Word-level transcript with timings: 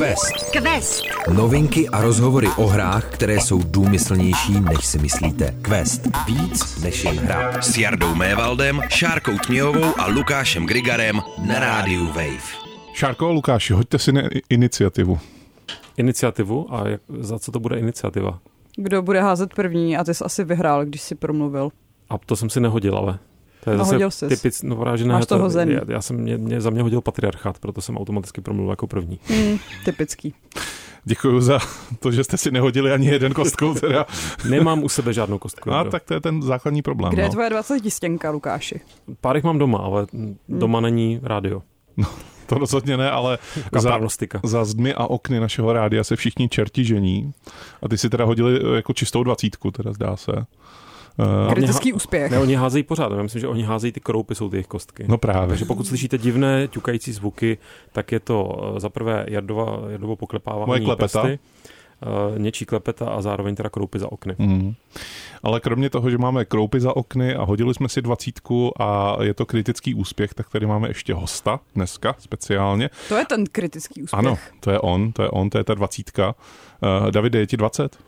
Quest. 0.00 0.50
Quest. 0.50 1.04
Novinky 1.36 1.88
a 1.88 2.00
rozhovory 2.02 2.48
o 2.56 2.66
hrách, 2.66 3.10
které 3.10 3.34
jsou 3.34 3.62
důmyslnější, 3.62 4.60
než 4.60 4.86
si 4.86 4.98
myslíte. 4.98 5.54
Quest. 5.62 6.08
Víc 6.26 6.82
než 6.82 7.04
jen 7.04 7.16
hra. 7.16 7.62
S 7.62 7.78
Jardou 7.78 8.14
Mévaldem, 8.14 8.80
Šárkou 8.88 9.38
Tměhovou 9.46 10.00
a 10.00 10.06
Lukášem 10.06 10.66
Grigarem 10.66 11.20
na 11.48 11.58
rádiu 11.58 12.06
Wave. 12.06 12.42
Šárko 12.92 13.26
a 13.26 13.30
Lukáši, 13.30 13.72
hoďte 13.72 13.98
si 13.98 14.12
ne- 14.12 14.28
iniciativu. 14.50 15.18
Iniciativu? 15.96 16.74
A 16.74 16.88
jak, 16.88 17.00
za 17.18 17.38
co 17.38 17.52
to 17.52 17.60
bude 17.60 17.78
iniciativa? 17.78 18.38
Kdo 18.76 19.02
bude 19.02 19.20
házet 19.20 19.54
první 19.54 19.96
a 19.96 20.04
ty 20.04 20.14
jsi 20.14 20.24
asi 20.24 20.44
vyhrál, 20.44 20.84
když 20.84 21.00
jsi 21.00 21.14
promluvil. 21.14 21.70
A 22.10 22.18
to 22.18 22.36
jsem 22.36 22.50
si 22.50 22.60
nehodil, 22.60 22.96
ale. 22.96 23.18
To 23.64 23.70
je 23.70 23.76
No, 23.76 23.84
zase 23.84 24.28
typic, 24.28 24.62
no 24.62 24.76
právě, 24.76 24.98
že 24.98 25.04
ne, 25.04 25.14
Máš 25.14 25.26
to 25.26 25.38
hozený. 25.38 25.72
Já, 25.72 25.80
já 25.88 26.00
jsem, 26.00 26.16
mě, 26.16 26.36
mě, 26.36 26.60
za 26.60 26.70
mě 26.70 26.82
hodil 26.82 27.00
patriarchát, 27.00 27.58
proto 27.58 27.80
jsem 27.80 27.96
automaticky 27.96 28.40
promluvil 28.40 28.70
jako 28.72 28.86
první. 28.86 29.18
Hmm, 29.24 29.58
typický. 29.84 30.34
Děkuji 31.04 31.40
za 31.40 31.58
to, 31.98 32.12
že 32.12 32.24
jste 32.24 32.36
si 32.36 32.50
nehodili 32.50 32.92
ani 32.92 33.06
jeden 33.06 33.32
kostkou. 33.32 33.74
Teda. 33.74 34.06
Nemám 34.48 34.82
u 34.82 34.88
sebe 34.88 35.12
žádnou 35.12 35.38
kostku. 35.38 35.72
A 35.72 35.76
Jaro. 35.76 35.90
tak 35.90 36.04
to 36.04 36.14
je 36.14 36.20
ten 36.20 36.42
základní 36.42 36.82
problém. 36.82 37.12
Kde 37.12 37.22
je 37.22 37.26
no. 37.28 37.32
tvoje 37.32 37.50
20 37.50 37.90
stěnka, 37.90 38.30
Lukáši? 38.30 38.80
Pár 39.20 39.36
jich 39.36 39.44
mám 39.44 39.58
doma, 39.58 39.78
ale 39.78 40.06
Hmm. 40.12 40.36
doma 40.48 40.80
není 40.80 41.20
rádio. 41.22 41.62
To 42.46 42.58
rozhodně 42.58 42.96
ne, 42.96 43.10
ale 43.10 43.38
za, 43.78 43.98
za 44.44 44.64
zdmi 44.64 44.94
a 44.94 45.06
okny 45.06 45.40
našeho 45.40 45.72
rádia 45.72 46.04
se 46.04 46.16
všichni 46.16 46.48
čerti 46.48 46.84
žení. 46.84 47.32
A 47.82 47.88
ty 47.88 47.98
si 47.98 48.10
teda 48.10 48.24
hodili 48.24 48.60
eh, 48.62 48.76
jako 48.76 48.92
čistou 48.92 49.24
dvacítku, 49.24 49.70
teda 49.70 49.92
zdá 49.92 50.16
se. 50.16 50.32
Uh, 51.18 51.52
Kritický 51.52 51.92
úspěch. 51.92 52.30
Ne, 52.30 52.38
oni 52.38 52.54
házejí 52.54 52.82
pořád. 52.82 53.12
Já 53.12 53.22
myslím, 53.22 53.40
že 53.40 53.48
oni 53.48 53.62
házejí 53.62 53.92
ty 53.92 54.00
kroupy, 54.00 54.34
jsou 54.34 54.50
ty 54.50 54.56
jejich 54.56 54.66
kostky. 54.66 55.04
no 55.08 55.18
právě. 55.18 55.48
Takže 55.48 55.64
pokud 55.64 55.86
slyšíte 55.86 56.18
divné 56.18 56.68
ťukající 56.68 57.12
zvuky, 57.12 57.58
tak 57.92 58.12
je 58.12 58.20
to 58.20 58.60
eh, 58.76 58.80
za 58.80 58.88
prvé 58.88 59.26
Jardova, 59.28 59.80
Jardovo 59.88 60.16
poklepávání 60.16 60.66
Moje 60.66 60.80
klepeta. 60.80 61.22
prsty, 61.22 61.38
eh, 62.02 62.38
něčí 62.38 62.64
klepeta 62.64 63.06
a 63.08 63.22
zároveň 63.22 63.54
teda 63.54 63.68
kroupy 63.68 63.98
za 63.98 64.12
okny. 64.12 64.34
Mm. 64.38 64.74
Ale 65.42 65.60
kromě 65.60 65.90
toho, 65.90 66.10
že 66.10 66.18
máme 66.18 66.44
kroupy 66.44 66.80
za 66.80 66.96
okny 66.96 67.34
a 67.34 67.44
hodili 67.44 67.74
jsme 67.74 67.88
si 67.88 68.02
dvacítku 68.02 68.82
a 68.82 69.16
je 69.22 69.34
to 69.34 69.46
kritický 69.46 69.94
úspěch, 69.94 70.34
tak 70.34 70.48
tady 70.50 70.66
máme 70.66 70.88
ještě 70.88 71.14
hosta 71.14 71.60
dneska 71.74 72.14
speciálně. 72.18 72.90
To 73.08 73.16
je 73.16 73.26
ten 73.26 73.44
kritický 73.46 74.02
úspěch. 74.02 74.18
Ano, 74.18 74.38
to 74.60 74.70
je 74.70 74.80
on, 74.80 75.12
to 75.12 75.22
je 75.22 75.30
on, 75.30 75.50
to 75.50 75.58
je 75.58 75.64
ta 75.64 75.74
dvacítka. 75.74 76.34
Uh, 77.04 77.10
Davide, 77.10 77.38
je 77.38 77.46
ti 77.46 77.56
20? 77.56 77.98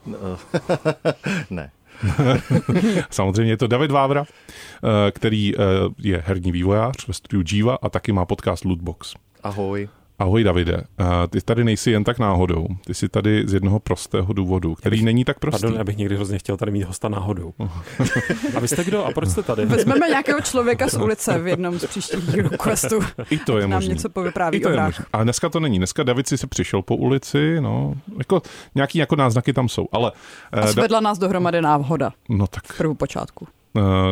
ne. 1.49 1.71
Samozřejmě 3.09 3.53
je 3.53 3.57
to 3.57 3.67
David 3.67 3.91
Vávra, 3.91 4.25
eh, 4.25 5.11
který 5.11 5.55
eh, 5.55 5.59
je 5.99 6.23
herní 6.25 6.51
vývojář 6.51 7.07
ve 7.07 7.13
studiu 7.13 7.43
Jiva 7.51 7.77
a 7.81 7.89
taky 7.89 8.11
má 8.11 8.25
podcast 8.25 8.65
Lootbox. 8.65 9.13
Ahoj. 9.43 9.89
Ahoj 10.19 10.43
Davide, 10.43 10.81
ty 11.29 11.41
tady 11.41 11.63
nejsi 11.63 11.91
jen 11.91 12.03
tak 12.03 12.19
náhodou, 12.19 12.67
ty 12.85 12.93
jsi 12.93 13.09
tady 13.09 13.43
z 13.47 13.53
jednoho 13.53 13.79
prostého 13.79 14.33
důvodu, 14.33 14.75
který 14.75 14.97
bych- 14.97 15.05
není 15.05 15.25
tak 15.25 15.39
prostý. 15.39 15.61
Pardon, 15.61 15.77
já 15.77 15.83
bych 15.83 15.97
někdy 15.97 16.15
hrozně 16.15 16.39
chtěl 16.39 16.57
tady 16.57 16.71
mít 16.71 16.83
hosta 16.83 17.09
náhodou. 17.09 17.53
A 18.55 18.59
vy 18.59 18.67
jste 18.67 18.83
kdo 18.83 19.05
a 19.05 19.11
proč 19.11 19.29
jste 19.29 19.43
tady? 19.43 19.65
Vezmeme 19.65 20.07
nějakého 20.09 20.41
člověka 20.41 20.87
z 20.89 20.93
ulice 20.93 21.39
v 21.39 21.47
jednom 21.47 21.79
z 21.79 21.85
příštích 21.85 22.25
dílů 22.31 22.49
questu. 22.63 22.99
I 23.29 23.37
to 23.37 23.57
je 23.57 23.67
Nám 23.67 23.77
možné. 23.77 23.93
něco 23.93 24.07
I 24.07 24.11
povypráví 24.11 24.59
to 24.59 24.69
o 24.69 24.71
je 24.71 24.81
možný. 24.81 25.05
A 25.13 25.23
dneska 25.23 25.49
to 25.49 25.59
není. 25.59 25.77
Dneska 25.77 26.03
David 26.03 26.27
si 26.27 26.37
se 26.37 26.47
přišel 26.47 26.81
po 26.81 26.95
ulici, 26.95 27.57
no, 27.61 27.93
jako 28.17 28.41
nějaký 28.75 28.97
jako 28.97 29.15
náznaky 29.15 29.53
tam 29.53 29.69
jsou, 29.69 29.87
ale 29.91 30.11
A 30.51 30.57
eh, 30.57 30.61
da, 30.61 30.67
svedla 30.67 30.99
nás 30.99 31.17
dohromady 31.17 31.61
náhoda 31.61 32.11
no 32.29 32.47
tak, 32.47 32.63
v 32.73 32.77
prvopočátku. 32.77 33.47
eh, 33.49 33.62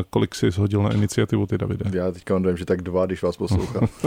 kolik 0.10 0.36
jsi 0.36 0.52
shodil 0.52 0.84
na 0.84 0.94
iniciativu 0.94 1.46
ty, 1.48 1.58
Davide? 1.58 1.98
Já 2.00 2.12
teďka 2.12 2.34
mám 2.34 2.44
dojem, 2.44 2.58
že 2.58 2.66
tak 2.66 2.82
dva, 2.82 3.06
když 3.06 3.24
vás 3.24 3.38
poslouchám. 3.38 3.88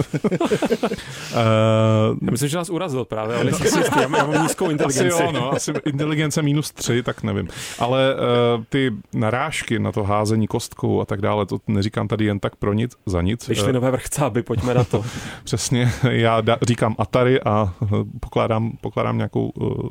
Eh, 1.35 2.17
Já 2.23 2.31
myslím, 2.31 2.49
že 2.49 2.57
nás 2.57 2.71
urazil 2.71 3.05
právě, 3.05 3.35
ale 3.37 3.45
nejsem 3.45 3.67
si 3.71 3.79
jistý, 3.79 4.01
já 4.01 4.09
mám, 4.09 4.21
já 4.21 4.27
mám 4.27 4.43
nízkou 4.43 4.65
Asi 4.65 4.73
inteligenci. 4.73 5.23
jo, 5.23 5.33
no, 5.33 5.53
asi 5.53 5.73
inteligence 5.87 6.43
minus 6.43 6.71
tři, 6.73 7.03
tak 7.03 7.23
nevím. 7.23 7.49
Ale 7.79 8.15
uh, 8.15 8.21
ty 8.69 8.93
narážky 9.15 9.79
na 9.79 9.93
to 9.93 10.03
házení 10.05 10.47
kostkou 10.47 11.01
a 11.01 11.05
tak 11.05 11.21
dále, 11.21 11.47
to 11.47 11.59
neříkám 11.67 12.09
tady 12.09 12.25
jen 12.25 12.39
tak 12.41 12.57
pro 12.57 12.73
nic, 12.73 12.93
za 13.07 13.23
nic. 13.23 13.49
Vyšly 13.49 13.69
Eh, 13.71 13.73
nové 13.73 13.91
vrchcáby, 13.91 14.43
pojďme 14.43 14.75
na 14.75 14.85
to. 14.85 15.05
Přesně, 15.45 15.93
já 16.11 16.41
da, 16.41 16.59
říkám 16.63 16.95
Atari 16.99 17.41
a 17.41 17.75
eh, 17.83 17.87
pokládám, 18.21 18.73
pokládám 18.81 19.17
nějakou 19.17 19.49
uh, 19.49 19.89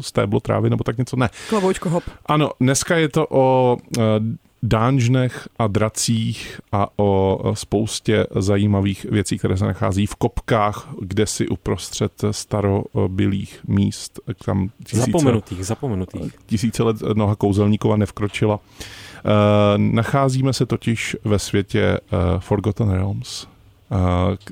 stéblo 0.00 0.40
trávy 0.40 0.70
nebo 0.70 0.84
tak 0.84 0.98
něco. 0.98 1.16
Ne. 1.16 1.30
Klavoučko 1.48 1.88
hop. 1.90 2.04
Ano, 2.26 2.50
dneska 2.60 2.96
je 2.96 3.08
to 3.08 3.26
o 3.30 3.76
uh, 3.98 4.02
dánžnech 4.62 5.48
a 5.58 5.66
dracích 5.66 6.60
a 6.72 6.88
o 6.96 7.40
eh, 7.44 7.56
spoustě 7.56 8.26
zajímavých 8.36 9.04
věcí, 9.04 9.38
které 9.38 9.56
se 9.56 9.64
nachází 9.64 10.06
v 10.06 10.14
kopkách, 10.14 10.88
kde 11.00 11.26
si 11.26 11.48
uprostřed 11.48 12.12
starobylých 12.30 13.60
míst, 13.68 14.20
tam 14.44 14.70
tisíce, 14.84 15.06
Zapomenutých, 15.06 15.66
zapomenutých. 15.66 16.32
tisíce 16.46 16.82
let 16.82 16.96
noha 17.14 17.36
kouzelníkova 17.36 17.96
nevkročila. 17.96 18.56
Uh, 19.24 19.32
nacházíme 19.76 20.52
se 20.52 20.66
totiž 20.66 21.16
ve 21.24 21.38
světě 21.38 21.98
uh, 22.12 22.40
Forgotten 22.40 22.90
Realms, 22.90 23.46
uh, 23.90 23.98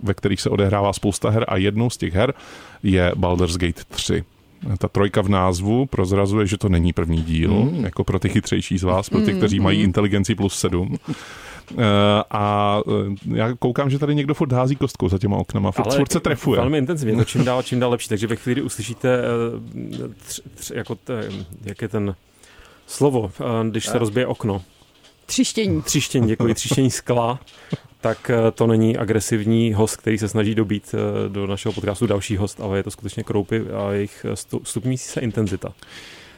ve 0.03 0.15
kterých 0.15 0.41
se 0.41 0.51
odehrává 0.51 0.93
spousta 0.93 1.31
her 1.31 1.45
a 1.49 1.57
jednou 1.57 1.91
z 1.91 1.97
těch 1.97 2.15
her 2.15 2.35
je 2.83 3.13
Baldur's 3.17 3.57
Gate 3.57 3.83
3. 3.89 4.25
Ta 4.79 4.89
trojka 4.89 5.23
v 5.23 5.29
názvu 5.29 5.87
prozrazuje, 5.87 6.47
že 6.47 6.59
to 6.59 6.69
není 6.69 6.93
první 6.93 7.23
díl, 7.23 7.55
mm. 7.55 7.85
jako 7.85 8.05
pro 8.05 8.19
ty 8.19 8.29
chytřejší 8.29 8.79
z 8.79 8.83
vás, 8.83 9.09
pro 9.09 9.21
ty, 9.21 9.35
kteří 9.35 9.61
mají 9.61 9.83
inteligenci 9.83 10.35
plus 10.35 10.59
7. 10.59 10.97
Uh, 11.75 11.83
a 12.31 12.81
uh, 12.87 12.95
já 13.35 13.55
koukám, 13.55 13.91
že 13.91 13.99
tady 13.99 14.15
někdo 14.15 14.35
furt 14.35 14.53
hází 14.53 14.77
kostkou 14.77 15.09
za 15.09 15.19
těma 15.19 15.37
oknama, 15.37 15.71
furt, 15.71 15.95
furt 15.95 16.13
se 16.13 16.21
trefuje. 16.21 16.61
Velmi 16.61 16.79
intenzivně, 16.79 17.17
to 17.17 17.25
čím 17.25 17.45
dál, 17.45 17.63
čím 17.67 17.81
dál 17.81 17.91
lepší. 17.91 18.09
Takže 18.09 18.27
ve 18.27 18.37
chvíli 18.37 18.63
uslyšíte, 18.63 19.19
eh, 19.19 20.09
tř, 20.27 20.41
tř, 20.55 20.71
jako 20.71 20.95
te, 20.95 21.29
jak 21.65 21.83
je 21.83 21.89
ten 21.89 22.15
slovo, 22.87 23.31
eh, 23.41 23.71
když 23.71 23.87
se 23.87 23.99
rozbije 23.99 24.27
okno. 24.27 24.63
Třištění. 25.27 25.83
Třištění, 25.83 26.27
děkuji, 26.27 26.55
třištění 26.55 26.91
skla, 26.91 27.41
tak 28.07 28.31
eh, 28.31 28.51
to 28.51 28.67
není 28.67 28.97
agresivní 28.97 29.73
host, 29.75 29.97
který 29.97 30.19
se 30.19 30.29
snaží 30.29 30.55
dobít 30.55 30.95
eh, 30.95 31.29
do 31.29 31.47
našeho 31.47 31.73
podcastu 31.73 32.07
další 32.07 32.37
host, 32.37 32.61
ale 32.61 32.79
je 32.79 32.83
to 32.83 32.91
skutečně 32.91 33.23
kroupy 33.23 33.63
a 33.75 33.93
jejich 33.93 34.27
eh, 34.29 34.37
stu- 34.37 34.61
stupňující 34.65 35.05
se 35.05 35.21
intenzita. 35.21 35.73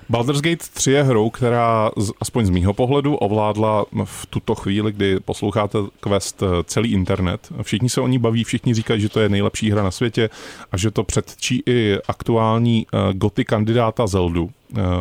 Baldur's 0.09 0.41
Gate 0.41 0.65
3 0.75 0.91
je 0.93 1.03
hrou, 1.03 1.31
která 1.31 1.91
z- 1.97 2.11
aspoň 2.21 2.47
z 2.47 2.51
mýho 2.51 2.75
pohledu 2.75 3.17
ovládla 3.17 3.85
v 4.05 4.27
tuto 4.27 4.55
chvíli, 4.55 4.93
kdy 4.93 5.21
posloucháte 5.21 5.79
Quest 6.01 6.43
celý 6.65 6.93
internet. 6.93 7.49
Všichni 7.63 7.89
se 7.89 8.01
o 8.01 8.09
ní 8.09 8.19
baví, 8.19 8.45
všichni 8.45 8.75
říkají, 8.75 9.01
že 9.01 9.09
to 9.09 9.21
je 9.21 9.29
nejlepší 9.29 9.71
hra 9.71 9.83
na 9.83 9.91
světě 9.91 10.31
a 10.73 10.77
že 10.77 10.91
to 10.91 11.05
předčí 11.05 11.63
i 11.67 11.97
aktuální 12.09 12.87
uh, 12.93 13.13
goty 13.13 13.45
kandidáta 13.45 14.07
Zeldu 14.07 14.45
uh, 14.45 14.51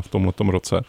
v 0.01 0.07
tomhletom 0.07 0.49
roce. 0.49 0.81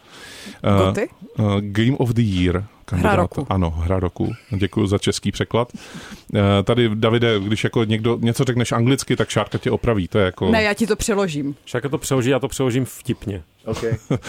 Goty? 0.86 1.08
Uh, 1.38 1.60
Game 1.60 1.96
of 1.96 2.10
the 2.10 2.22
Year. 2.22 2.64
Kandidáta. 2.88 3.16
roku. 3.16 3.46
Ano, 3.50 3.70
hra 3.70 4.00
roku. 4.00 4.32
Děkuji 4.50 4.86
za 4.86 4.98
český 4.98 5.32
překlad. 5.32 5.72
Uh, 5.74 6.40
tady, 6.64 6.90
Davide, 6.94 7.40
když 7.40 7.64
jako 7.64 7.84
někdo 7.84 8.18
něco 8.20 8.44
řekneš 8.44 8.72
anglicky, 8.72 9.16
tak 9.16 9.28
Šárka 9.28 9.58
tě 9.58 9.70
opraví. 9.70 10.08
To 10.08 10.18
je 10.18 10.24
jako... 10.24 10.50
Ne, 10.50 10.62
já 10.62 10.74
ti 10.74 10.86
to 10.86 10.96
přeložím. 10.96 11.54
Však 11.64 11.90
to 11.90 11.98
přeloží, 11.98 12.30
já 12.30 12.38
to 12.38 12.48
přeložím 12.48 12.84
vtipně. 12.84 13.42
OK. 13.64 13.82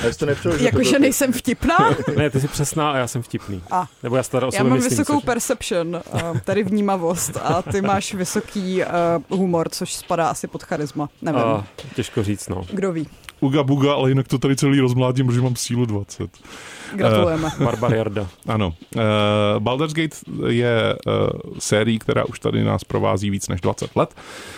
Já 0.03 0.11
jsi 0.11 0.19
to 0.19 0.25
nepřeložil. 0.25 0.65
Jakože 0.65 0.99
nejsem 0.99 1.33
vtipná? 1.33 1.77
Ne, 2.17 2.29
ty 2.29 2.39
jsi 2.39 2.47
přesná 2.47 2.91
a 2.91 2.97
já 2.97 3.07
jsem 3.07 3.21
vtipný. 3.21 3.61
A. 3.71 3.87
Nebo 4.03 4.15
já 4.15 4.23
stará 4.23 4.47
o 4.47 4.51
Já 4.53 4.63
mám 4.63 4.73
myslím, 4.73 4.89
vysokou 4.89 5.13
což- 5.19 5.25
perception, 5.25 6.01
uh, 6.13 6.39
tady 6.39 6.63
vnímavost 6.63 7.37
a 7.43 7.61
ty 7.61 7.81
máš 7.81 8.13
vysoký 8.13 8.81
uh, 9.29 9.37
humor, 9.39 9.69
což 9.69 9.93
spadá 9.93 10.29
asi 10.29 10.47
pod 10.47 10.63
charisma. 10.63 11.09
Nevím. 11.21 11.41
a, 11.41 11.67
těžko 11.95 12.23
říct, 12.23 12.49
no. 12.49 12.63
Kdo 12.71 12.91
ví? 12.91 13.07
Uga 13.39 13.63
buga, 13.63 13.93
ale 13.93 14.09
jinak 14.09 14.27
to 14.27 14.37
tady 14.37 14.55
celý 14.55 14.79
rozmládím, 14.79 15.27
protože 15.27 15.41
mám 15.41 15.55
sílu 15.55 15.85
20. 15.85 16.29
Gratulujeme. 16.93 17.49
Barbar 17.63 17.93
Jarda. 17.93 18.27
Ano. 18.47 18.73
Uh, 18.95 19.01
Baldur's 19.59 19.93
Gate 19.93 20.15
je 20.47 20.95
uh, 21.07 21.13
sérií, 21.59 21.99
která 21.99 22.25
už 22.25 22.39
tady 22.39 22.63
nás 22.63 22.83
provází 22.83 23.29
víc 23.29 23.47
než 23.47 23.61
20 23.61 23.95
let, 23.95 24.09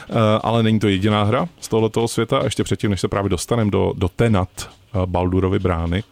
uh, 0.09 0.15
ale 0.43 0.63
není 0.63 0.79
to 0.79 0.87
jediná 0.87 1.23
hra 1.23 1.47
z 1.59 1.67
tohoto 1.67 2.07
světa 2.07 2.37
a 2.37 2.43
ještě 2.43 2.63
předtím, 2.63 2.91
než 2.91 3.01
se 3.01 3.07
právě 3.07 3.29
dostaneme 3.29 3.71
do, 3.71 3.93
do 3.95 4.07
Tenat 4.09 4.49
uh, 4.95 5.05
Baldurovy 5.05 5.59
brány, 5.59 6.03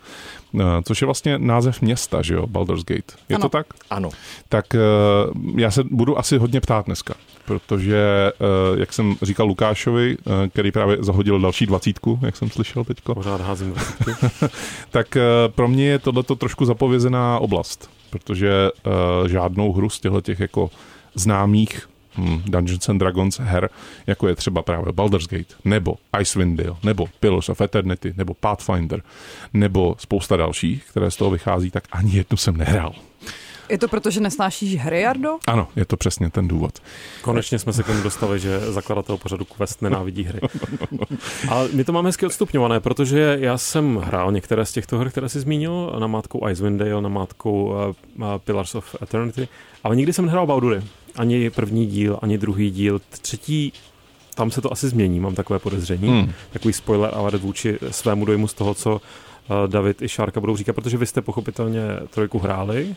uh, 0.52 0.62
což 0.86 1.02
je 1.02 1.06
vlastně 1.06 1.38
název 1.40 1.82
města, 1.82 2.22
že 2.22 2.34
jo, 2.34 2.48
Baldur's 2.48 2.84
Gate. 2.84 3.14
Je 3.30 3.36
Ano. 3.36 3.42
to 3.44 3.50
tak? 3.50 3.68
Ano. 3.90 4.10
Tak 4.50 4.66
uh, 4.74 5.60
já 5.60 5.72
se 5.72 5.84
budu 5.84 6.20
asi 6.20 6.38
hodně 6.38 6.62
ptát 6.62 6.86
dneska, 6.86 7.14
protože, 7.50 8.32
uh, 8.72 8.80
jak 8.80 8.94
jsem 8.94 9.16
říkal 9.22 9.48
Lukášovi, 9.48 10.18
uh, 10.18 10.34
který 10.50 10.72
právě 10.72 10.98
zahodil 11.00 11.40
další 11.40 11.66
dvacítku, 11.66 12.20
jak 12.22 12.36
jsem 12.36 12.50
slyšel 12.50 12.84
teďko, 12.84 13.16
Pořád 13.16 13.42
házím 13.42 13.76
tak 14.92 15.18
eh, 15.18 15.22
pro 15.48 15.68
mě 15.68 15.86
je 15.86 16.00
tohleto 16.00 16.36
trošku 16.36 16.66
zapovězená 16.66 17.40
oblast, 17.40 17.90
protože 18.10 18.70
žádnou 19.28 19.74
hru 19.74 19.90
z 19.90 20.00
těchto 20.00 20.22
těch 20.22 20.40
jako 20.40 20.70
známých 21.16 21.90
hm, 22.18 22.42
Dungeons 22.46 22.90
and 22.90 22.98
Dragons 22.98 23.40
her, 23.40 23.70
jako 24.08 24.28
je 24.28 24.36
třeba 24.36 24.62
právě 24.62 24.94
Baldur's 24.94 25.28
Gate, 25.28 25.56
nebo 25.66 25.96
Icewind 26.20 26.60
Dale, 26.60 26.78
nebo 26.84 27.08
Pillars 27.20 27.50
of 27.50 27.62
Eternity, 27.62 28.14
nebo 28.18 28.34
Pathfinder, 28.34 29.02
nebo 29.54 29.96
spousta 30.00 30.38
dalších, 30.38 30.86
které 30.90 31.12
z 31.12 31.16
toho 31.16 31.32
vychází, 31.32 31.72
tak 31.72 31.84
ani 31.92 32.16
jednu 32.18 32.38
jsem 32.38 32.58
nehrál. 32.58 32.94
Je 33.70 33.78
to 33.78 33.88
proto, 33.88 34.10
že 34.10 34.20
nesnášíš 34.20 34.76
hry, 34.76 35.02
Jardo? 35.02 35.38
Ano, 35.48 35.68
je 35.76 35.86
to 35.86 35.98
přesně 35.98 36.30
ten 36.30 36.48
důvod. 36.48 36.80
Konečně 37.22 37.60
jsme 37.60 37.74
se 37.74 37.84
k 37.84 37.86
tomu 37.86 38.02
dostali, 38.02 38.40
že 38.40 38.60
zakladatel 38.60 39.18
pořadu 39.18 39.46
Quest 39.46 39.82
nenávidí 39.82 40.24
hry. 40.24 40.40
Ale 41.50 41.70
my 41.74 41.84
to 41.84 41.92
máme 41.92 42.10
hezky 42.10 42.26
odstupňované, 42.26 42.80
protože 42.80 43.38
já 43.40 43.58
jsem 43.58 43.96
hrál 43.96 44.32
některé 44.32 44.66
z 44.66 44.72
těchto 44.72 44.98
her, 44.98 45.10
které 45.10 45.30
jsi 45.30 45.40
zmínil, 45.40 45.96
na 46.00 46.08
mátkou 46.08 46.50
Icewind 46.50 46.80
Dale, 46.80 47.02
na 47.02 47.10
mátkou 47.10 47.76
uh, 48.18 48.26
Pillars 48.38 48.76
of 48.76 48.96
Eternity, 49.02 49.48
ale 49.84 49.96
nikdy 49.96 50.14
jsem 50.14 50.26
nehrál 50.26 50.48
Baldury. 50.48 50.82
Ani 51.16 51.50
první 51.50 51.86
díl, 51.86 52.20
ani 52.22 52.38
druhý 52.38 52.72
díl. 52.72 53.02
Třetí 53.22 53.74
tam 54.36 54.52
se 54.52 54.62
to 54.62 54.72
asi 54.72 54.90
změní, 54.90 55.20
mám 55.20 55.36
takové 55.36 55.60
podezření. 55.60 56.08
Hmm. 56.08 56.32
Takový 56.52 56.74
spoiler 56.74 57.12
ale 57.14 57.32
vůči 57.32 57.80
svému 57.92 58.26
dojmu 58.26 58.48
z 58.48 58.54
toho, 58.54 58.74
co 58.74 59.02
David 59.68 60.02
i 60.02 60.10
Šárka 60.10 60.40
budou 60.40 60.58
říkat, 60.58 60.74
protože 60.74 60.98
vy 60.98 61.06
jste 61.06 61.22
pochopitelně 61.22 61.82
trojku 62.10 62.40
hráli, 62.40 62.96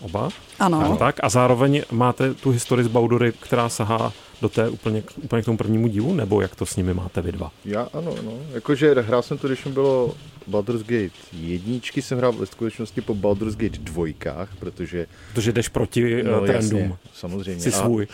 oba. 0.00 0.28
Ano. 0.58 0.92
A, 0.92 0.96
tak, 0.96 1.16
a 1.22 1.28
zároveň 1.28 1.82
máte 1.90 2.34
tu 2.34 2.50
historii 2.50 2.84
z 2.84 2.88
Baudury, 2.88 3.32
která 3.40 3.68
sahá 3.68 4.12
do 4.42 4.48
té 4.48 4.68
úplně, 4.68 5.02
úplně 5.22 5.42
k 5.42 5.44
tomu 5.44 5.58
prvnímu 5.58 5.88
dílu, 5.88 6.14
nebo 6.14 6.40
jak 6.40 6.56
to 6.56 6.66
s 6.66 6.76
nimi 6.76 6.94
máte 6.94 7.22
vy 7.22 7.32
dva? 7.32 7.52
Já 7.64 7.88
ano, 7.92 8.14
no. 8.22 8.32
Jakože 8.52 8.94
hrál 8.94 9.22
jsem 9.22 9.38
to, 9.38 9.46
když 9.46 9.64
mi 9.64 9.72
bylo 9.72 10.14
Baldur's 10.46 10.82
Gate 10.82 11.16
jedničky, 11.32 12.02
jsem 12.02 12.18
hrál 12.18 12.32
ve 12.32 12.46
skutečnosti 12.46 13.00
po 13.00 13.14
Baldur's 13.14 13.56
Gate 13.56 13.78
dvojkách, 13.78 14.48
protože... 14.58 15.06
Protože 15.30 15.52
jdeš 15.52 15.68
proti 15.68 16.22
no, 16.22 16.40
trendům. 16.40 16.80
Jasně, 16.80 16.96
samozřejmě. 17.14 17.62
Jsi 17.62 17.72
svůj. 17.72 18.06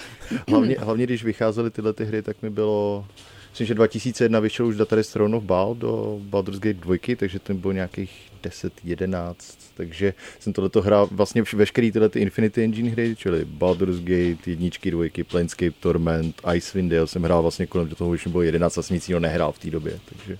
hlavně, 0.48 0.76
hlavně, 0.78 1.06
když 1.06 1.24
vycházely 1.24 1.70
tyhle 1.70 1.92
ty 1.92 2.04
hry, 2.04 2.22
tak 2.22 2.42
mi 2.42 2.50
bylo 2.50 3.04
Myslím, 3.52 3.66
že 3.66 3.74
2001 3.74 4.40
vyšel 4.40 4.66
už 4.66 4.76
Data 4.76 4.96
Throne 5.12 5.36
of 5.36 5.44
Bal 5.44 5.74
do 5.74 6.18
Baldur's 6.22 6.58
Gate 6.58 6.80
2, 6.80 6.96
takže 7.16 7.38
ten 7.38 7.56
byl 7.56 7.72
nějakých 7.72 8.31
10, 8.42 8.72
11, 8.84 9.58
takže 9.74 10.14
jsem 10.40 10.52
tohleto 10.52 10.82
hrál 10.82 11.08
vlastně 11.10 11.42
veškerý 11.52 11.92
tyhle 11.92 12.08
ty 12.08 12.20
Infinity 12.20 12.64
Engine 12.64 12.90
hry, 12.90 13.16
čili 13.16 13.44
Baldur's 13.44 13.98
Gate, 13.98 14.50
jedničky, 14.50 14.90
dvojky, 14.90 15.24
Planescape, 15.24 15.70
Torment, 15.80 16.40
Icewind 16.54 16.92
Dale 16.92 17.06
jsem 17.06 17.22
hrál 17.22 17.42
vlastně 17.42 17.66
kolem 17.66 17.88
do 17.88 17.96
toho, 17.96 18.10
už 18.10 18.26
bylo 18.26 18.42
11 18.42 18.78
a 18.78 18.82
jsem 18.82 18.94
nic 18.94 19.08
nehrál 19.18 19.52
v 19.52 19.58
té 19.58 19.70
době, 19.70 19.98
takže 20.08 20.38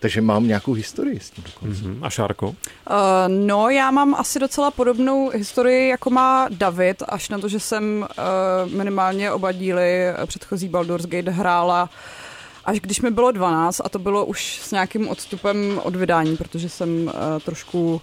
takže 0.00 0.20
mám 0.20 0.46
nějakou 0.46 0.72
historii 0.72 1.20
s 1.20 1.30
tím 1.30 1.44
dokonce. 1.44 1.82
Mm-hmm. 1.82 1.98
A 2.02 2.10
Šárko? 2.10 2.48
Uh, 2.48 2.54
no, 3.28 3.70
já 3.70 3.90
mám 3.90 4.14
asi 4.14 4.38
docela 4.38 4.70
podobnou 4.70 5.28
historii, 5.28 5.88
jako 5.88 6.10
má 6.10 6.48
David, 6.50 7.02
až 7.08 7.28
na 7.28 7.38
to, 7.38 7.48
že 7.48 7.60
jsem 7.60 8.06
uh, 8.66 8.72
minimálně 8.72 9.32
oba 9.32 9.52
díly 9.52 10.04
předchozí 10.26 10.68
Baldur's 10.68 11.06
Gate 11.06 11.30
hrála 11.30 11.82
uh, 11.82 12.23
až 12.64 12.80
když 12.80 13.00
mi 13.00 13.10
bylo 13.10 13.32
12 13.32 13.80
a 13.84 13.88
to 13.88 13.98
bylo 13.98 14.26
už 14.26 14.58
s 14.62 14.70
nějakým 14.70 15.08
odstupem 15.08 15.80
od 15.84 15.96
vydání, 15.96 16.36
protože 16.36 16.68
jsem 16.68 17.06
uh, 17.06 17.12
trošku 17.44 18.00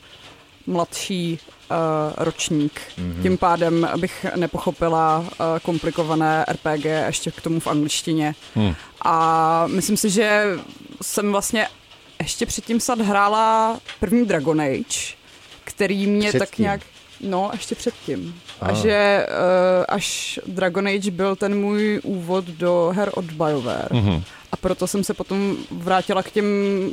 mladší 0.68 1.40
uh, 1.40 1.78
ročník. 2.18 2.81
Mm-hmm. 2.98 3.22
Tím 3.22 3.38
pádem 3.38 3.88
bych 3.98 4.25
nepochopila 4.36 5.19
uh, 5.19 5.25
komplikované 5.62 6.46
RPG 6.52 6.86
ještě 6.86 7.31
k 7.31 7.42
tomu 7.42 7.60
v 7.60 7.68
angličtině. 7.68 8.36
Mm. 8.56 8.75
A 9.02 9.68
myslím 9.68 9.98
si, 9.98 10.10
že 10.10 10.44
jsem 11.02 11.31
vlastně 11.31 11.68
ještě 12.19 12.46
předtím 12.46 12.80
sad 12.80 13.02
hrála 13.02 13.80
první 14.00 14.25
Dragon 14.25 14.62
Age, 14.62 15.16
který 15.63 16.08
mě 16.08 16.30
předtím. 16.30 16.40
tak 16.40 16.58
nějak... 16.58 16.81
No, 17.22 17.50
ještě 17.54 17.75
předtím. 17.75 18.36
A, 18.62 18.66
a 18.66 18.74
že 18.74 19.28
uh, 19.30 19.86
až 19.90 20.40
Dragon 20.48 20.88
Age 20.88 21.12
byl 21.12 21.36
ten 21.36 21.60
můj 21.60 22.00
úvod 22.04 22.46
do 22.46 22.92
her 22.96 23.12
od 23.13 23.25
BioWare. 23.25 23.90
Mm-hmm. 23.92 24.24
A 24.51 24.57
proto 24.57 24.88
jsem 24.88 25.03
se 25.03 25.13
potom 25.13 25.57
vrátila 25.71 26.24
k 26.24 26.31
těm 26.31 26.45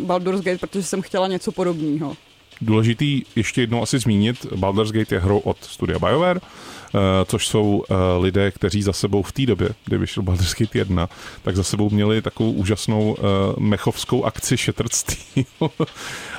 Baldur's 0.03 0.41
Gate, 0.41 0.59
protože 0.59 0.83
jsem 0.83 1.03
chtěla 1.03 1.29
něco 1.29 1.53
podobného. 1.53 2.17
Důležitý 2.61 3.23
ještě 3.37 3.61
jednou 3.61 3.83
asi 3.83 3.99
zmínit, 3.99 4.47
Baldur's 4.57 4.93
Gate 4.93 5.15
je 5.15 5.21
hrou 5.21 5.39
od 5.39 5.65
studia 5.65 5.99
BioWare, 5.99 6.41
uh, 6.41 7.01
což 7.25 7.49
jsou 7.49 7.85
uh, 7.91 7.97
lidé, 8.23 8.51
kteří 8.51 8.83
za 8.83 8.93
sebou 8.93 9.23
v 9.23 9.33
té 9.33 9.47
době, 9.47 9.69
kdy 9.85 9.99
vyšel 9.99 10.23
Baldur's 10.23 10.55
Gate 10.55 10.79
1, 10.79 11.09
tak 11.43 11.57
za 11.57 11.63
sebou 11.63 11.91
měli 11.91 12.23
takovou 12.23 12.53
úžasnou 12.53 13.13
uh, 13.13 13.17
mechovskou 13.59 14.25
akci 14.25 14.57
Steel. 14.91 15.45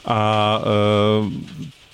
a 0.06 0.60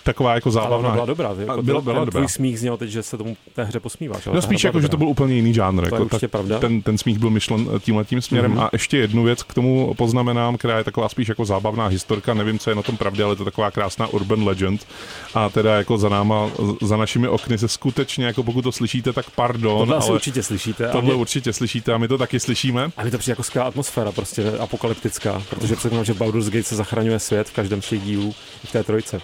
taková 0.06 0.36
jako 0.36 0.52
zábavná. 0.52 0.92
byla 0.92 1.06
dobrá, 1.06 1.34
byla, 1.34 1.62
byla, 1.62 1.82
byla 1.82 2.06
dobrá. 2.06 2.20
Tvůj 2.20 2.30
smích 2.30 2.60
zněl 2.60 2.78
teď, 2.78 2.90
že 2.90 3.04
se 3.04 3.18
tomu 3.18 3.38
té 3.54 3.64
hře 3.64 3.80
posmíváš. 3.80 4.26
No 4.34 4.42
spíš 4.42 4.64
jako, 4.64 4.78
dobrá. 4.78 4.86
že 4.86 4.90
to 4.90 4.98
byl 4.98 5.08
úplně 5.08 5.36
jiný 5.36 5.54
žánr. 5.54 5.90
To 5.90 5.96
jako, 5.96 6.18
je 6.22 6.28
pravda. 6.28 6.60
Ten, 6.60 6.82
ten 6.82 6.98
smích 6.98 7.20
byl 7.20 7.30
myšlen 7.30 7.68
eh, 7.76 7.80
tímhle 7.80 8.06
tím 8.06 8.22
směrem. 8.22 8.56
Mm-hmm. 8.56 8.64
A 8.64 8.70
ještě 8.74 8.98
jednu 8.98 9.24
věc 9.24 9.44
k 9.44 9.54
tomu 9.54 9.94
poznamenám, 9.94 10.58
která 10.58 10.78
je 10.78 10.84
taková 10.84 11.10
spíš 11.10 11.28
jako 11.28 11.46
zábavná 11.46 11.88
historka, 11.88 12.34
nevím, 12.34 12.60
co 12.60 12.70
je 12.70 12.76
na 12.76 12.82
tom 12.82 12.98
pravdě, 12.98 13.24
ale 13.24 13.32
je 13.32 13.36
to 13.36 13.46
taková 13.46 13.72
krásná 13.72 14.08
urban 14.08 14.44
legend. 14.44 14.88
A 15.34 15.50
teda 15.50 15.76
jako 15.76 15.98
za 15.98 16.10
náma, 16.10 16.50
za 16.82 16.98
našimi 16.98 17.28
okny 17.28 17.58
se 17.58 17.68
skutečně, 17.68 18.26
jako 18.26 18.44
pokud 18.44 18.62
to 18.62 18.72
slyšíte, 18.72 19.14
tak 19.14 19.26
pardon. 19.30 19.78
Tohle 19.78 19.98
ale 19.98 20.12
určitě 20.12 20.44
slyšíte. 20.44 20.88
Tohle 20.88 21.14
mě... 21.14 21.14
určitě 21.14 21.54
slyšíte 21.54 21.94
a 21.94 21.98
my 21.98 22.08
to 22.08 22.18
taky 22.18 22.40
slyšíme. 22.40 22.90
A 22.98 23.04
mi 23.04 23.12
to 23.12 23.18
přijde 23.18 23.32
jako 23.32 23.44
skvělá 23.44 23.68
atmosféra, 23.68 24.12
prostě 24.12 24.52
apokalyptická, 24.60 25.42
protože 25.50 25.76
předtím, 25.76 26.04
že 26.04 26.14
Baldur's 26.14 26.46
Gate 26.46 26.64
se 26.64 26.76
zachraňuje 26.76 27.20
svět 27.20 27.50
v 27.50 27.54
každém 27.54 27.82
z 27.82 27.90
těch 27.90 28.02
dílů 28.02 28.34
v 28.66 28.72
té 28.72 28.84
trojce. 28.84 29.22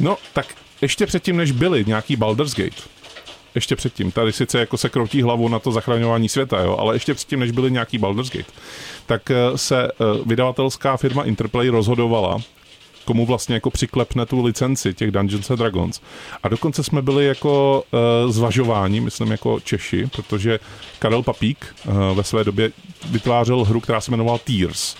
No, 0.00 0.16
tak 0.32 0.54
ještě 0.82 1.06
předtím, 1.06 1.36
než 1.36 1.52
byli 1.52 1.84
nějaký 1.86 2.16
Baldur's 2.16 2.54
Gate, 2.54 2.82
ještě 3.54 3.76
předtím, 3.76 4.10
tady 4.10 4.32
sice 4.32 4.58
jako 4.58 4.76
se 4.76 4.88
kroutí 4.88 5.22
hlavu 5.22 5.48
na 5.48 5.58
to 5.58 5.72
zachraňování 5.72 6.28
světa, 6.28 6.60
jo, 6.60 6.76
ale 6.78 6.94
ještě 6.94 7.14
předtím, 7.14 7.40
než 7.40 7.50
byli 7.50 7.70
nějaký 7.70 7.98
Baldur's 7.98 8.30
Gate, 8.30 8.52
tak 9.06 9.30
eh, 9.30 9.58
se 9.58 9.84
eh, 9.84 9.90
vydavatelská 10.26 10.96
firma 10.96 11.22
Interplay 11.22 11.68
rozhodovala, 11.68 12.38
komu 13.04 13.26
vlastně 13.26 13.54
jako 13.54 13.70
přiklepne 13.70 14.26
tu 14.26 14.44
licenci 14.44 14.94
těch 14.94 15.10
Dungeons 15.10 15.50
and 15.50 15.56
Dragons. 15.56 16.00
A 16.42 16.48
dokonce 16.48 16.84
jsme 16.84 17.02
byli 17.02 17.26
jako 17.26 17.84
uh, 17.90 18.32
zvažováni, 18.32 19.00
myslím 19.00 19.30
jako 19.30 19.60
Češi, 19.60 20.06
protože 20.06 20.58
Karel 20.98 21.22
Papík 21.22 21.74
uh, 21.84 22.16
ve 22.16 22.24
své 22.24 22.44
době 22.44 22.70
vytvářel 23.10 23.64
hru, 23.64 23.80
která 23.80 24.00
se 24.00 24.10
jmenovala 24.10 24.38
Tears. 24.38 24.96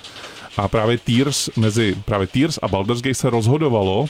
A 0.56 0.68
právě 0.68 0.98
Tears, 0.98 1.50
mezi 1.56 1.96
právě 2.04 2.26
Tears 2.26 2.58
a 2.62 2.68
Baldur's 2.68 3.02
Gate 3.02 3.14
se 3.14 3.30
rozhodovalo, 3.30 4.06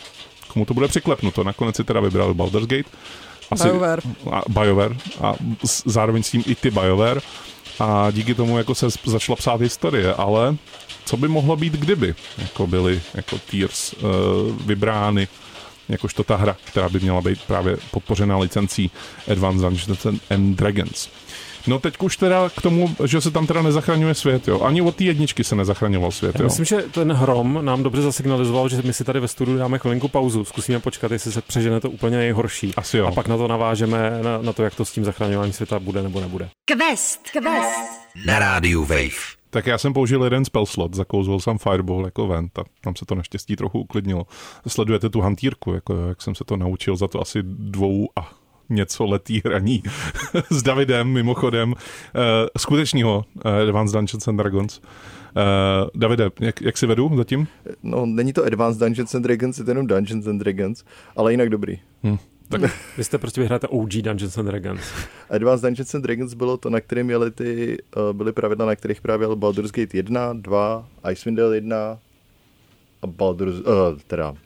komu 0.52 0.64
to 0.64 0.74
bude 0.74 0.88
přiklepnuto. 0.88 1.44
Nakonec 1.44 1.76
si 1.76 1.84
teda 1.84 2.00
vybral 2.00 2.34
Baldur's 2.34 2.66
Gate. 2.66 2.90
Asi, 3.50 3.68
BioWare. 3.68 4.02
A, 4.30 4.42
BioWare. 4.48 4.96
A 5.20 5.34
zároveň 5.84 6.22
s 6.22 6.30
tím 6.30 6.44
i 6.46 6.54
ty 6.54 6.70
BioWare. 6.70 7.20
A 7.80 8.10
díky 8.10 8.34
tomu 8.34 8.58
jako 8.58 8.74
se 8.74 8.86
začala 9.04 9.36
psát 9.36 9.60
historie, 9.60 10.14
ale 10.14 10.56
co 11.04 11.16
by 11.16 11.28
mohlo 11.28 11.56
být, 11.56 11.72
kdyby 11.72 12.14
jako 12.38 12.66
byly 12.66 13.00
jako 13.14 13.38
Tears 13.50 13.92
uh, 13.92 14.08
vybrány 14.66 15.28
jakožto 15.88 16.24
ta 16.24 16.36
hra, 16.36 16.56
která 16.64 16.88
by 16.88 17.00
měla 17.00 17.20
být 17.20 17.42
právě 17.46 17.76
podpořená 17.90 18.38
licencí 18.38 18.90
Advanced 19.30 19.62
Dungeons 19.62 20.06
and 20.30 20.56
Dragons. 20.56 21.08
No 21.66 21.78
teď 21.78 21.94
už 22.02 22.16
teda 22.16 22.48
k 22.48 22.62
tomu, 22.62 22.94
že 23.04 23.20
se 23.20 23.30
tam 23.30 23.46
teda 23.46 23.62
nezachraňuje 23.62 24.14
svět, 24.14 24.48
jo. 24.48 24.60
Ani 24.60 24.82
od 24.82 24.96
té 24.96 25.04
jedničky 25.04 25.44
se 25.44 25.56
nezachraňoval 25.56 26.10
svět, 26.10 26.34
Já 26.34 26.40
jo. 26.42 26.44
myslím, 26.44 26.64
že 26.64 26.76
ten 26.76 27.12
hrom 27.12 27.58
nám 27.62 27.82
dobře 27.82 28.02
zasignalizoval, 28.02 28.68
že 28.68 28.82
my 28.84 28.92
si 28.92 29.04
tady 29.04 29.20
ve 29.20 29.28
studiu 29.28 29.58
dáme 29.58 29.78
chvilinku 29.78 30.08
pauzu, 30.08 30.44
zkusíme 30.44 30.80
počkat, 30.80 31.12
jestli 31.12 31.32
se 31.32 31.42
přežene 31.42 31.80
to 31.80 31.90
úplně 31.90 32.16
nejhorší. 32.16 32.74
Asi 32.76 32.98
jo. 32.98 33.06
A 33.06 33.12
pak 33.12 33.28
na 33.28 33.36
to 33.36 33.48
navážeme, 33.48 34.10
na, 34.22 34.42
na 34.42 34.52
to, 34.52 34.62
jak 34.62 34.74
to 34.74 34.84
s 34.84 34.92
tím 34.92 35.04
zachraňováním 35.04 35.52
světa 35.52 35.78
bude 35.78 36.02
nebo 36.02 36.20
nebude. 36.20 36.48
Quest, 36.64 37.30
Quest. 37.30 37.90
Na 38.26 38.38
rádiu 38.38 38.84
Wave. 38.84 39.40
Tak 39.50 39.66
já 39.66 39.78
jsem 39.78 39.92
použil 39.92 40.24
jeden 40.24 40.44
spell 40.44 40.66
slot, 40.66 40.94
zakouzlil 40.94 41.40
jsem 41.40 41.58
Fireball 41.58 42.04
jako 42.04 42.26
vent 42.26 42.58
a 42.58 42.62
tam 42.80 42.96
se 42.96 43.04
to 43.04 43.14
naštěstí 43.14 43.56
trochu 43.56 43.80
uklidnilo. 43.80 44.26
Sledujete 44.66 45.10
tu 45.10 45.20
hantýrku, 45.20 45.72
jako 45.72 45.96
jak 45.96 46.22
jsem 46.22 46.34
se 46.34 46.44
to 46.44 46.56
naučil 46.56 46.96
za 46.96 47.08
to 47.08 47.20
asi 47.20 47.38
dvou 47.42 48.08
a 48.16 48.30
něco 48.70 49.06
letý 49.06 49.42
hraní 49.44 49.82
s 50.50 50.62
Davidem, 50.62 51.08
mimochodem, 51.08 51.70
uh, 51.70 51.76
skutečního 52.58 53.24
uh, 53.44 53.52
Advanced 53.52 53.94
Dungeons 53.94 54.28
and 54.28 54.36
Dragons. 54.36 54.80
Uh, 55.36 55.90
Davide, 55.94 56.30
jak, 56.40 56.60
jak 56.60 56.78
si 56.78 56.86
vedu 56.86 57.10
zatím? 57.16 57.48
No, 57.82 58.06
není 58.06 58.32
to 58.32 58.44
Advanced 58.44 58.80
Dungeons 58.80 59.14
and 59.14 59.22
Dragons, 59.22 59.58
je 59.58 59.64
to 59.64 59.70
jenom 59.70 59.86
Dungeons 59.86 60.26
and 60.26 60.38
Dragons, 60.38 60.84
ale 61.16 61.32
jinak 61.32 61.48
dobrý. 61.48 61.78
Hmm. 62.02 62.18
Tak 62.50 62.60
vy 62.96 63.04
jste 63.04 63.18
prostě 63.18 63.40
vyhráte 63.40 63.68
OG 63.68 63.90
Dungeons 63.90 64.38
and 64.38 64.46
Dragons. 64.46 64.80
Advanced 65.30 65.62
Dungeons 65.62 65.94
and 65.94 66.02
Dragons 66.02 66.34
bylo 66.34 66.56
to, 66.56 66.70
na 66.70 66.80
kterém 66.80 67.06
měli 67.06 67.30
ty, 67.30 67.78
uh, 67.96 68.12
byly 68.12 68.32
pravidla, 68.32 68.66
na 68.66 68.76
kterých 68.76 69.00
právě 69.00 69.28
Baldur's 69.34 69.70
Gate 69.70 69.96
1, 69.96 70.32
2, 70.32 70.88
Icewind 71.10 71.38
Dale 71.38 71.56
1 71.56 71.98
a 73.02 73.06
Baldur's, 73.06 73.60
uh, 73.60 73.98
teda, 74.06 74.30
uh, 74.30 74.36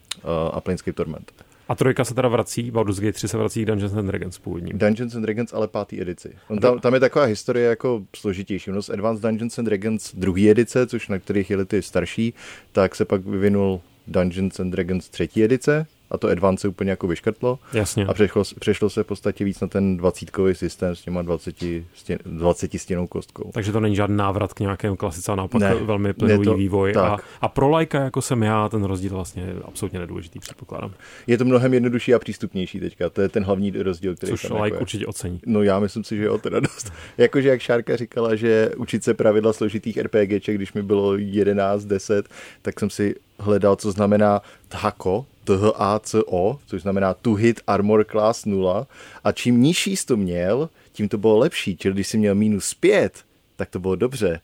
a 0.52 0.60
Planescape 0.60 0.92
Torment. 0.92 1.43
A 1.68 1.74
trojka 1.74 2.04
se 2.04 2.14
teda 2.14 2.28
vrací, 2.28 2.70
Baldur's 2.70 3.00
Gate 3.00 3.12
3 3.12 3.28
se 3.28 3.38
vrací 3.38 3.62
k 3.62 3.66
Dungeons 3.66 3.94
and 3.94 4.06
Dragons 4.06 4.38
původním. 4.38 4.78
Dungeons 4.78 5.14
and 5.14 5.22
Dragons, 5.22 5.52
ale 5.52 5.68
pátý 5.68 6.00
edici. 6.02 6.30
On 6.48 6.58
tam, 6.58 6.78
tam, 6.78 6.94
je 6.94 7.00
taková 7.00 7.24
historie 7.24 7.68
jako 7.68 8.02
složitější. 8.16 8.70
No 8.70 8.82
z 8.82 8.90
Advanced 8.90 9.22
Dungeons 9.22 9.58
and 9.58 9.64
Dragons 9.64 10.14
druhý 10.14 10.50
edice, 10.50 10.86
což 10.86 11.08
na 11.08 11.18
kterých 11.18 11.50
jeli 11.50 11.66
ty 11.66 11.82
starší, 11.82 12.34
tak 12.72 12.94
se 12.94 13.04
pak 13.04 13.26
vyvinul 13.26 13.80
Dungeons 14.06 14.60
and 14.60 14.70
Dragons 14.70 15.08
třetí 15.08 15.44
edice, 15.44 15.86
a 16.14 16.18
to 16.18 16.28
Advance 16.28 16.60
se 16.62 16.68
úplně 16.68 16.90
jako 16.90 17.06
vyškrtlo. 17.06 17.58
Jasně. 17.72 18.06
A 18.06 18.14
přešlo, 18.14 18.42
přešlo 18.60 18.90
se 18.90 19.02
v 19.02 19.06
podstatě 19.06 19.44
víc 19.44 19.60
na 19.60 19.68
ten 19.68 19.96
dvacítkový 19.96 20.54
systém 20.54 20.96
s 20.96 21.02
těma 21.02 21.22
20, 21.22 21.56
stěn, 21.94 22.18
20 22.24 22.72
stěnou 22.80 23.06
kostkou. 23.06 23.50
Takže 23.54 23.72
to 23.72 23.80
není 23.80 23.96
žádný 23.96 24.16
návrat 24.16 24.52
k 24.54 24.60
nějakému 24.60 24.96
klasickému, 24.96 25.36
naopak 25.36 25.60
Ne, 25.60 25.74
velmi 25.74 26.12
plynulý 26.12 26.44
to- 26.44 26.54
vývoj. 26.54 26.90
A, 26.90 26.94
tak. 27.16 27.24
a 27.40 27.48
pro 27.48 27.68
lajka, 27.68 28.00
jako 28.00 28.22
jsem 28.22 28.42
já, 28.42 28.68
ten 28.68 28.84
rozdíl 28.84 29.10
vlastně 29.10 29.46
absolutně 29.64 29.98
nedůležitý, 29.98 30.38
předpokládám. 30.38 30.92
Je 31.26 31.38
to 31.38 31.44
mnohem 31.44 31.74
jednodušší 31.74 32.14
a 32.14 32.18
přístupnější 32.18 32.80
teďka, 32.80 33.10
to 33.10 33.20
je 33.20 33.28
ten 33.28 33.44
hlavní 33.44 33.70
rozdíl, 33.70 34.16
který 34.16 34.30
Což 34.32 34.42
tam 34.42 34.52
like 34.52 34.66
jako 34.66 34.76
je. 34.76 34.80
určitě 34.80 35.06
ocení. 35.06 35.40
No 35.46 35.62
já 35.62 35.80
myslím 35.80 36.04
si, 36.04 36.16
že 36.16 36.24
jo, 36.24 36.38
teda 36.38 36.60
dost. 36.60 36.92
Jakože 37.18 37.48
jak 37.48 37.60
Šárka 37.60 37.96
říkala, 37.96 38.34
že 38.34 38.70
učit 38.76 39.04
se 39.04 39.14
pravidla 39.14 39.52
složitých 39.52 39.96
RPGček, 39.98 40.56
když 40.56 40.72
mi 40.72 40.82
bylo 40.82 41.16
11, 41.16 41.84
10, 41.84 42.28
tak 42.62 42.80
jsem 42.80 42.90
si 42.90 43.14
hledal, 43.38 43.76
co 43.76 43.92
znamená 43.92 44.40
THACO, 44.68 45.26
T-H-A-C-O, 45.44 46.58
což 46.66 46.82
znamená 46.82 47.14
To 47.14 47.34
Hit 47.34 47.60
Armor 47.66 48.04
Class 48.10 48.44
0. 48.44 48.86
A 49.24 49.32
čím 49.32 49.62
nižší 49.62 49.96
jsi 49.96 50.06
to 50.06 50.16
měl, 50.16 50.70
tím 50.92 51.08
to 51.08 51.18
bylo 51.18 51.38
lepší. 51.38 51.76
Čili 51.76 51.94
když 51.94 52.06
jsi 52.08 52.18
měl 52.18 52.34
minus 52.34 52.74
5, 52.74 53.24
tak 53.56 53.70
to 53.70 53.78
bylo 53.80 53.96
dobře. 53.96 54.40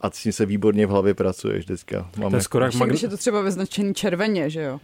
A 0.00 0.10
s 0.10 0.22
tím 0.22 0.32
se 0.32 0.46
výborně 0.46 0.86
v 0.86 0.90
hlavě 0.90 1.14
pracuješ 1.14 1.64
dneska. 1.66 2.08
To 2.14 2.20
Máme... 2.20 2.38
je 2.38 2.42
skoro 2.42 2.64
jak 2.64 2.74
Ještě, 2.74 2.86
když 2.88 3.02
je 3.02 3.08
magn- 3.08 3.10
to 3.10 3.16
třeba 3.16 3.40
vyznačený 3.42 3.94
červeně, 3.94 4.50
že 4.50 4.62
jo? 4.62 4.80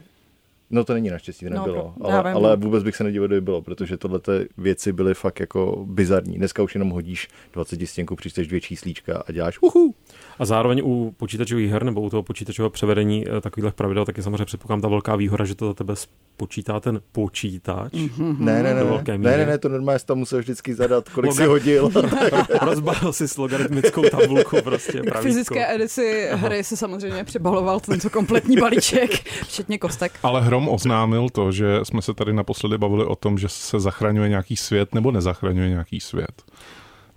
No 0.71 0.85
to 0.85 0.95
není 0.95 1.11
naštěstí, 1.11 1.47
to 1.47 1.51
No, 1.55 1.57
nebylo. 1.67 1.95
pro- 1.97 2.07
ale, 2.07 2.33
ale 2.33 2.51
no. 2.51 2.57
vůbec 2.57 2.83
bych 2.85 2.97
se 2.97 3.05
nedivil, 3.05 3.29
kdyby 3.29 3.41
bylo, 3.41 3.63
protože 3.63 3.97
tohle 3.97 4.21
věci 4.59 4.93
byly 4.93 5.15
fakt 5.15 5.41
jako 5.41 5.85
bizarní. 5.89 6.37
Dneska 6.39 6.63
už 6.63 6.75
jenom 6.75 6.91
hodíš 6.91 7.29
20 7.53 7.87
stěnku, 7.87 8.17
přičteš 8.17 8.47
dvě 8.49 8.61
číslíčka 8.61 9.23
a 9.29 9.33
děláš 9.33 9.59
uhu. 9.61 9.95
A 10.39 10.45
zároveň 10.45 10.81
u 10.85 11.15
počítačových 11.17 11.71
her 11.71 11.85
nebo 11.85 12.01
u 12.01 12.11
toho 12.11 12.23
počítačového 12.23 12.71
převedení 12.71 13.25
eh, 13.29 13.41
takových 13.41 13.75
pravidel, 13.75 14.05
tak 14.05 14.17
je 14.17 14.23
samozřejmě 14.23 14.45
předpokládám 14.45 14.81
ta 14.81 14.89
velká 14.89 15.17
výhoda, 15.17 15.45
že 15.45 15.55
to 15.55 15.67
za 15.67 15.75
tebe 15.75 15.95
spočítá 15.97 16.81
ten 16.81 17.01
počítač. 17.13 17.93
Mhm. 17.93 18.37
Ne, 18.45 18.53
ne, 18.53 18.63
ne, 18.63 18.75
ne, 18.75 18.85
velké 18.85 19.19
ne, 19.19 19.37
ne, 19.37 19.47
ne, 19.47 19.59
to 19.59 19.69
normálně 19.69 19.99
tam 20.07 20.19
musel 20.19 20.39
vždycky 20.39 20.75
zadat, 20.75 21.09
kolik 21.09 21.31
Loga- 21.31 21.37
si 21.37 21.45
hodil. 21.47 21.91
Rozbalil 22.63 23.13
si 23.13 23.29
s 23.29 23.37
logaritmickou 23.37 24.03
tabulku 24.03 24.57
prostě 24.65 24.93
K 24.93 25.03
pravítko. 25.05 25.23
fyzické 25.23 25.75
edici 25.75 26.29
hry 26.33 26.65
si 26.65 26.77
samozřejmě 26.77 27.25
přibaloval 27.25 27.81
tento 27.81 28.11
kompletní 28.11 28.57
balíček, 28.57 29.11
včetně 29.45 29.79
kostek. 29.79 30.13
Ale 30.23 30.41
Hrom 30.41 30.69
oznámil 30.69 31.29
to, 31.29 31.53
že 31.53 31.81
jsme 31.83 32.03
se 32.03 32.15
tady 32.15 32.33
naposledy 32.33 32.79
bavili 32.79 33.05
o 33.05 33.17
tom, 33.17 33.39
že 33.39 33.49
se 33.49 33.81
zachraňuje 33.81 34.29
nějaký 34.29 34.57
svět 34.57 34.95
nebo 34.95 35.11
nezachraňuje 35.11 35.69
nějaký 35.69 36.01
svět. 36.01 36.43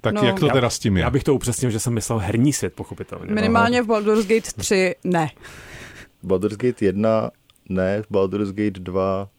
Tak 0.01 0.13
No. 0.15 0.21
no, 0.21 0.27
jak 0.27 0.39
to 0.39 0.45
Já- 0.47 0.53
teda 0.53 0.69
s 0.69 0.79
tím 0.79 0.97
je? 0.97 1.03
Já 1.03 1.09
bych 1.09 1.23
to 1.23 1.35
upřesnil, 1.35 1.71
že 1.71 1.79
jsem 1.79 1.93
myslel 1.93 2.17
herní 2.19 2.53
svět, 2.53 2.73
pochopitelně. 2.73 3.33
Minimálně 3.33 3.81
v 3.81 3.85
Baldur's 3.87 4.25
Gate 4.27 4.51
3 4.57 4.95
ne. 5.03 5.29
Baldur's 6.23 6.57
Gate 6.57 6.85
1, 6.85 7.31
ne, 7.69 8.03
Baldur's 8.09 8.49
Gate 8.49 8.79
2, 8.79 9.29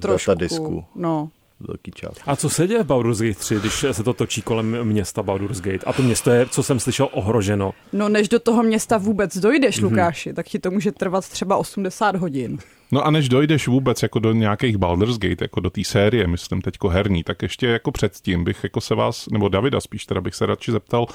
Trošku. 0.00 0.30
datadisku, 0.30 0.84
No. 0.94 1.30
Velký 1.68 1.90
čas. 1.94 2.12
A 2.26 2.36
co 2.36 2.50
se 2.50 2.66
děje 2.66 2.82
v 2.82 2.86
Baldur's 2.86 3.18
Gate 3.20 3.38
3, 3.38 3.54
když 3.54 3.84
se 3.92 4.02
to 4.02 4.12
točí 4.12 4.42
kolem 4.42 4.84
města 4.84 5.22
Baldur's 5.22 5.60
Gate? 5.60 5.84
A 5.86 5.92
to 5.92 6.02
město 6.02 6.30
je, 6.30 6.46
co 6.46 6.62
jsem 6.62 6.80
slyšel, 6.80 7.08
ohroženo. 7.12 7.72
no 7.92 8.08
než 8.08 8.28
do 8.28 8.38
toho 8.38 8.62
města 8.62 8.98
vůbec 8.98 9.36
dojdeš, 9.38 9.80
Mhm. 9.80 9.90
Lukáši, 9.90 10.32
tak 10.32 10.46
ti 10.46 10.58
to 10.58 10.70
může 10.70 10.92
trvat 10.92 11.28
třeba 11.28 11.56
80 11.56 12.16
hodin. 12.16 12.58
No 12.92 13.06
a 13.06 13.10
než 13.10 13.28
dojdeš 13.28 13.68
vůbec 13.68 14.02
jako 14.02 14.18
do 14.18 14.32
nějakých 14.32 14.76
Baldur's 14.76 15.18
Gate, 15.18 15.44
jako 15.44 15.60
do 15.60 15.70
té 15.70 15.84
série, 15.84 16.26
myslím 16.26 16.62
teďko 16.62 16.88
herní, 16.88 17.24
tak 17.24 17.42
ještě 17.42 17.66
jako 17.66 17.92
předtím 17.92 18.44
bych 18.44 18.64
jako 18.64 18.80
se 18.80 18.94
vás, 18.94 19.26
nebo 19.32 19.48
Davida 19.48 19.80
spíš 19.80 20.06
teda 20.06 20.20
bych 20.20 20.34
se 20.34 20.46
radši 20.46 20.72
zeptal, 20.72 21.06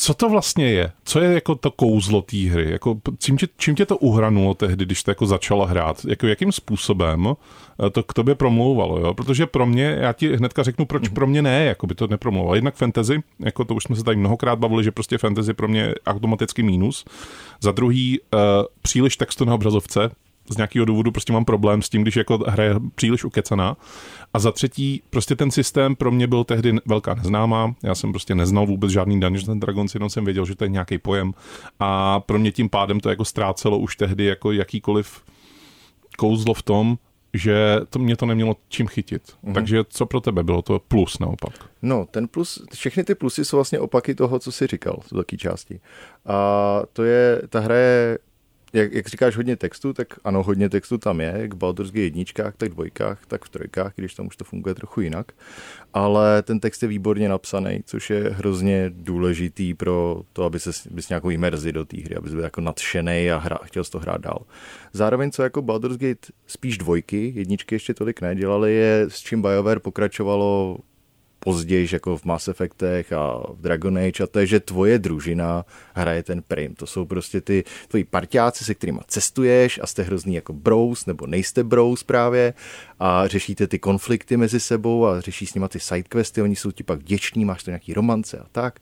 co 0.00 0.14
to 0.14 0.28
vlastně 0.28 0.70
je? 0.70 0.92
Co 1.04 1.20
je 1.20 1.32
jako 1.32 1.54
to 1.54 1.70
kouzlo 1.70 2.22
té 2.22 2.36
hry? 2.36 2.70
Jako, 2.70 3.00
čím, 3.18 3.36
tě, 3.36 3.48
čím 3.56 3.74
tě 3.74 3.86
to 3.86 3.96
uhranulo 3.96 4.54
tehdy, 4.54 4.84
když 4.84 5.00
jste 5.00 5.10
jako 5.10 5.26
začala 5.26 5.66
hrát? 5.66 6.04
Jako, 6.04 6.26
jakým 6.26 6.52
způsobem 6.52 7.28
eh, 7.86 7.90
to 7.90 8.02
k 8.02 8.12
tobě 8.12 8.34
promlouvalo? 8.34 8.98
Jo? 8.98 9.14
Protože 9.14 9.46
pro 9.46 9.66
mě, 9.66 9.96
já 10.00 10.12
ti 10.12 10.36
hnedka 10.36 10.62
řeknu, 10.62 10.86
proč 10.86 11.08
pro 11.08 11.26
mě 11.26 11.42
ne, 11.42 11.64
jako 11.64 11.86
by 11.86 11.94
to 11.94 12.06
nepromlouvalo. 12.06 12.54
Jednak 12.54 12.74
fantasy, 12.74 13.22
jako 13.38 13.64
to 13.64 13.74
už 13.74 13.82
jsme 13.82 13.96
se 13.96 14.04
tady 14.04 14.16
mnohokrát 14.16 14.58
bavili, 14.58 14.84
že 14.84 14.90
prostě 14.90 15.18
fantasy 15.18 15.54
pro 15.54 15.68
mě 15.68 15.80
je 15.80 15.94
automaticky 16.06 16.62
mínus. 16.62 17.04
Za 17.60 17.72
druhý, 17.72 18.20
uh, 18.20 18.40
příliš 18.82 19.16
textu 19.16 19.44
na 19.44 19.54
obrazovce, 19.54 20.10
z 20.50 20.56
nějakého 20.56 20.84
důvodu 20.84 21.12
prostě 21.12 21.32
mám 21.32 21.44
problém 21.44 21.82
s 21.82 21.88
tím, 21.88 22.02
když 22.02 22.16
jako 22.16 22.38
hra 22.46 22.64
je 22.64 22.74
příliš 22.94 23.24
ukecaná. 23.24 23.76
A 24.34 24.38
za 24.38 24.52
třetí, 24.52 25.02
prostě 25.10 25.36
ten 25.36 25.50
systém 25.50 25.96
pro 25.96 26.10
mě 26.10 26.26
byl 26.26 26.44
tehdy 26.44 26.76
velká 26.86 27.14
neznámá. 27.14 27.74
Já 27.82 27.94
jsem 27.94 28.12
prostě 28.12 28.34
neznal 28.34 28.66
vůbec 28.66 28.90
žádný 28.90 29.20
Dungeons 29.20 29.48
and 29.48 29.58
Dragons, 29.58 29.94
jenom 29.94 30.10
jsem 30.10 30.24
věděl, 30.24 30.44
že 30.46 30.54
to 30.54 30.64
je 30.64 30.70
nějaký 30.70 30.98
pojem. 30.98 31.34
A 31.80 32.20
pro 32.20 32.38
mě 32.38 32.52
tím 32.52 32.68
pádem 32.68 33.00
to 33.00 33.10
jako 33.10 33.24
ztrácelo 33.24 33.78
už 33.78 33.96
tehdy 33.96 34.24
jako 34.24 34.52
jakýkoliv 34.52 35.22
kouzlo 36.18 36.54
v 36.54 36.62
tom, 36.62 36.98
že 37.34 37.80
to 37.90 37.98
mě 37.98 38.16
to 38.16 38.26
nemělo 38.26 38.56
čím 38.68 38.86
chytit. 38.86 39.22
Mm-hmm. 39.22 39.54
Takže 39.54 39.84
co 39.88 40.06
pro 40.06 40.20
tebe 40.20 40.42
bylo 40.42 40.62
to 40.62 40.78
plus 40.88 41.18
naopak? 41.18 41.52
No, 41.82 42.06
ten 42.10 42.28
plus, 42.28 42.62
všechny 42.74 43.04
ty 43.04 43.14
plusy 43.14 43.44
jsou 43.44 43.56
vlastně 43.56 43.78
opaky 43.78 44.14
toho, 44.14 44.38
co 44.38 44.52
jsi 44.52 44.66
říkal 44.66 45.00
z 45.06 45.12
velké 45.12 45.36
části. 45.36 45.80
A 46.26 46.82
to 46.92 47.04
je, 47.04 47.42
ta 47.48 47.60
hra 47.60 47.74
je, 47.74 48.18
jak, 48.72 48.92
jak 48.92 49.06
říkáš, 49.06 49.36
hodně 49.36 49.56
textu, 49.56 49.92
tak 49.92 50.08
ano, 50.24 50.42
hodně 50.42 50.68
textu 50.68 50.98
tam 50.98 51.20
je, 51.20 51.34
jak 51.36 51.54
Baldur's 51.54 51.90
Gate 51.90 52.00
jedničkách, 52.00 52.54
tak 52.56 52.68
dvojkách, 52.68 53.26
tak 53.26 53.44
v 53.44 53.48
trojkách, 53.48 53.92
když 53.96 54.14
tam 54.14 54.26
už 54.26 54.36
to 54.36 54.44
funguje 54.44 54.74
trochu 54.74 55.00
jinak. 55.00 55.32
Ale 55.94 56.42
ten 56.42 56.60
text 56.60 56.82
je 56.82 56.88
výborně 56.88 57.28
napsaný, 57.28 57.82
což 57.86 58.10
je 58.10 58.30
hrozně 58.30 58.90
důležitý 58.94 59.74
pro 59.74 60.22
to, 60.32 60.44
aby 60.44 60.60
se 60.60 60.70
bys 60.90 61.08
nějakou 61.08 61.30
imerzi 61.30 61.72
do 61.72 61.84
té 61.84 61.96
hry, 62.00 62.16
aby 62.16 62.30
byl 62.30 62.44
jako 62.44 62.60
nadšený 62.60 63.30
a 63.30 63.38
hra, 63.38 63.58
chtěl 63.62 63.84
to 63.84 63.98
hrát 63.98 64.20
dál. 64.20 64.42
Zároveň, 64.92 65.30
co 65.30 65.42
jako 65.42 65.62
Baldur's 65.62 65.96
Gate 65.96 66.32
spíš 66.46 66.78
dvojky, 66.78 67.32
jedničky 67.36 67.74
ještě 67.74 67.94
tolik 67.94 68.20
nedělali, 68.20 68.74
je 68.74 69.04
s 69.08 69.20
čím 69.20 69.42
BioWare 69.42 69.80
pokračovalo 69.80 70.78
později, 71.40 71.88
jako 71.92 72.16
v 72.16 72.24
Mass 72.24 72.48
Effectech 72.48 73.12
a 73.12 73.42
v 73.52 73.60
Dragon 73.60 73.98
Age, 73.98 74.22
a 74.22 74.26
to 74.26 74.38
je, 74.38 74.46
že 74.46 74.60
tvoje 74.60 74.98
družina 74.98 75.64
hraje 75.94 76.22
ten 76.22 76.42
prim. 76.42 76.74
To 76.74 76.86
jsou 76.86 77.04
prostě 77.04 77.40
ty 77.40 77.64
tvoji 77.88 78.04
parťáci, 78.04 78.64
se 78.64 78.74
kterými 78.74 79.00
cestuješ 79.06 79.80
a 79.82 79.86
jste 79.86 80.02
hrozný 80.02 80.34
jako 80.34 80.52
bros, 80.52 81.06
nebo 81.06 81.26
nejste 81.26 81.64
bros 81.64 82.02
právě 82.02 82.54
a 82.98 83.26
řešíte 83.26 83.66
ty 83.66 83.78
konflikty 83.78 84.36
mezi 84.36 84.60
sebou 84.60 85.06
a 85.06 85.20
řešíš 85.20 85.50
s 85.50 85.54
nima 85.54 85.68
ty 85.68 85.80
sidequesty, 85.80 86.42
oni 86.42 86.56
jsou 86.56 86.70
ti 86.70 86.82
pak 86.82 86.98
vděční, 86.98 87.44
máš 87.44 87.62
to 87.62 87.70
nějaký 87.70 87.94
romance 87.94 88.38
a 88.38 88.46
tak. 88.52 88.80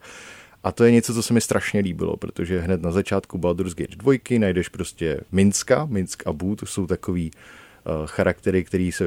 A 0.64 0.72
to 0.72 0.84
je 0.84 0.92
něco, 0.92 1.14
co 1.14 1.22
se 1.22 1.34
mi 1.34 1.40
strašně 1.40 1.80
líbilo, 1.80 2.16
protože 2.16 2.60
hned 2.60 2.82
na 2.82 2.90
začátku 2.90 3.38
Baldur's 3.38 3.74
Gate 3.74 3.96
2 3.96 4.38
najdeš 4.38 4.68
prostě 4.68 5.20
Minska, 5.32 5.86
Minsk 5.86 6.26
a 6.26 6.32
Boo, 6.32 6.56
to 6.56 6.66
jsou 6.66 6.86
takový 6.86 7.30
uh, 7.30 8.06
charaktery, 8.06 8.64
který 8.64 8.92
se 8.92 9.04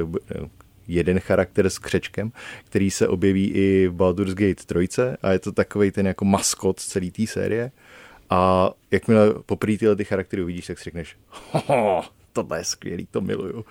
jeden 0.88 1.20
charakter 1.20 1.70
s 1.70 1.78
křečkem, 1.78 2.32
který 2.64 2.90
se 2.90 3.08
objeví 3.08 3.50
i 3.50 3.88
v 3.88 3.92
Baldur's 3.92 4.34
Gate 4.34 4.84
3 4.86 5.00
a 5.22 5.32
je 5.32 5.38
to 5.38 5.52
takový 5.52 5.90
ten 5.90 6.06
jako 6.06 6.24
maskot 6.24 6.80
celé 6.80 7.10
té 7.10 7.26
série. 7.26 7.70
A 8.30 8.70
jakmile 8.90 9.34
poprvé 9.46 9.78
tyhle 9.78 9.96
ty 9.96 10.04
charaktery 10.04 10.42
uvidíš, 10.42 10.66
tak 10.66 10.78
si 10.78 10.84
řekneš, 10.84 11.16
hoho, 11.50 12.02
tohle 12.32 12.58
je 12.58 12.64
skvělý, 12.64 13.08
to 13.10 13.20
miluju. 13.20 13.64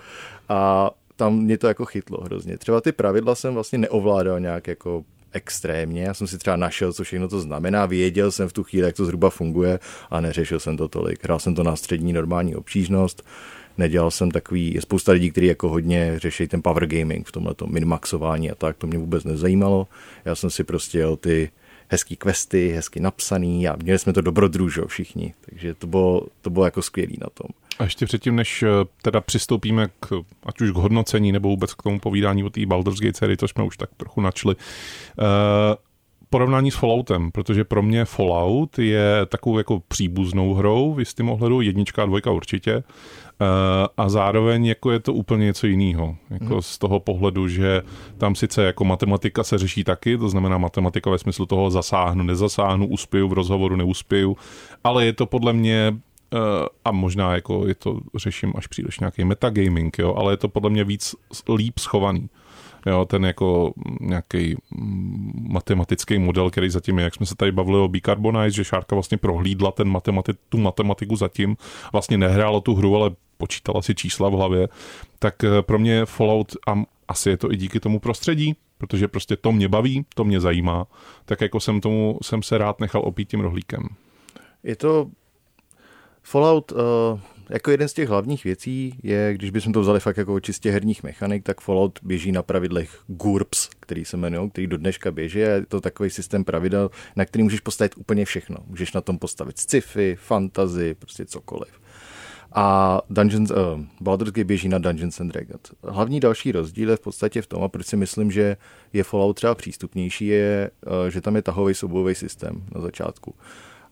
A 0.49 0.91
tam 1.15 1.39
mě 1.39 1.57
to 1.57 1.67
jako 1.67 1.85
chytlo 1.85 2.21
hrozně. 2.23 2.57
Třeba 2.57 2.81
ty 2.81 2.91
pravidla 2.91 3.35
jsem 3.35 3.53
vlastně 3.53 3.77
neovládal 3.77 4.39
nějak 4.39 4.67
jako 4.67 5.03
extrémně. 5.31 6.03
Já 6.03 6.13
jsem 6.13 6.27
si 6.27 6.37
třeba 6.37 6.55
našel, 6.55 6.93
co 6.93 7.03
všechno 7.03 7.27
to 7.27 7.39
znamená, 7.39 7.85
věděl 7.85 8.31
jsem 8.31 8.49
v 8.49 8.53
tu 8.53 8.63
chvíli, 8.63 8.85
jak 8.85 8.95
to 8.95 9.05
zhruba 9.05 9.29
funguje 9.29 9.79
a 10.09 10.21
neřešil 10.21 10.59
jsem 10.59 10.77
to 10.77 10.87
tolik. 10.87 11.23
Hrál 11.23 11.39
jsem 11.39 11.55
to 11.55 11.63
na 11.63 11.75
střední 11.75 12.13
normální 12.13 12.55
obtížnost, 12.55 13.23
nedělal 13.81 14.11
jsem 14.11 14.31
takový, 14.31 14.73
je 14.73 14.81
spousta 14.81 15.11
lidí, 15.11 15.31
kteří 15.31 15.47
jako 15.47 15.69
hodně 15.69 16.19
řeší 16.19 16.47
ten 16.47 16.61
power 16.61 16.87
gaming 16.87 17.27
v 17.27 17.31
tomhle 17.31 17.55
minmaxování 17.65 18.51
a 18.51 18.55
tak, 18.55 18.77
to 18.77 18.87
mě 18.87 18.97
vůbec 18.97 19.23
nezajímalo. 19.23 19.87
Já 20.25 20.35
jsem 20.35 20.49
si 20.49 20.63
prostě 20.63 20.97
jel 20.97 21.17
ty 21.17 21.51
hezký 21.87 22.15
questy, 22.15 22.71
hezky 22.71 22.99
napsaný 22.99 23.67
a 23.67 23.75
měli 23.75 23.99
jsme 23.99 24.13
to 24.13 24.21
dobrodružo 24.21 24.87
všichni, 24.87 25.33
takže 25.45 25.73
to 25.73 25.87
bylo, 25.87 26.27
to 26.41 26.49
bylo 26.49 26.65
jako 26.65 26.81
skvělý 26.81 27.17
na 27.21 27.27
tom. 27.33 27.47
A 27.79 27.83
ještě 27.83 28.05
předtím, 28.05 28.35
než 28.35 28.63
teda 29.01 29.21
přistoupíme 29.21 29.87
k, 29.99 30.21
ať 30.43 30.61
už 30.61 30.71
k 30.71 30.75
hodnocení 30.75 31.31
nebo 31.31 31.49
vůbec 31.49 31.73
k 31.73 31.83
tomu 31.83 31.99
povídání 31.99 32.43
o 32.43 32.49
té 32.49 32.65
Baldur's 32.65 32.99
Gate 32.99 33.17
sérii, 33.17 33.37
to 33.37 33.47
jsme 33.47 33.63
už 33.63 33.77
tak 33.77 33.89
trochu 33.97 34.21
načli, 34.21 34.55
uh, 34.55 35.25
porovnání 36.31 36.71
s 36.71 36.75
Falloutem, 36.75 37.31
protože 37.31 37.63
pro 37.63 37.81
mě 37.83 38.05
Fallout 38.05 38.79
je 38.79 39.25
takovou 39.25 39.57
jako 39.57 39.81
příbuznou 39.87 40.53
hrou 40.53 40.93
v 40.93 40.99
jistém 40.99 41.29
ohledu, 41.29 41.61
jednička 41.61 42.03
a 42.03 42.05
dvojka 42.05 42.31
určitě, 42.31 42.75
uh, 42.75 42.83
a 43.97 44.09
zároveň 44.09 44.65
jako 44.65 44.91
je 44.91 44.99
to 44.99 45.13
úplně 45.13 45.45
něco 45.45 45.67
jiného. 45.67 46.15
Jako 46.29 46.53
hmm. 46.53 46.61
z 46.61 46.77
toho 46.77 46.99
pohledu, 46.99 47.47
že 47.47 47.81
tam 48.17 48.35
sice 48.35 48.63
jako 48.63 48.85
matematika 48.85 49.43
se 49.43 49.57
řeší 49.57 49.83
taky, 49.83 50.17
to 50.17 50.29
znamená 50.29 50.57
matematika 50.57 51.09
ve 51.09 51.17
smyslu 51.17 51.45
toho 51.45 51.69
zasáhnu, 51.69 52.23
nezasáhnu, 52.23 52.87
uspěju 52.87 53.27
v 53.27 53.33
rozhovoru, 53.33 53.75
neuspěju, 53.75 54.37
ale 54.83 55.05
je 55.05 55.13
to 55.13 55.25
podle 55.25 55.53
mě 55.53 55.93
a 56.85 56.91
možná 56.91 57.35
jako 57.35 57.67
je 57.67 57.75
to, 57.75 57.99
řeším 58.15 58.53
až 58.55 58.67
příliš 58.67 58.99
nějaký 58.99 59.23
metagaming, 59.23 59.99
jo, 59.99 60.15
ale 60.17 60.33
je 60.33 60.37
to 60.37 60.47
podle 60.47 60.69
mě 60.69 60.83
víc 60.83 61.15
líp 61.55 61.79
schovaný. 61.79 62.29
Jo, 62.85 63.05
ten 63.05 63.25
jako 63.25 63.73
nějaký 63.99 64.57
matematický 65.33 66.19
model, 66.19 66.49
který 66.49 66.69
zatím 66.69 66.97
je, 66.97 67.03
jak 67.03 67.15
jsme 67.15 67.25
se 67.25 67.35
tady 67.35 67.51
bavili 67.51 67.77
o 67.77 67.87
Bicarbonize, 67.87 68.55
že 68.55 68.63
Šárka 68.63 68.95
vlastně 68.95 69.17
prohlídla 69.17 69.71
ten 69.71 69.91
matemati- 69.91 70.35
tu 70.49 70.57
matematiku 70.57 71.15
zatím, 71.15 71.57
vlastně 71.91 72.17
nehrála 72.17 72.59
tu 72.59 72.75
hru, 72.75 72.95
ale 72.95 73.11
počítala 73.37 73.81
si 73.81 73.95
čísla 73.95 74.29
v 74.29 74.33
hlavě, 74.33 74.69
tak 75.19 75.43
eh, 75.43 75.61
pro 75.61 75.79
mě 75.79 76.05
Fallout, 76.05 76.55
a 76.67 76.83
asi 77.07 77.29
je 77.29 77.37
to 77.37 77.51
i 77.51 77.57
díky 77.57 77.79
tomu 77.79 77.99
prostředí, 77.99 78.55
protože 78.77 79.07
prostě 79.07 79.35
to 79.35 79.51
mě 79.51 79.67
baví, 79.67 80.05
to 80.15 80.23
mě 80.23 80.39
zajímá, 80.39 80.87
tak 81.25 81.41
jako 81.41 81.59
jsem 81.59 81.81
tomu, 81.81 82.19
jsem 82.21 82.43
se 82.43 82.57
rád 82.57 82.79
nechal 82.79 83.01
opít 83.05 83.29
tím 83.29 83.39
rohlíkem. 83.39 83.87
Je 84.63 84.75
to 84.75 85.07
Fallout, 86.23 86.71
uh, 86.71 86.77
jako 87.51 87.71
jeden 87.71 87.87
z 87.87 87.93
těch 87.93 88.09
hlavních 88.09 88.43
věcí 88.43 88.99
je, 89.03 89.33
když 89.33 89.49
bychom 89.49 89.73
to 89.73 89.81
vzali 89.81 89.99
fakt 89.99 90.17
jako 90.17 90.39
čistě 90.39 90.71
herních 90.71 91.03
mechanik, 91.03 91.43
tak 91.43 91.61
Fallout 91.61 91.99
běží 92.03 92.31
na 92.31 92.41
pravidlech 92.41 92.99
GURPS, 93.07 93.69
který 93.79 94.05
se 94.05 94.17
jmenují, 94.17 94.49
který 94.49 94.67
do 94.67 94.77
dneška 94.77 95.11
běží. 95.11 95.39
Je 95.39 95.65
to 95.67 95.81
takový 95.81 96.09
systém 96.09 96.43
pravidel, 96.43 96.91
na 97.15 97.25
který 97.25 97.43
můžeš 97.43 97.59
postavit 97.59 97.97
úplně 97.97 98.25
všechno. 98.25 98.57
Můžeš 98.67 98.93
na 98.93 99.01
tom 99.01 99.17
postavit 99.17 99.57
sci-fi, 99.57 100.15
fantasy, 100.19 100.93
prostě 100.93 101.25
cokoliv. 101.25 101.81
A 102.53 102.99
Dungeons, 103.09 103.51
uh, 103.51 103.57
Baldur's 104.01 104.31
Gate 104.31 104.43
běží 104.43 104.69
na 104.69 104.77
Dungeons 104.77 105.21
and 105.21 105.27
Dragons. 105.27 105.71
Hlavní 105.83 106.19
další 106.19 106.51
rozdíl 106.51 106.89
je 106.89 106.95
v 106.95 106.99
podstatě 106.99 107.41
v 107.41 107.47
tom, 107.47 107.63
a 107.63 107.67
proč 107.67 107.87
si 107.87 107.97
myslím, 107.97 108.31
že 108.31 108.57
je 108.93 109.03
Fallout 109.03 109.35
třeba 109.35 109.55
přístupnější, 109.55 110.27
je, 110.27 110.71
uh, 110.85 111.09
že 111.09 111.21
tam 111.21 111.35
je 111.35 111.41
tahový 111.41 111.73
soubojový 111.73 112.15
systém 112.15 112.63
na 112.75 112.81
začátku. 112.81 113.35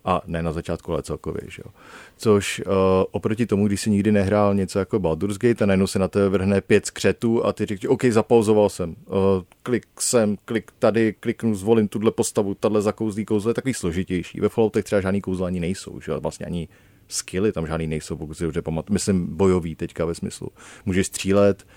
A 0.05 0.21
ne 0.25 0.43
na 0.43 0.51
začátku, 0.51 0.93
ale 0.93 1.03
celkově. 1.03 1.41
Že 1.47 1.61
jo. 1.65 1.71
Což 2.17 2.61
uh, 2.65 2.73
oproti 3.11 3.45
tomu, 3.45 3.67
když 3.67 3.81
si 3.81 3.89
nikdy 3.89 4.11
nehrál 4.11 4.55
něco 4.55 4.79
jako 4.79 4.99
Baldur's 4.99 5.37
Gate 5.37 5.63
a 5.63 5.67
najednou 5.67 5.87
se 5.87 5.99
na 5.99 6.07
tebe 6.07 6.29
vrhne 6.29 6.61
pět 6.61 6.85
skřetů 6.85 7.45
a 7.45 7.53
ty 7.53 7.65
řekneš, 7.65 7.89
OK, 7.89 8.05
zapauzoval 8.05 8.69
jsem, 8.69 8.89
uh, 8.89 9.15
klik 9.63 9.85
sem, 9.99 10.37
klik 10.45 10.71
tady, 10.79 11.13
kliknu, 11.19 11.55
zvolím 11.55 11.87
tuhle 11.87 12.11
postavu, 12.11 12.55
tahle 12.55 12.81
zakouzlí 12.81 13.25
kouzlo, 13.25 13.49
je 13.49 13.53
takový 13.53 13.73
složitější. 13.73 14.39
Ve 14.39 14.49
Falloutech 14.49 14.85
třeba 14.85 15.01
žádný 15.01 15.21
kouzla 15.21 15.47
ani 15.47 15.59
nejsou, 15.59 15.99
že 16.01 16.13
vlastně 16.13 16.45
ani 16.45 16.67
skilly 17.07 17.51
tam 17.51 17.67
žádný 17.67 17.87
nejsou, 17.87 18.15
pokud 18.17 18.33
si 18.33 18.43
dobře 18.43 18.61
pamatuju. 18.61 18.93
Myslím 18.93 19.37
bojový 19.37 19.75
teďka 19.75 20.05
ve 20.05 20.15
smyslu. 20.15 20.47
Můžeš 20.85 21.07
střílet, 21.07 21.67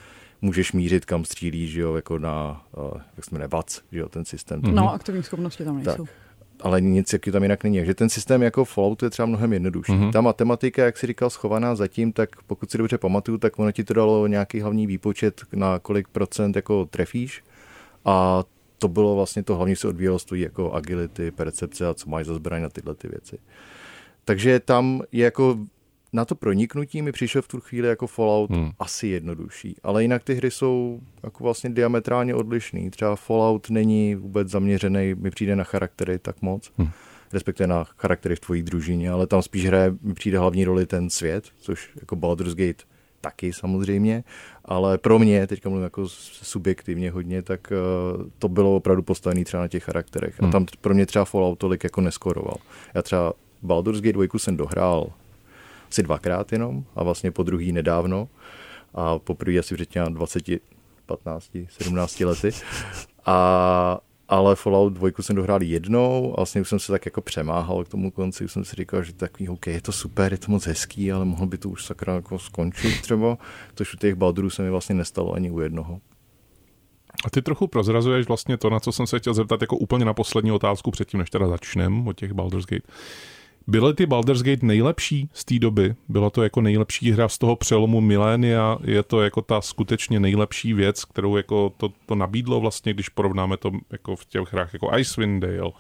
můžeš 0.43 0.73
mířit, 0.73 1.05
kam 1.05 1.25
střílíš, 1.25 1.71
že 1.71 1.81
jo, 1.81 1.95
jako 1.95 2.19
na, 2.19 2.67
uh, 2.77 3.01
jak 3.17 3.25
se 3.25 3.31
jmenuje, 3.33 3.49
VAC, 3.49 3.81
že 3.93 3.99
jo, 3.99 4.09
ten 4.09 4.25
systém. 4.25 4.61
Mm-hmm. 4.61 4.75
No, 4.75 4.93
aktivní 4.93 5.23
schopnosti 5.23 5.65
tam 5.65 5.77
nejsou. 5.77 6.05
Tak 6.05 6.22
ale 6.63 6.81
nic 6.81 7.13
jaký 7.13 7.31
tam 7.31 7.43
jinak 7.43 7.65
není. 7.65 7.79
Takže 7.79 7.95
ten 7.95 8.09
systém 8.09 8.43
jako 8.43 8.65
Fallout 8.65 9.03
je 9.03 9.11
třeba 9.11 9.27
mnohem 9.27 9.53
jednodušší. 9.53 9.93
Mm-hmm. 9.93 10.13
Ta 10.13 10.21
matematika, 10.21 10.85
jak 10.85 10.97
si 10.97 11.07
říkal, 11.07 11.31
schovaná 11.31 11.75
zatím, 11.75 12.13
tak 12.13 12.43
pokud 12.47 12.71
si 12.71 12.79
dobře 12.79 12.99
pamatuju, 12.99 13.39
tak 13.39 13.59
ono 13.59 13.73
ti 13.73 13.85
to 13.85 13.95
dalo 13.95 14.27
nějaký 14.27 14.61
hlavní 14.61 14.87
výpočet, 14.87 15.41
na 15.53 15.79
kolik 15.79 16.09
procent 16.09 16.57
jako 16.57 16.87
trefíš. 16.87 17.45
A 18.05 18.45
to 18.79 18.89
bylo 18.89 19.15
vlastně 19.17 19.43
to 19.43 19.57
hlavně 19.57 19.77
se 19.77 19.89
odvíjelo 19.89 20.19
z 20.19 20.27
jako 20.35 20.73
agility, 20.73 21.31
percepce 21.31 21.87
a 21.87 21.95
co 21.95 22.11
máš 22.11 22.27
za 22.27 22.35
zbraň 22.35 22.63
na 22.63 22.69
tyhle 22.69 22.95
ty 22.95 23.09
věci. 23.09 23.39
Takže 24.25 24.61
tam 24.61 25.03
je 25.13 25.25
jako 25.25 25.59
na 26.13 26.25
to 26.25 26.35
proniknutí 26.35 27.03
mi 27.03 27.13
přišel 27.13 27.43
v 27.43 27.49
tu 27.49 27.61
chvíli 27.61 27.89
jako 27.89 28.07
Fallout 28.07 28.51
hmm. 28.51 28.71
asi 28.79 29.07
jednodušší. 29.07 29.77
Ale 29.83 30.03
jinak 30.03 30.25
ty 30.25 30.35
hry 30.35 30.51
jsou 30.51 31.01
jako 31.23 31.45
vlastně 31.45 31.71
diametrálně 31.71 32.35
odlišný. 32.35 32.91
Třeba 32.91 33.17
Fallout 33.17 33.71
není 33.71 34.15
vůbec 34.15 34.49
zaměřený, 34.49 35.15
mi 35.15 35.31
přijde 35.31 35.57
na 35.57 35.65
charaktery 35.65 36.19
tak 36.19 36.43
moc. 36.43 36.73
Hmm 36.79 36.89
respektive 37.33 37.67
na 37.67 37.85
charaktery 37.85 38.37
v 38.37 38.41
tvojí 38.41 38.63
družině, 38.63 39.11
ale 39.11 39.27
tam 39.27 39.43
spíš 39.43 39.67
hraje, 39.67 39.95
mi 40.03 40.15
přijde 40.15 40.39
hlavní 40.39 40.65
roli 40.65 40.87
ten 40.87 41.11
svět, 41.11 41.45
což 41.59 41.91
jako 42.01 42.17
Baldur's 42.17 42.55
Gate 42.55 42.85
taky 43.21 43.53
samozřejmě, 43.53 44.25
ale 44.65 44.99
pro 44.99 45.19
mě, 45.19 45.47
teďka 45.47 45.69
mluvím 45.69 45.85
jako 45.85 46.09
subjektivně 46.09 47.11
hodně, 47.11 47.43
tak 47.43 47.73
uh, 48.17 48.23
to 48.39 48.49
bylo 48.49 48.77
opravdu 48.77 49.03
postavené 49.03 49.45
třeba 49.45 49.63
na 49.63 49.69
těch 49.69 49.85
charakterech. 49.85 50.41
Hmm. 50.41 50.49
A 50.49 50.53
tam 50.53 50.67
pro 50.81 50.95
mě 50.95 51.07
třeba 51.07 51.25
Fallout 51.25 51.59
tolik 51.59 51.85
jako 51.85 52.01
neskoroval. 52.01 52.57
Já 52.95 53.03
třeba 53.03 53.33
Baldur's 53.63 54.01
Gate 54.01 54.13
2 54.13 54.25
jsem 54.37 54.57
dohrál 54.57 55.13
asi 55.93 56.03
dvakrát 56.03 56.53
jenom 56.53 56.85
a 56.97 57.05
vlastně 57.05 57.31
po 57.31 57.43
druhý 57.43 57.73
nedávno 57.73 58.29
a 58.95 59.19
poprvé 59.19 59.59
asi 59.59 59.75
před 59.75 59.89
20, 60.09 60.43
15, 61.07 61.51
17 61.69 62.21
lety. 62.21 62.51
A, 63.27 63.99
ale 64.29 64.57
Fallout 64.57 64.93
2 64.93 65.09
jsem 65.21 65.37
dohrál 65.37 65.63
jednou 65.63 66.33
a 66.33 66.37
vlastně 66.37 66.61
už 66.61 66.69
jsem 66.69 66.79
se 66.79 66.93
tak 66.93 67.07
jako 67.07 67.21
přemáhal 67.21 67.85
k 67.85 67.89
tomu 67.89 68.11
konci, 68.11 68.45
už 68.45 68.53
jsem 68.53 68.65
si 68.65 68.77
říkal, 68.77 69.03
že 69.03 69.13
takový, 69.13 69.49
OK, 69.49 69.67
je 69.67 69.81
to 69.81 69.93
super, 69.93 70.33
je 70.33 70.39
to 70.39 70.53
moc 70.53 70.67
hezký, 70.67 71.13
ale 71.13 71.25
mohl 71.25 71.47
by 71.47 71.59
to 71.59 71.69
už 71.69 71.85
sakra 71.85 72.15
jako 72.15 72.39
skončit 72.39 73.03
třeba, 73.03 73.39
což 73.75 73.95
u 73.95 73.97
těch 73.97 74.15
Baldurů 74.15 74.51
se 74.51 74.63
mi 74.63 74.71
vlastně 74.71 74.95
nestalo 74.95 75.33
ani 75.33 75.51
u 75.51 75.61
jednoho. 75.61 76.01
A 77.25 77.31
ty 77.31 77.43
trochu 77.43 77.67
prozrazuješ 77.67 78.29
vlastně 78.29 78.57
to, 78.57 78.71
na 78.71 78.81
co 78.81 78.93
jsem 78.93 79.07
se 79.07 79.19
chtěl 79.19 79.35
zeptat 79.35 79.61
jako 79.61 79.77
úplně 79.77 80.05
na 80.05 80.15
poslední 80.15 80.53
otázku 80.53 80.91
předtím, 80.91 81.21
než 81.21 81.31
teda 81.31 81.49
začneme 81.49 82.11
o 82.11 82.13
těch 82.13 82.33
Baldur's 82.33 82.67
Gate. 82.67 82.93
Byly 83.67 83.95
ty 83.95 84.07
Baldur's 84.07 84.43
Gate 84.43 84.67
nejlepší 84.67 85.29
z 85.33 85.45
té 85.45 85.59
doby? 85.59 85.95
Byla 86.09 86.31
to 86.31 86.43
jako 86.43 86.61
nejlepší 86.61 87.13
hra 87.13 87.29
z 87.29 87.39
toho 87.39 87.57
přelomu 87.57 88.01
milénia? 88.01 88.79
Je 88.85 89.03
to 89.03 89.23
jako 89.23 89.43
ta 89.43 89.61
skutečně 89.61 90.21
nejlepší 90.21 90.73
věc, 90.73 91.05
kterou 91.05 91.37
jako 91.37 91.73
to, 91.77 91.93
to 92.07 92.15
nabídlo 92.15 92.61
vlastně, 92.61 92.95
když 92.95 93.09
porovnáme 93.09 93.57
to 93.57 93.71
jako 93.91 94.17
v 94.17 94.25
těch 94.25 94.53
hrách 94.53 94.73
jako 94.73 94.91
Icewind 94.99 95.43
Dale, 95.43 95.73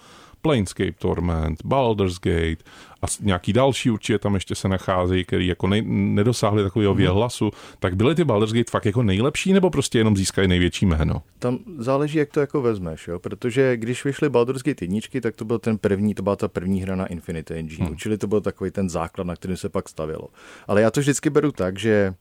Planescape 0.42 0.92
Torment, 0.98 1.64
Baldur's 1.64 2.20
Gate 2.20 2.64
a 3.02 3.06
nějaký 3.20 3.52
další 3.52 3.90
určitě 3.90 4.18
tam 4.18 4.34
ještě 4.34 4.54
se 4.54 4.68
nacházejí, 4.68 5.24
který 5.24 5.46
jako 5.46 5.66
nej, 5.66 5.82
nedosáhli 5.86 6.62
takového 6.62 6.92
mhm. 6.92 6.98
věhlasu, 6.98 7.50
tak 7.78 7.96
byly 7.96 8.14
ty 8.14 8.24
Baldur's 8.24 8.52
Gate 8.52 8.70
fakt 8.70 8.86
jako 8.86 9.02
nejlepší, 9.02 9.52
nebo 9.52 9.70
prostě 9.70 9.98
jenom 9.98 10.16
získají 10.16 10.48
největší 10.48 10.86
jméno? 10.86 11.22
Tam 11.38 11.58
záleží, 11.78 12.18
jak 12.18 12.30
to 12.30 12.40
jako 12.40 12.62
vezmeš, 12.62 13.08
jo? 13.08 13.18
protože 13.18 13.76
když 13.76 14.04
vyšly 14.04 14.28
Baldur's 14.28 14.62
Gate 14.62 14.84
jedničky, 14.84 15.20
tak 15.20 15.36
to 15.36 15.44
byl 15.44 15.58
ten 15.58 15.78
první, 15.78 16.14
to 16.14 16.22
byla 16.22 16.36
ta 16.36 16.48
první 16.48 16.82
hra 16.82 16.96
na 16.96 17.06
Infinite 17.06 17.54
Engine, 17.54 17.86
hmm. 17.86 17.96
čili 17.96 18.18
to 18.18 18.26
byl 18.26 18.40
takový 18.40 18.70
ten 18.70 18.90
základ, 18.90 19.26
na 19.26 19.36
kterým 19.36 19.56
se 19.56 19.68
pak 19.68 19.88
stavilo. 19.88 20.28
Ale 20.66 20.82
já 20.82 20.90
to 20.90 21.00
vždycky 21.00 21.30
beru 21.30 21.52
tak, 21.52 21.78
že 21.78 22.14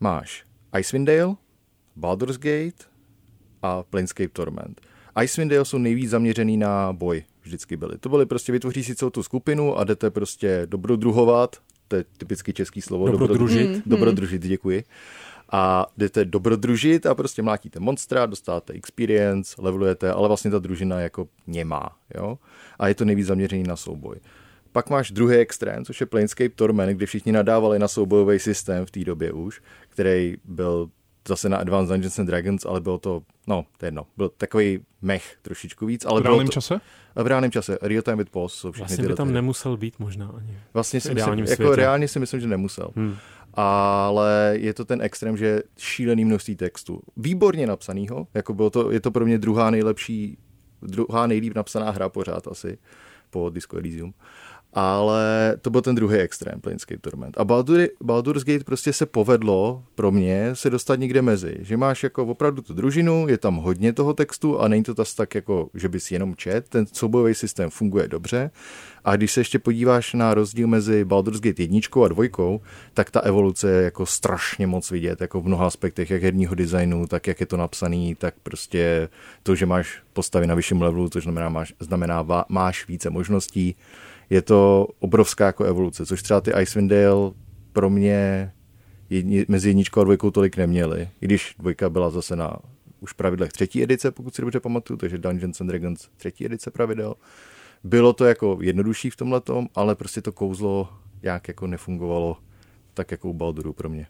máš 0.00 0.44
Icewind 0.78 1.08
Dale, 1.08 1.34
Baldur's 1.96 2.38
Gate 2.38 2.84
a 3.62 3.82
Planescape 3.82 4.28
Torment. 4.28 4.80
Icewind 5.22 5.52
Dale 5.52 5.64
jsou 5.64 5.78
nejvíc 5.78 6.10
zaměřený 6.10 6.56
na 6.56 6.92
boj, 6.92 7.24
vždycky 7.50 7.76
byly. 7.76 7.98
To 7.98 8.08
byly 8.08 8.26
prostě, 8.26 8.52
vytvoří 8.52 8.84
si 8.84 8.94
celou 8.94 9.10
tu 9.10 9.22
skupinu 9.22 9.78
a 9.78 9.84
jdete 9.84 10.10
prostě 10.10 10.62
dobrodruhovat, 10.66 11.56
to 11.88 11.96
je 11.96 12.04
typicky 12.18 12.52
český 12.52 12.82
slovo. 12.82 13.10
Dobrodružit. 13.10 13.66
Dobro, 13.66 13.76
mm, 13.76 13.82
dobrodružit, 13.86 14.42
děkuji. 14.42 14.84
A 15.52 15.86
jdete 15.96 16.24
dobrodružit 16.24 17.06
a 17.06 17.14
prostě 17.14 17.42
mlátíte 17.42 17.80
monstra, 17.80 18.26
dostáváte 18.26 18.72
experience, 18.72 19.54
levelujete, 19.58 20.12
ale 20.12 20.28
vlastně 20.28 20.50
ta 20.50 20.58
družina 20.58 21.00
jako 21.00 21.28
nemá, 21.46 21.96
jo. 22.14 22.38
A 22.78 22.88
je 22.88 22.94
to 22.94 23.04
nejvíc 23.04 23.26
zaměřený 23.26 23.62
na 23.62 23.76
souboj. 23.76 24.16
Pak 24.72 24.90
máš 24.90 25.10
druhý 25.10 25.36
extrém, 25.36 25.84
což 25.84 26.00
je 26.00 26.06
Planescape 26.06 26.54
Torment, 26.54 26.96
kde 26.96 27.06
všichni 27.06 27.32
nadávali 27.32 27.78
na 27.78 27.88
soubojový 27.88 28.38
systém 28.38 28.86
v 28.86 28.90
té 28.90 29.04
době 29.04 29.32
už, 29.32 29.62
který 29.88 30.36
byl 30.44 30.90
zase 31.28 31.48
na 31.48 31.56
Advanced 31.56 31.88
Dungeons 31.88 32.18
and 32.18 32.26
Dragons, 32.26 32.66
ale 32.66 32.80
bylo 32.80 32.98
to, 32.98 33.22
no, 33.46 33.64
to 33.78 33.84
je 33.84 33.86
jedno, 33.86 34.06
byl 34.16 34.28
takový 34.28 34.80
mech 35.02 35.36
trošičku 35.42 35.86
víc. 35.86 36.04
Ale 36.04 36.20
v 36.20 36.24
reálném 36.24 36.46
to, 36.46 36.52
čase? 36.52 36.80
V 37.14 37.26
reálném 37.26 37.50
čase, 37.50 37.78
real 37.82 38.02
time 38.02 38.18
with 38.18 38.30
pause 38.30 38.56
jsou 38.56 38.72
všechny 38.72 38.86
Vlastně 38.86 39.08
by 39.08 39.14
tam 39.14 39.28
ty. 39.28 39.34
nemusel 39.34 39.76
být 39.76 39.98
možná 39.98 40.32
ani. 40.36 40.58
Vlastně 40.74 41.00
si 41.00 41.14
myslím, 41.14 41.44
jako 41.44 41.74
reálně 41.74 42.08
si 42.08 42.18
myslím, 42.18 42.40
že 42.40 42.46
nemusel. 42.46 42.90
Hmm. 42.96 43.16
Ale 43.54 44.54
je 44.56 44.74
to 44.74 44.84
ten 44.84 45.02
extrém, 45.02 45.36
že 45.36 45.62
šílený 45.78 46.24
množství 46.24 46.56
textu. 46.56 47.00
Výborně 47.16 47.66
napsanýho, 47.66 48.26
jako 48.34 48.54
bylo 48.54 48.70
to, 48.70 48.90
je 48.90 49.00
to 49.00 49.10
pro 49.10 49.26
mě 49.26 49.38
druhá 49.38 49.70
nejlepší, 49.70 50.38
druhá 50.82 51.26
nejlíp 51.26 51.54
napsaná 51.54 51.90
hra 51.90 52.08
pořád 52.08 52.48
asi 52.48 52.78
po 53.30 53.50
Disco 53.50 53.76
Elysium 53.76 54.14
ale 54.72 55.56
to 55.62 55.70
byl 55.70 55.80
ten 55.80 55.94
druhý 55.94 56.18
extrém, 56.18 56.60
Planescape 56.60 57.00
Torment. 57.00 57.38
A 57.38 57.44
Baldur, 57.44 57.80
Baldur's 58.02 58.44
Gate 58.44 58.64
prostě 58.64 58.92
se 58.92 59.06
povedlo 59.06 59.82
pro 59.94 60.10
mě 60.10 60.50
se 60.54 60.70
dostat 60.70 60.96
někde 60.96 61.22
mezi, 61.22 61.56
že 61.60 61.76
máš 61.76 62.02
jako 62.02 62.26
opravdu 62.26 62.62
tu 62.62 62.74
družinu, 62.74 63.28
je 63.28 63.38
tam 63.38 63.56
hodně 63.56 63.92
toho 63.92 64.14
textu 64.14 64.60
a 64.60 64.68
není 64.68 64.82
to 64.82 64.94
tas 64.94 65.14
tak 65.14 65.34
jako, 65.34 65.70
že 65.74 65.88
bys 65.88 66.10
jenom 66.10 66.36
čet, 66.36 66.68
ten 66.68 66.86
soubojový 66.86 67.34
systém 67.34 67.70
funguje 67.70 68.08
dobře. 68.08 68.50
A 69.04 69.16
když 69.16 69.32
se 69.32 69.40
ještě 69.40 69.58
podíváš 69.58 70.14
na 70.14 70.34
rozdíl 70.34 70.68
mezi 70.68 71.04
Baldur's 71.04 71.40
Gate 71.40 71.62
jedničkou 71.62 72.04
a 72.04 72.08
dvojkou, 72.08 72.60
tak 72.94 73.10
ta 73.10 73.20
evoluce 73.20 73.70
je 73.70 73.82
jako 73.82 74.06
strašně 74.06 74.66
moc 74.66 74.90
vidět, 74.90 75.20
jako 75.20 75.40
v 75.40 75.46
mnoha 75.46 75.66
aspektech, 75.66 76.10
jak 76.10 76.22
herního 76.22 76.54
designu, 76.54 77.06
tak 77.06 77.26
jak 77.26 77.40
je 77.40 77.46
to 77.46 77.56
napsaný, 77.56 78.14
tak 78.14 78.34
prostě 78.42 79.08
to, 79.42 79.54
že 79.54 79.66
máš 79.66 80.02
postavy 80.12 80.46
na 80.46 80.54
vyšším 80.54 80.82
levelu, 80.82 81.08
to 81.08 81.20
znamená, 81.20 81.48
máš, 81.48 81.74
znamená 81.80 82.26
máš 82.48 82.88
více 82.88 83.10
možností, 83.10 83.76
je 84.30 84.42
to 84.42 84.88
obrovská 84.98 85.46
jako 85.46 85.64
evoluce, 85.64 86.06
což 86.06 86.22
třeba 86.22 86.40
ty 86.40 86.52
Icewind 86.60 86.90
Dale 86.90 87.32
pro 87.72 87.90
mě 87.90 88.52
jedni, 89.10 89.44
mezi 89.48 89.68
jedničkou 89.68 90.00
a 90.00 90.04
dvojkou 90.04 90.30
tolik 90.30 90.56
neměly, 90.56 91.08
i 91.20 91.24
když 91.24 91.54
dvojka 91.58 91.90
byla 91.90 92.10
zase 92.10 92.36
na 92.36 92.56
už 93.00 93.12
pravidlech 93.12 93.52
třetí 93.52 93.82
edice, 93.82 94.10
pokud 94.10 94.34
si 94.34 94.42
dobře 94.42 94.60
pamatuju, 94.60 94.96
takže 94.96 95.18
Dungeons 95.18 95.60
and 95.60 95.66
Dragons 95.66 96.08
třetí 96.16 96.46
edice 96.46 96.70
pravidel. 96.70 97.14
Bylo 97.84 98.12
to 98.12 98.24
jako 98.24 98.58
jednodušší 98.60 99.10
v 99.10 99.16
tomhle 99.16 99.42
ale 99.74 99.94
prostě 99.94 100.22
to 100.22 100.32
kouzlo 100.32 100.88
nějak 101.22 101.48
jako 101.48 101.66
nefungovalo 101.66 102.36
tak 102.94 103.10
jako 103.10 103.28
u 103.28 103.32
Balduru 103.32 103.72
pro 103.72 103.88
mě. 103.88 104.06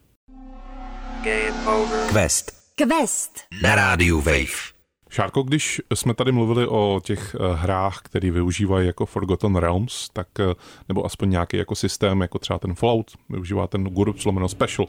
Quest. 2.13 2.53
Quest. 2.75 3.39
Na 3.63 3.75
rádiu 3.75 4.21
Wave. 4.21 4.80
Šárko, 5.11 5.43
když 5.43 5.83
jsme 5.95 6.15
tady 6.15 6.33
mluvili 6.33 6.67
o 6.67 7.01
těch 7.05 7.35
eh, 7.35 7.55
hrách, 7.55 8.01
které 8.03 8.31
využívají 8.31 8.87
jako 8.87 9.07
Forgotten 9.07 9.57
Realms, 9.57 10.09
tak 10.13 10.29
eh, 10.41 10.55
nebo 10.89 11.07
aspoň 11.07 11.31
nějaký 11.31 11.57
jako 11.57 11.75
systém, 11.75 12.21
jako 12.21 12.39
třeba 12.39 12.59
ten 12.59 12.75
Fallout, 12.75 13.11
využívá 13.29 13.67
ten 13.67 13.85
Guru 13.85 14.15
Slomeno 14.19 14.49
Special, 14.49 14.87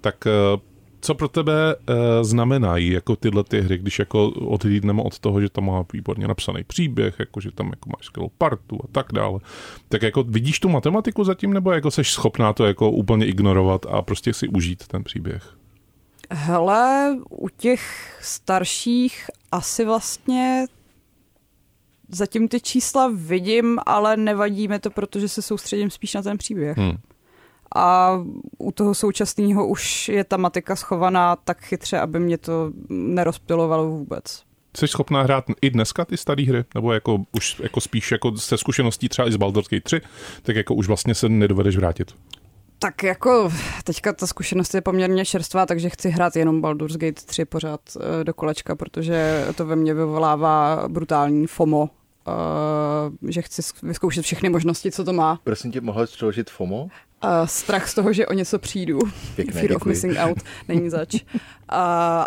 tak 0.00 0.26
eh, 0.26 0.30
co 1.02 1.14
pro 1.14 1.28
tebe 1.28 1.76
znamenají 2.22 2.90
jako 2.90 3.16
tyhle 3.16 3.44
ty 3.44 3.60
hry, 3.60 3.78
když 3.78 3.98
jako 3.98 4.28
odhlídneme 4.28 5.02
od 5.02 5.18
toho, 5.18 5.40
že 5.40 5.48
tam 5.48 5.66
má 5.66 5.84
výborně 5.92 6.28
napsaný 6.28 6.64
příběh, 6.64 7.16
jako 7.18 7.40
že 7.40 7.50
tam 7.52 7.66
jako 7.70 7.90
máš 7.90 8.06
skvělou 8.06 8.30
partu 8.38 8.78
a 8.84 8.86
tak 8.92 9.06
dále. 9.12 9.40
Tak 9.88 10.02
jako 10.02 10.22
vidíš 10.22 10.60
tu 10.60 10.68
matematiku 10.68 11.24
zatím, 11.24 11.52
nebo 11.52 11.72
jako 11.72 11.90
seš 11.90 12.12
schopná 12.12 12.52
to 12.52 12.64
jako 12.64 12.90
úplně 12.90 13.26
ignorovat 13.26 13.86
a 13.86 14.02
prostě 14.02 14.32
si 14.32 14.48
užít 14.48 14.86
ten 14.86 15.04
příběh? 15.04 15.59
Hele, 16.30 17.16
u 17.30 17.48
těch 17.48 17.80
starších 18.22 19.30
asi 19.52 19.84
vlastně 19.84 20.66
zatím 22.08 22.48
ty 22.48 22.60
čísla 22.60 23.10
vidím, 23.14 23.78
ale 23.86 24.16
nevadí 24.16 24.68
mi 24.68 24.78
to, 24.78 24.90
protože 24.90 25.28
se 25.28 25.42
soustředím 25.42 25.90
spíš 25.90 26.14
na 26.14 26.22
ten 26.22 26.38
příběh. 26.38 26.76
Hmm. 26.76 26.96
A 27.76 28.18
u 28.58 28.72
toho 28.72 28.94
současného 28.94 29.68
už 29.68 30.08
je 30.08 30.24
ta 30.24 30.36
matika 30.36 30.76
schovaná 30.76 31.36
tak 31.36 31.60
chytře, 31.62 31.98
aby 31.98 32.20
mě 32.20 32.38
to 32.38 32.72
nerozptilovalo 32.88 33.88
vůbec. 33.88 34.42
Jsi 34.76 34.88
schopná 34.88 35.22
hrát 35.22 35.44
i 35.60 35.70
dneska 35.70 36.04
ty 36.04 36.16
staré 36.16 36.44
hry? 36.44 36.64
Nebo 36.74 36.92
jako 36.92 37.24
už 37.32 37.60
jako 37.60 37.80
spíš 37.80 38.12
jako 38.12 38.36
se 38.36 38.58
zkušeností 38.58 39.08
třeba 39.08 39.28
i 39.28 39.32
z 39.32 39.36
Baldur's 39.36 39.68
Gate 39.68 39.80
3, 39.80 40.00
tak 40.42 40.56
jako 40.56 40.74
už 40.74 40.86
vlastně 40.86 41.14
se 41.14 41.28
nedovedeš 41.28 41.76
vrátit? 41.76 42.14
Tak 42.82 43.02
jako 43.02 43.52
teďka 43.84 44.12
ta 44.12 44.26
zkušenost 44.26 44.74
je 44.74 44.80
poměrně 44.80 45.24
čerstvá, 45.24 45.66
takže 45.66 45.90
chci 45.90 46.10
hrát 46.10 46.36
jenom 46.36 46.60
Baldur's 46.60 46.96
Gate 46.96 47.22
3 47.26 47.44
pořád 47.44 47.80
eh, 47.96 48.24
do 48.24 48.34
kolečka, 48.34 48.76
protože 48.76 49.46
to 49.54 49.66
ve 49.66 49.76
mně 49.76 49.94
vyvolává 49.94 50.84
brutální 50.88 51.46
FOMO, 51.46 51.80
uh, 51.80 53.30
že 53.30 53.42
chci 53.42 53.62
vyzkoušet 53.82 54.24
všechny 54.24 54.48
možnosti, 54.48 54.90
co 54.90 55.04
to 55.04 55.12
má. 55.12 55.40
Prosím 55.44 55.72
tě, 55.72 55.80
mohla 55.80 56.06
přeložit 56.06 56.50
FOMO? 56.50 56.82
Uh, 56.82 56.90
strach 57.44 57.88
z 57.88 57.94
toho, 57.94 58.12
že 58.12 58.26
o 58.26 58.32
něco 58.32 58.58
přijdu. 58.58 58.98
Pěkné, 59.36 59.52
Fear 59.52 59.68
děkuji. 59.68 59.76
of 59.76 59.86
missing 59.86 60.16
out, 60.18 60.38
není 60.68 60.90
zač. 60.90 61.14
Uh, 61.72 61.76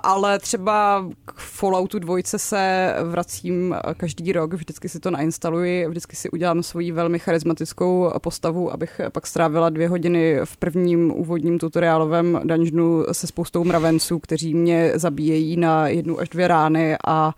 ale 0.04 0.40
třeba 0.40 1.06
k 1.26 1.34
Falloutu 1.40 2.00
dvojce 2.00 2.40
se 2.40 2.94
vracím 3.04 3.76
každý 3.98 4.32
rok, 4.32 4.54
vždycky 4.54 4.90
si 4.90 5.00
to 5.00 5.12
nainstaluji, 5.12 5.88
vždycky 5.88 6.16
si 6.16 6.30
udělám 6.30 6.64
svoji 6.64 6.92
velmi 6.92 7.20
charismatickou 7.20 8.12
postavu, 8.22 8.74
abych 8.74 9.02
pak 9.12 9.28
strávila 9.28 9.70
dvě 9.70 9.90
hodiny 9.90 10.40
v 10.44 10.58
prvním 10.58 11.12
úvodním 11.12 11.60
tutoriálovém 11.60 12.40
dungeonu 12.44 13.06
se 13.12 13.28
spoustou 13.28 13.64
mravenců, 13.64 14.20
kteří 14.20 14.54
mě 14.54 14.92
zabíjejí 14.96 15.58
na 15.58 15.88
jednu 15.88 16.20
až 16.20 16.30
dvě 16.30 16.48
rány 16.48 16.98
a 17.08 17.34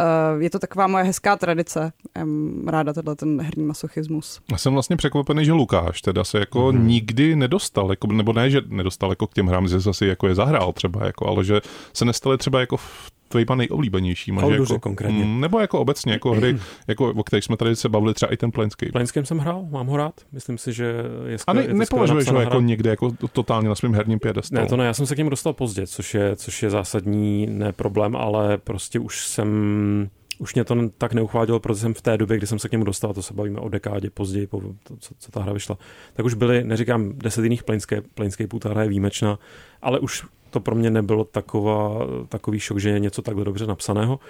Uh, 0.00 0.42
je 0.42 0.50
to 0.50 0.58
taková 0.58 0.86
moje 0.86 1.04
hezká 1.04 1.36
tradice. 1.36 1.92
Já 2.16 2.24
ráda 2.66 2.92
tenhle 2.92 3.16
ten 3.16 3.40
herní 3.40 3.64
masochismus. 3.64 4.40
Já 4.50 4.58
jsem 4.58 4.72
vlastně 4.72 4.96
překvapený, 4.96 5.44
že 5.44 5.52
Lukáš 5.52 6.02
teda 6.02 6.24
se 6.24 6.38
jako 6.38 6.58
mm-hmm. 6.58 6.84
nikdy 6.84 7.36
nedostal, 7.36 7.90
jako, 7.90 8.06
nebo 8.06 8.32
ne, 8.32 8.50
že 8.50 8.60
nedostal 8.66 9.10
jako 9.10 9.26
k 9.26 9.34
těm 9.34 9.46
hrám, 9.46 9.68
že 9.68 9.76
asi 9.90 10.06
jako 10.06 10.28
je 10.28 10.34
zahrál 10.34 10.72
třeba, 10.72 11.06
jako, 11.06 11.26
ale 11.30 11.44
že 11.44 11.60
se 11.92 12.04
nestali 12.04 12.38
třeba 12.38 12.60
jako 12.60 12.76
v 12.76 13.10
tvojima 13.30 13.54
nejoblíbenějšíma. 13.54 14.50
Že 14.50 14.54
jako, 14.54 14.78
konkrétně. 14.78 15.24
Mm, 15.24 15.40
nebo 15.40 15.60
jako 15.60 15.80
obecně, 15.80 16.12
jako 16.12 16.32
hry, 16.32 16.58
jako, 16.88 17.12
o 17.16 17.22
kterých 17.22 17.44
jsme 17.44 17.56
tady 17.56 17.76
se 17.76 17.88
bavili, 17.88 18.14
třeba 18.14 18.32
i 18.32 18.36
ten 18.36 18.50
Planescape. 18.50 18.92
Planescape 18.92 19.26
jsem 19.26 19.38
hrál, 19.38 19.66
mám 19.70 19.86
ho 19.86 19.96
rád. 19.96 20.14
Myslím 20.32 20.58
si, 20.58 20.72
že 20.72 20.94
je 21.26 21.38
skvělé. 21.38 21.64
A 21.64 21.66
ne, 21.66 21.74
nepovažuješ 21.74 22.28
ho 22.28 22.40
jako 22.40 22.60
někde 22.60 22.90
jako 22.90 23.10
totálně 23.32 23.68
na 23.68 23.74
svém 23.74 23.94
herním 23.94 24.18
pědestalu? 24.18 24.62
Ne, 24.62 24.68
to 24.68 24.76
ne, 24.76 24.84
já 24.84 24.94
jsem 24.94 25.06
se 25.06 25.14
k 25.14 25.18
němu 25.18 25.30
dostal 25.30 25.52
pozdě, 25.52 25.86
což 25.86 26.14
je, 26.14 26.36
což 26.36 26.62
je 26.62 26.70
zásadní 26.70 27.46
ne 27.46 27.72
problém, 27.72 28.16
ale 28.16 28.58
prostě 28.58 28.98
už 28.98 29.26
jsem 29.26 30.10
už 30.40 30.54
mě 30.54 30.64
to 30.64 30.88
tak 30.98 31.14
neuchvádělo, 31.14 31.60
protože 31.60 31.80
jsem 31.80 31.94
v 31.94 32.02
té 32.02 32.18
době, 32.18 32.36
kdy 32.36 32.46
jsem 32.46 32.58
se 32.58 32.68
k 32.68 32.72
němu 32.72 32.84
dostal, 32.84 33.14
to 33.14 33.22
se 33.22 33.34
bavíme 33.34 33.60
o 33.60 33.68
dekádě 33.68 34.10
později, 34.10 34.46
po 34.46 34.60
to, 34.60 34.96
co, 34.96 35.14
co 35.18 35.30
ta 35.30 35.42
hra 35.42 35.52
vyšla, 35.52 35.78
tak 36.12 36.26
už 36.26 36.34
byly, 36.34 36.64
neříkám 36.64 37.12
deset 37.14 37.42
jiných 37.42 37.62
Planescape, 37.62 38.08
Planescapeů, 38.14 38.58
ta 38.58 38.68
hra 38.68 38.82
je 38.82 38.88
výjimečná, 38.88 39.38
ale 39.82 40.00
už 40.00 40.24
to 40.50 40.60
pro 40.60 40.74
mě 40.74 40.90
nebylo 40.90 41.24
taková, 41.24 42.06
takový 42.28 42.60
šok, 42.60 42.78
že 42.78 42.90
je 42.90 43.00
něco 43.00 43.22
takhle 43.22 43.44
dobře 43.44 43.66
napsaného. 43.66 44.20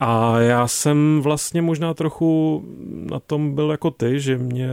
A 0.00 0.40
já 0.40 0.68
jsem 0.68 1.20
vlastně 1.22 1.62
možná 1.62 1.94
trochu 1.94 2.64
na 3.10 3.20
tom 3.20 3.54
byl 3.54 3.70
jako 3.70 3.90
ty, 3.90 4.20
že 4.20 4.38
mě 4.38 4.70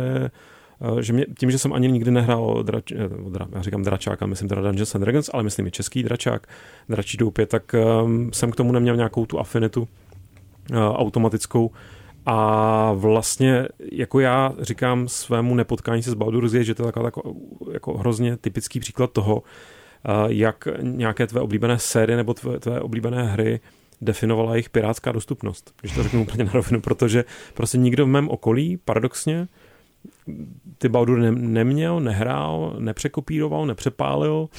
že 1.00 1.14
mě, 1.14 1.26
tím, 1.40 1.52
že 1.52 1.60
jsem 1.60 1.74
ani 1.74 1.92
nikdy 1.92 2.12
nehrál 2.12 2.64
drač, 2.64 2.94
dra, 3.30 3.48
já 3.52 3.62
říkám 3.62 3.84
dračák, 3.84 4.22
a 4.22 4.26
myslím 4.26 4.50
teda 4.50 4.62
Dungeons 4.62 4.96
and 4.96 5.02
Dragons, 5.02 5.30
ale 5.34 5.44
myslím 5.44 5.68
i 5.68 5.72
český 5.72 6.04
dračák, 6.04 6.48
dračí 6.90 7.18
doupě, 7.18 7.46
tak 7.46 7.76
um, 8.04 8.34
jsem 8.34 8.52
k 8.52 8.56
tomu 8.56 8.72
neměl 8.72 8.96
nějakou 8.96 9.26
tu 9.26 9.40
afinitu 9.40 9.82
uh, 9.82 9.88
automatickou. 10.78 11.72
A 12.26 12.92
vlastně, 12.94 13.68
jako 13.92 14.20
já 14.20 14.54
říkám 14.60 15.08
svému 15.08 15.56
nepotkání 15.56 16.04
se 16.04 16.12
s 16.12 16.14
Baldur's 16.14 16.52
Gate, 16.52 16.64
že 16.64 16.76
to 16.76 16.84
je 16.84 16.86
taková, 16.86 17.12
taková 17.12 17.36
jako 17.72 17.98
hrozně 17.98 18.38
typický 18.38 18.80
příklad 18.80 19.12
toho, 19.12 19.44
jak 20.28 20.68
nějaké 20.82 21.28
tvé 21.28 21.42
oblíbené 21.42 21.80
série 21.80 22.18
nebo 22.18 22.34
tvé, 22.34 22.60
tvé 22.60 22.82
oblíbené 22.82 23.24
hry 23.24 23.60
definovala 24.02 24.54
jejich 24.54 24.70
pirátská 24.70 25.12
dostupnost, 25.12 25.74
když 25.82 25.96
to 25.96 26.04
řeknu 26.04 26.22
úplně 26.22 26.44
na 26.44 26.52
rovinu, 26.52 26.82
protože 26.82 27.26
prostě 27.54 27.78
nikdo 27.78 28.06
v 28.06 28.10
mém 28.10 28.30
okolí, 28.30 28.78
paradoxně, 28.86 29.48
ty 30.78 30.90
Baldur 30.90 31.20
ne, 31.20 31.32
neměl, 31.32 32.00
nehrál, 32.00 32.76
nepřekopíroval, 32.80 33.66
nepřepálil 33.66 34.50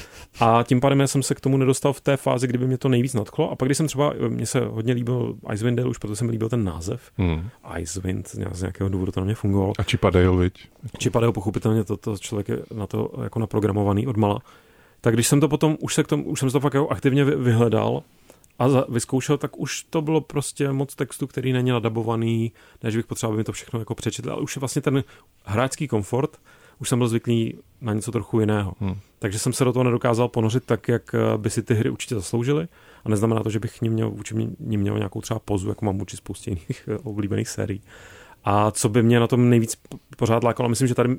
a 0.40 0.62
tím 0.62 0.80
pádem 0.80 1.00
já 1.00 1.06
jsem 1.06 1.22
se 1.22 1.34
k 1.34 1.40
tomu 1.40 1.56
nedostal 1.56 1.92
v 1.92 2.00
té 2.00 2.16
fázi, 2.16 2.46
kdyby 2.46 2.66
mě 2.66 2.78
to 2.78 2.88
nejvíc 2.88 3.14
nadchlo. 3.14 3.50
A 3.50 3.56
pak, 3.56 3.68
když 3.68 3.78
jsem 3.78 3.86
třeba, 3.86 4.14
mně 4.28 4.46
se 4.46 4.60
hodně 4.60 4.92
líbil 4.92 5.36
Icewind 5.52 5.76
Dale, 5.76 5.90
už 5.90 5.98
protože 5.98 6.16
jsem 6.16 6.28
líbil 6.28 6.48
ten 6.48 6.64
název. 6.64 7.10
Hmm. 7.16 7.48
Icewind, 7.78 8.28
z 8.28 8.60
nějakého 8.60 8.88
důvodu 8.88 9.12
to 9.12 9.20
na 9.20 9.24
mě 9.24 9.34
fungovalo. 9.34 9.72
A 9.78 9.82
Chipadale, 9.82 10.36
viď? 10.36 10.68
Chipadale, 11.02 11.32
pochopitelně, 11.32 11.84
to, 11.84 11.96
to 11.96 12.18
člověk 12.18 12.48
je 12.48 12.58
na 12.74 12.86
to 12.86 13.12
jako 13.22 13.38
naprogramovaný 13.38 14.06
odmala 14.06 14.38
tak 15.00 15.14
když 15.14 15.28
jsem 15.28 15.40
to 15.40 15.48
potom, 15.48 15.76
už, 15.80 15.94
se 15.94 16.04
k 16.04 16.06
tomu, 16.06 16.24
už 16.24 16.40
jsem 16.40 16.50
to 16.50 16.60
fakt 16.60 16.74
jako 16.74 16.88
aktivně 16.88 17.24
vyhledal 17.24 18.02
a 18.58 18.68
za, 18.68 18.84
vyzkoušel, 18.88 19.38
tak 19.38 19.58
už 19.58 19.82
to 19.82 20.02
bylo 20.02 20.20
prostě 20.20 20.72
moc 20.72 20.94
textu, 20.94 21.26
který 21.26 21.52
není 21.52 21.70
nadabovaný, 21.70 22.52
než 22.82 22.96
bych 22.96 23.06
potřeboval, 23.06 23.32
aby 23.34 23.40
mi 23.40 23.44
to 23.44 23.52
všechno 23.52 23.78
jako 23.78 23.94
přečetl, 23.94 24.32
ale 24.32 24.40
už 24.40 24.56
je 24.56 24.60
vlastně 24.60 24.82
ten 24.82 25.04
hráčský 25.44 25.88
komfort, 25.88 26.38
už 26.80 26.88
jsem 26.88 26.98
byl 26.98 27.08
zvyklý 27.08 27.58
na 27.80 27.92
něco 27.92 28.12
trochu 28.12 28.40
jiného. 28.40 28.74
Hmm. 28.80 28.94
Takže 29.18 29.38
jsem 29.38 29.52
se 29.52 29.64
do 29.64 29.72
toho 29.72 29.84
nedokázal 29.84 30.28
ponořit 30.28 30.64
tak, 30.64 30.88
jak 30.88 31.14
eh, 31.14 31.38
by 31.38 31.50
si 31.50 31.62
ty 31.62 31.74
hry 31.74 31.90
určitě 31.90 32.14
zasloužily. 32.14 32.68
A 33.04 33.08
neznamená 33.08 33.42
to, 33.42 33.50
že 33.50 33.60
bych 33.60 33.82
ním 33.82 33.92
měl, 33.92 34.10
vůči 34.10 34.34
ním 34.60 34.80
měl 34.80 34.96
nějakou 34.96 35.20
třeba 35.20 35.40
pozu, 35.40 35.68
jako 35.68 35.84
mám 35.84 35.98
vůči 35.98 36.16
spoustě 36.16 36.50
jiných 36.50 36.88
oblíbených 37.02 37.48
sérií. 37.48 37.82
A 38.44 38.70
co 38.70 38.88
by 38.88 39.02
mě 39.02 39.20
na 39.20 39.26
tom 39.26 39.50
nejvíc 39.50 39.78
pořád 40.16 40.44
lákalo, 40.44 40.68
myslím, 40.68 40.88
že 40.88 40.94
tady 40.94 41.16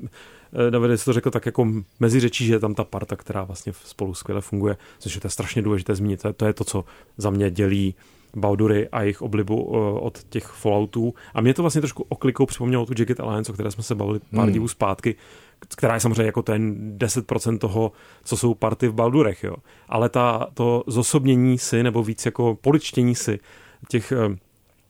eh, 0.52 0.70
David 0.70 1.04
to 1.04 1.12
řekl 1.12 1.30
tak 1.30 1.46
jako 1.46 1.68
mezi 2.00 2.20
řečí, 2.20 2.46
že 2.46 2.54
je 2.54 2.58
tam 2.58 2.74
ta 2.74 2.84
parta, 2.84 3.16
která 3.16 3.44
vlastně 3.44 3.72
spolu 3.84 4.14
skvěle 4.14 4.40
funguje, 4.40 4.76
což 4.98 5.14
je 5.14 5.20
to 5.20 5.30
strašně 5.30 5.62
důležité 5.62 5.94
zmínit. 5.94 6.26
To 6.36 6.44
je 6.46 6.52
to, 6.52 6.64
co 6.64 6.84
za 7.16 7.30
mě 7.30 7.50
dělí 7.50 7.94
Baldury 8.36 8.88
a 8.88 9.02
jejich 9.02 9.22
oblibu 9.22 9.72
eh, 9.74 10.00
od 10.00 10.24
těch 10.28 10.44
Falloutů. 10.44 11.14
A 11.34 11.40
mě 11.40 11.54
to 11.54 11.62
vlastně 11.62 11.80
trošku 11.80 12.06
oklikou 12.08 12.46
připomnělo 12.46 12.86
tu 12.86 12.92
Jacket 12.98 13.20
Alliance, 13.20 13.52
o 13.52 13.54
které 13.54 13.70
jsme 13.70 13.82
se 13.82 13.94
bavili 13.94 14.20
pár 14.34 14.44
hmm. 14.44 14.52
divů 14.52 14.68
zpátky, 14.68 15.14
která 15.68 15.94
je 15.94 16.00
samozřejmě 16.00 16.24
jako 16.24 16.42
ten 16.42 16.94
10% 16.98 17.58
toho, 17.58 17.92
co 18.24 18.36
jsou 18.36 18.54
party 18.54 18.88
v 18.88 18.94
Baldurech, 18.94 19.44
jo. 19.44 19.56
Ale 19.88 20.08
ta, 20.08 20.46
to 20.54 20.84
zosobnění 20.86 21.58
si, 21.58 21.82
nebo 21.82 22.02
víc 22.02 22.26
jako 22.26 22.58
poličtění 22.60 23.14
si 23.14 23.38
těch 23.88 24.12
eh, 24.12 24.36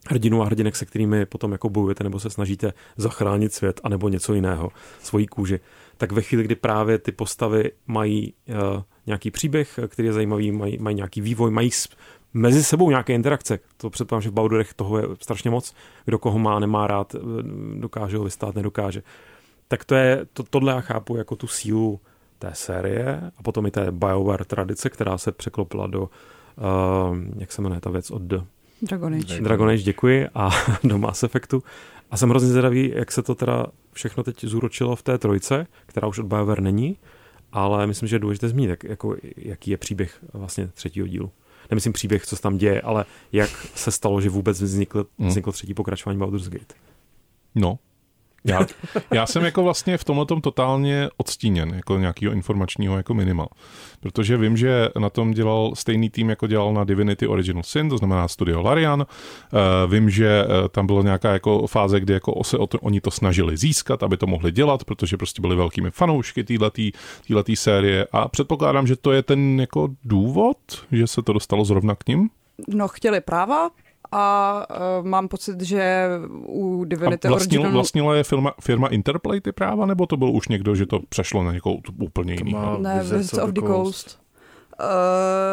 hrdinů 0.08 0.42
a 0.42 0.44
hrdinek, 0.44 0.76
se 0.76 0.86
kterými 0.86 1.26
potom 1.26 1.52
jako 1.52 1.68
bojujete 1.68 2.04
nebo 2.04 2.20
se 2.20 2.30
snažíte 2.30 2.72
zachránit 2.96 3.52
svět 3.52 3.80
anebo 3.84 4.08
něco 4.08 4.34
jiného, 4.34 4.70
svoji 5.02 5.26
kůži, 5.26 5.60
tak 5.96 6.12
ve 6.12 6.22
chvíli, 6.22 6.44
kdy 6.44 6.54
právě 6.54 6.98
ty 6.98 7.12
postavy 7.12 7.70
mají 7.86 8.34
uh, 8.48 8.82
nějaký 9.06 9.30
příběh, 9.30 9.78
který 9.88 10.06
je 10.06 10.12
zajímavý, 10.12 10.52
mají, 10.52 10.78
mají 10.78 10.96
nějaký 10.96 11.20
vývoj, 11.20 11.50
mají 11.50 11.70
mezi 12.34 12.64
sebou 12.64 12.90
nějaké 12.90 13.14
interakce. 13.14 13.58
To 13.76 13.90
předpokládám, 13.90 14.22
že 14.22 14.30
v 14.30 14.32
Baldurech 14.32 14.74
toho 14.74 14.98
je 14.98 15.04
strašně 15.20 15.50
moc. 15.50 15.74
Kdo 16.04 16.18
koho 16.18 16.38
má, 16.38 16.58
nemá 16.58 16.86
rád, 16.86 17.14
eh, 17.14 17.18
dokáže 17.78 18.16
ho 18.16 18.24
vystát, 18.24 18.54
nedokáže. 18.54 19.02
Tak 19.68 19.84
to 19.84 19.94
je, 19.94 20.26
to, 20.32 20.42
tohle 20.42 20.72
já 20.72 20.80
chápu 20.80 21.16
jako 21.16 21.36
tu 21.36 21.46
sílu 21.46 22.00
té 22.38 22.50
série 22.54 23.30
a 23.36 23.42
potom 23.42 23.66
i 23.66 23.70
té 23.70 23.92
BioWare 23.92 24.44
tradice, 24.44 24.90
která 24.90 25.18
se 25.18 25.32
překlopila 25.32 25.86
do, 25.86 26.02
uh, 26.02 26.08
jak 27.38 27.52
se 27.52 27.62
jmenuje 27.62 27.80
ta 27.80 27.90
věc, 27.90 28.10
od 28.10 28.22
Dragon 28.82 29.14
Age. 29.14 29.40
Dragon 29.40 29.68
Age, 29.68 29.82
děkuji, 29.82 30.28
a 30.34 30.50
do 30.84 30.98
Mass 30.98 31.22
Effectu. 31.22 31.62
A 32.10 32.16
jsem 32.16 32.30
hrozně 32.30 32.48
zvědavý, 32.48 32.92
jak 32.94 33.12
se 33.12 33.22
to 33.22 33.34
teda 33.34 33.66
všechno 33.92 34.22
teď 34.22 34.44
zúročilo 34.44 34.96
v 34.96 35.02
té 35.02 35.18
trojce, 35.18 35.66
která 35.86 36.08
už 36.08 36.18
od 36.18 36.26
BioWare 36.26 36.62
není, 36.62 36.96
ale 37.52 37.86
myslím, 37.86 38.08
že 38.08 38.16
je 38.16 38.20
důležité 38.20 38.48
zmínit, 38.48 38.70
jak, 38.70 38.84
jako, 38.84 39.16
jaký 39.36 39.70
je 39.70 39.76
příběh 39.76 40.24
vlastně 40.32 40.66
třetího 40.66 41.06
dílu. 41.06 41.30
Nemyslím 41.70 41.92
příběh, 41.92 42.26
co 42.26 42.36
se 42.36 42.42
tam 42.42 42.58
děje, 42.58 42.80
ale 42.80 43.04
jak 43.32 43.50
se 43.74 43.90
stalo, 43.90 44.20
že 44.20 44.30
vůbec 44.30 44.62
vznikl, 44.62 45.06
hmm. 45.18 45.28
vznikl 45.28 45.52
třetí 45.52 45.74
pokračování 45.74 46.18
Baldur's 46.18 46.48
Gate. 46.48 46.74
No, 47.54 47.78
Já, 48.44 48.66
já 49.12 49.26
jsem 49.26 49.44
jako 49.44 49.62
vlastně 49.62 49.98
v 49.98 50.04
tomhle 50.04 50.26
totálně 50.42 51.08
odstíněn, 51.16 51.68
jako 51.74 51.98
nějakého 51.98 52.32
informačního 52.32 52.96
jako 52.96 53.14
minima. 53.14 53.46
Protože 54.00 54.36
vím, 54.36 54.56
že 54.56 54.88
na 54.98 55.10
tom 55.10 55.30
dělal 55.30 55.72
stejný 55.74 56.10
tým, 56.10 56.30
jako 56.30 56.46
dělal 56.46 56.74
na 56.74 56.84
Divinity 56.84 57.26
Original 57.26 57.62
Sin, 57.62 57.88
to 57.88 57.98
znamená 57.98 58.28
studio 58.28 58.62
Larian. 58.62 59.00
Uh, 59.00 59.92
vím, 59.92 60.10
že 60.10 60.44
uh, 60.44 60.68
tam 60.68 60.86
byla 60.86 61.02
nějaká 61.02 61.32
jako 61.32 61.66
fáze, 61.66 62.00
kdy 62.00 62.12
jako 62.12 62.44
se 62.44 62.58
o 62.58 62.66
to, 62.66 62.78
oni 62.78 63.00
to 63.00 63.10
snažili 63.10 63.56
získat, 63.56 64.02
aby 64.02 64.16
to 64.16 64.26
mohli 64.26 64.52
dělat, 64.52 64.84
protože 64.84 65.16
prostě 65.16 65.40
byli 65.40 65.56
velkými 65.56 65.90
fanoušky 65.90 66.44
této 66.44 66.80
série 67.54 68.06
a 68.12 68.28
předpokládám, 68.28 68.86
že 68.86 68.96
to 68.96 69.12
je 69.12 69.22
ten 69.22 69.60
jako 69.60 69.88
důvod, 70.04 70.56
že 70.92 71.06
se 71.06 71.22
to 71.22 71.32
dostalo 71.32 71.64
zrovna 71.64 71.94
k 71.94 72.06
ním. 72.06 72.30
No, 72.68 72.88
chtěli 72.88 73.20
práva, 73.20 73.70
a 74.12 74.66
uh, 74.70 75.06
mám 75.06 75.28
pocit, 75.28 75.60
že 75.60 76.08
u 76.46 76.84
Divinity 76.84 77.28
a 77.28 77.30
vlastnil, 77.30 77.60
Original... 77.60 77.72
Vlastnila 77.72 78.14
je 78.14 78.24
firma, 78.24 78.54
firma 78.60 78.88
Interplay 78.88 79.40
ty 79.40 79.52
práva, 79.52 79.86
nebo 79.86 80.06
to 80.06 80.16
byl 80.16 80.30
už 80.30 80.48
někdo, 80.48 80.74
že 80.74 80.86
to 80.86 81.00
přešlo 81.08 81.42
na 81.42 81.52
někoho 81.52 81.76
úplně 81.98 82.34
jiný? 82.34 82.56
Ne, 82.78 82.98
Wizards 82.98 83.32
of 83.32 83.50
the 83.50 83.60
Coast. 83.60 84.20
Uh, 84.80 84.86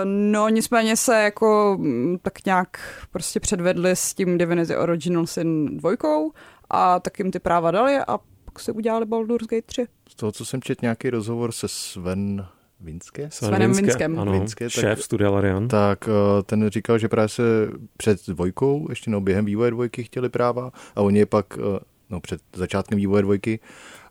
no 0.06 0.50
nicméně 0.50 0.98
se 0.98 1.24
jako 1.24 1.78
mm, 1.80 2.17
tak 2.22 2.46
nějak 2.46 2.78
prostě 3.12 3.39
předvedli 3.39 3.91
s 3.91 4.13
tím 4.13 4.38
Divinity 4.38 4.76
Original 4.76 5.28
Sin 5.28 5.78
dvojkou 5.78 6.32
a 6.70 7.00
tak 7.00 7.20
jim 7.20 7.32
ty 7.32 7.39
práva 7.39 7.72
dali 7.72 7.98
a 8.08 8.17
pak 8.46 8.60
se 8.60 8.72
udělali 8.72 9.06
Baldur's 9.06 9.48
Gate 9.48 9.62
3. 9.62 9.88
Z 10.10 10.15
toho, 10.15 10.32
co 10.32 10.46
jsem 10.46 10.62
četl 10.62 10.80
nějaký 10.82 11.10
rozhovor 11.10 11.52
se 11.52 11.67
Sven 11.67 12.46
Vinské? 12.79 13.29
Svenem 13.31 13.73
Vinskem. 13.73 14.19
Ano, 14.19 14.31
Vinské, 14.31 14.69
šéf 14.69 15.03
studia 15.03 15.29
Larian. 15.29 15.67
Tak 15.67 16.09
eh, 16.09 16.43
ten 16.43 16.69
říkal, 16.69 16.97
že 16.97 17.07
právě 17.07 17.29
se 17.29 17.43
před 17.97 18.27
dvojkou, 18.27 18.85
ještě 18.89 19.11
no 19.11 19.21
během 19.21 19.45
vývoje 19.45 19.71
dvojky 19.71 20.03
chtěli 20.03 20.29
práva 20.29 20.71
a 20.95 21.01
oni 21.01 21.19
je 21.19 21.25
pak, 21.25 21.45
eh, 21.57 21.79
no 22.09 22.19
před 22.19 22.41
začátkem 22.55 22.97
vývoje 22.97 23.21
dvojky, 23.21 23.59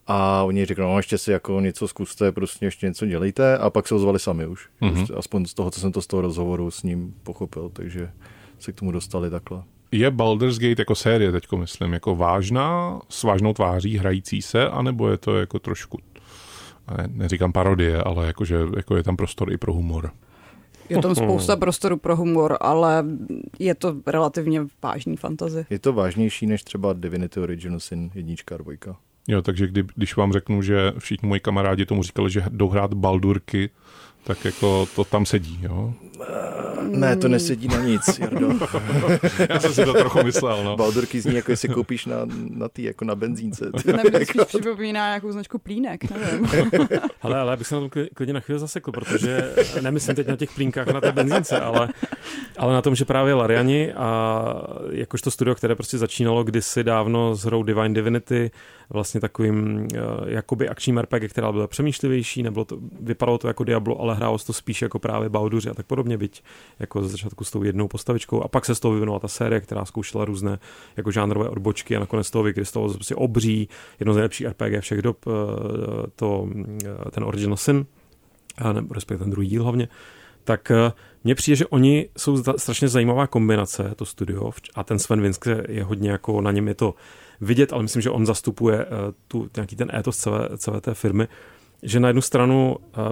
a 0.07 0.43
oni 0.43 0.65
řekli, 0.65 0.85
no 0.85 0.97
ještě 0.97 1.19
si 1.19 1.33
jako 1.33 1.61
něco 1.61 1.89
zkuste, 1.89 2.33
prostě 2.33 2.67
ještě 2.67 2.87
něco 2.87 3.07
dělejte 3.07 3.59
a 3.59 3.71
pak 3.71 3.89
se 3.89 3.95
ozvali 3.95 4.19
sami 4.19 4.47
už. 4.47 4.69
Mm-hmm. 4.83 4.95
Prostě, 4.95 5.15
aspoň 5.15 5.47
z 5.47 5.55
toho, 5.55 5.71
co 5.71 5.81
jsem 5.81 5.93
to 5.93 6.03
z 6.03 6.07
toho 6.07 6.21
rozhovoru 6.21 6.71
s 6.71 6.83
ním 6.83 7.15
pochopil, 7.23 7.71
takže 7.73 8.11
se 8.59 8.73
k 8.73 8.75
tomu 8.75 8.93
dostali 8.93 9.31
takhle. 9.31 9.63
Je 9.93 10.11
Baldur's 10.11 10.59
Gate 10.59 10.83
jako 10.83 10.95
série 10.95 11.33
teďko 11.33 11.57
myslím, 11.57 11.93
jako 11.93 12.17
vážná, 12.17 13.01
s 13.09 13.23
vážnou 13.23 13.53
tváří 13.53 13.99
hrající 13.99 14.43
se, 14.43 14.69
anebo 14.69 15.09
je 15.09 15.17
to 15.17 15.37
jako 15.39 15.59
trošku 15.59 15.99
neříkám 17.07 17.53
parodie, 17.53 18.03
ale 18.03 18.27
jakože 18.27 18.59
jako 18.77 18.97
je 18.97 19.03
tam 19.03 19.17
prostor 19.17 19.53
i 19.53 19.57
pro 19.59 19.73
humor. 19.73 20.11
Je 20.89 21.03
tam 21.03 21.15
spousta 21.15 21.57
prostoru 21.57 21.97
pro 21.97 22.17
humor, 22.17 22.57
ale 22.61 23.05
je 23.59 23.75
to 23.75 23.97
relativně 24.07 24.67
vážný 24.83 25.17
fantazy. 25.17 25.67
Je 25.71 25.79
to 25.79 25.93
vážnější 25.93 26.47
než 26.47 26.63
třeba 26.63 26.93
Divinity 26.93 27.41
Original 27.41 27.81
Sin 27.81 28.11
jednička 28.15 28.55
a 28.55 28.59
dvojka. 28.59 28.97
Jo, 29.29 29.43
takže 29.43 29.67
kdy, 29.67 29.85
když 29.97 30.17
vám 30.17 30.33
řeknu, 30.33 30.63
že 30.63 30.93
všichni 30.99 31.29
moji 31.29 31.41
kamarádi 31.41 31.87
tomu 31.87 32.03
říkali, 32.03 32.31
že 32.31 32.43
jdou 32.51 32.69
hrát 32.69 32.95
Baldurky, 32.95 33.71
tak 34.27 34.45
jako 34.45 34.89
to 34.97 35.05
tam 35.05 35.27
sedí, 35.27 35.59
jo? 35.63 35.95
Ne, 36.83 37.17
to 37.17 37.29
nesedí 37.29 37.69
na 37.69 37.79
nic, 37.79 38.19
Jardo. 38.19 38.49
Já 39.49 39.61
jsem 39.61 39.73
si 39.73 39.85
to 39.85 39.93
trochu 39.93 40.23
myslel, 40.23 40.65
no. 40.65 40.77
Baldurky 40.77 41.21
zní 41.21 41.35
jako 41.35 41.51
jestli 41.51 41.69
koupíš 41.69 42.07
na, 42.07 42.17
na 42.51 42.69
tý, 42.69 42.83
jako 42.83 43.05
na 43.05 43.15
benzínce. 43.15 43.71
Ne, 43.87 44.03
mi 44.19 44.27
spíš 44.27 44.45
připomíná 44.47 45.07
nějakou 45.07 45.33
značku 45.33 45.59
plínek, 45.59 46.11
nevím. 46.11 46.49
Ale, 47.23 47.41
ale 47.41 47.53
abych 47.53 47.67
se 47.67 47.75
na 47.75 47.81
tom 47.81 47.91
klidně 48.15 48.35
na 48.35 48.41
chvíli 48.41 48.61
zasekl, 48.61 48.93
protože 48.93 49.55
nemyslím 49.81 50.17
teď 50.17 50.27
na 50.27 50.37
těch 50.37 50.55
plínkách 50.55 50.87
na 50.87 51.01
té 51.01 51.13
benzínce, 51.13 51.61
ale, 51.61 51.89
ale 52.59 52.75
na 52.75 52.83
tom, 52.83 52.95
že 52.95 53.05
právě 53.05 53.35
Lariani 53.35 53.93
a 53.93 54.53
jakožto 54.91 55.31
studio, 55.31 55.55
které 55.55 55.75
prostě 55.75 55.99
začínalo 55.99 56.45
kdysi 56.45 56.85
dávno 56.85 57.35
s 57.35 57.45
hrou 57.45 57.63
Divine 57.63 57.95
Divinity, 57.95 58.51
vlastně 58.91 59.21
takovým 59.21 59.77
uh, 59.77 59.89
jakoby 60.27 60.69
akčním 60.69 60.99
RPG, 60.99 61.31
která 61.31 61.53
byla 61.53 61.67
přemýšlivější, 61.67 62.43
nebylo 62.43 62.65
to, 62.65 62.79
vypadalo 63.01 63.39
to 63.39 63.49
jako 63.49 63.65
Diablo, 63.65 64.01
ale 64.01 64.15
hrálo 64.15 64.39
se 64.39 64.47
to 64.47 64.53
spíš 64.53 64.83
jako 64.83 64.99
právě 64.99 65.29
Balduři 65.29 65.71
a 65.71 65.75
tak 65.75 65.87
podobně, 65.87 66.19
byť 66.19 66.43
jako 66.79 67.03
ze 67.03 67.09
začátku 67.09 67.45
s 67.45 67.51
tou 67.51 67.63
jednou 67.63 67.89
postavičkou. 67.89 68.43
A 68.43 68.49
pak 68.49 68.65
se 68.65 68.75
z 68.75 68.81
toho 68.81 68.95
vyvinula 68.95 69.19
ta 69.19 69.29
série, 69.29 69.61
která 69.61 69.85
zkoušela 69.85 70.25
různé 70.25 70.59
jako 70.97 71.11
žánrové 71.11 71.49
odbočky 71.49 71.97
a 71.97 72.01
nakonec 72.01 72.31
toho 72.31 72.43
vykrystalo 72.43 72.93
prostě 72.93 73.15
obří, 73.15 73.69
jedno 74.01 74.13
z 74.13 74.17
nejlepších 74.17 74.47
RPG 74.47 74.81
všech 74.81 75.03
dob, 75.03 75.27
uh, 75.27 75.35
to, 76.17 76.41
uh, 76.41 76.65
ten 77.11 77.25
Original 77.25 77.57
Sin, 77.57 77.87
nebo 78.73 78.95
respektive 78.95 79.25
ten 79.25 79.31
druhý 79.31 79.49
díl 79.49 79.63
hlavně, 79.63 79.89
tak 80.45 80.73
mně 81.25 81.35
přijde, 81.35 81.57
že 81.57 81.67
oni 81.67 82.09
jsou 82.17 82.43
strašně 82.57 82.89
zajímavá 82.89 83.27
kombinace, 83.27 83.93
to 83.97 84.05
studio, 84.05 84.51
a 84.75 84.85
ten 84.85 84.99
Sven 84.99 85.23
Vinske 85.23 85.65
je 85.69 85.85
hodně 85.85 86.11
jako, 86.11 86.41
na 86.41 86.53
něm 86.53 86.69
je 86.69 86.75
to 86.75 86.95
vidět, 87.41 87.73
ale 87.73 87.83
myslím, 87.83 88.03
že 88.03 88.11
on 88.11 88.27
zastupuje 88.27 88.85
uh, 88.85 88.93
tu, 89.29 89.51
nějaký 89.57 89.77
ten 89.77 89.91
étos 89.95 90.17
celé, 90.17 90.49
celé 90.57 90.81
té 90.81 90.95
firmy, 90.95 91.29
že 91.83 92.01
na 92.01 92.09
jednu 92.09 92.23
stranu 92.23 92.77
uh, 92.77 93.05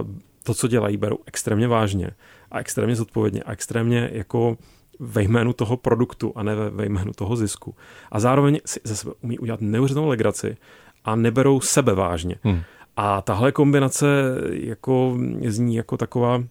to, 0.43 0.55
co 0.55 0.69
dělají, 0.69 0.97
berou 0.97 1.19
extrémně 1.27 1.69
vážně 1.69 2.11
a 2.51 2.61
extrémně 2.61 2.97
zodpovědně 2.97 3.43
a 3.43 3.53
extrémně 3.53 4.11
jako 4.13 4.57
ve 4.99 5.23
jménu 5.23 5.53
toho 5.53 5.77
produktu 5.77 6.33
a 6.37 6.43
ne 6.43 6.55
ve, 6.55 6.71
ve 6.71 6.87
jménu 6.87 7.13
toho 7.13 7.37
zisku. 7.37 7.75
A 8.13 8.21
zároveň 8.21 8.61
si 8.67 8.81
ze 8.85 8.97
sebe 8.97 9.13
umí 9.21 9.39
udělat 9.39 9.61
neuvěřitelnou 9.61 10.09
legraci 10.09 10.57
a 11.05 11.17
neberou 11.17 11.61
sebe 11.61 11.95
vážně. 11.95 12.37
Hmm. 12.43 12.61
A 12.97 13.23
tahle 13.23 13.53
kombinace 13.53 14.07
jako 14.51 15.19
zní 15.47 15.77
jako 15.77 15.97
taková 15.97 16.43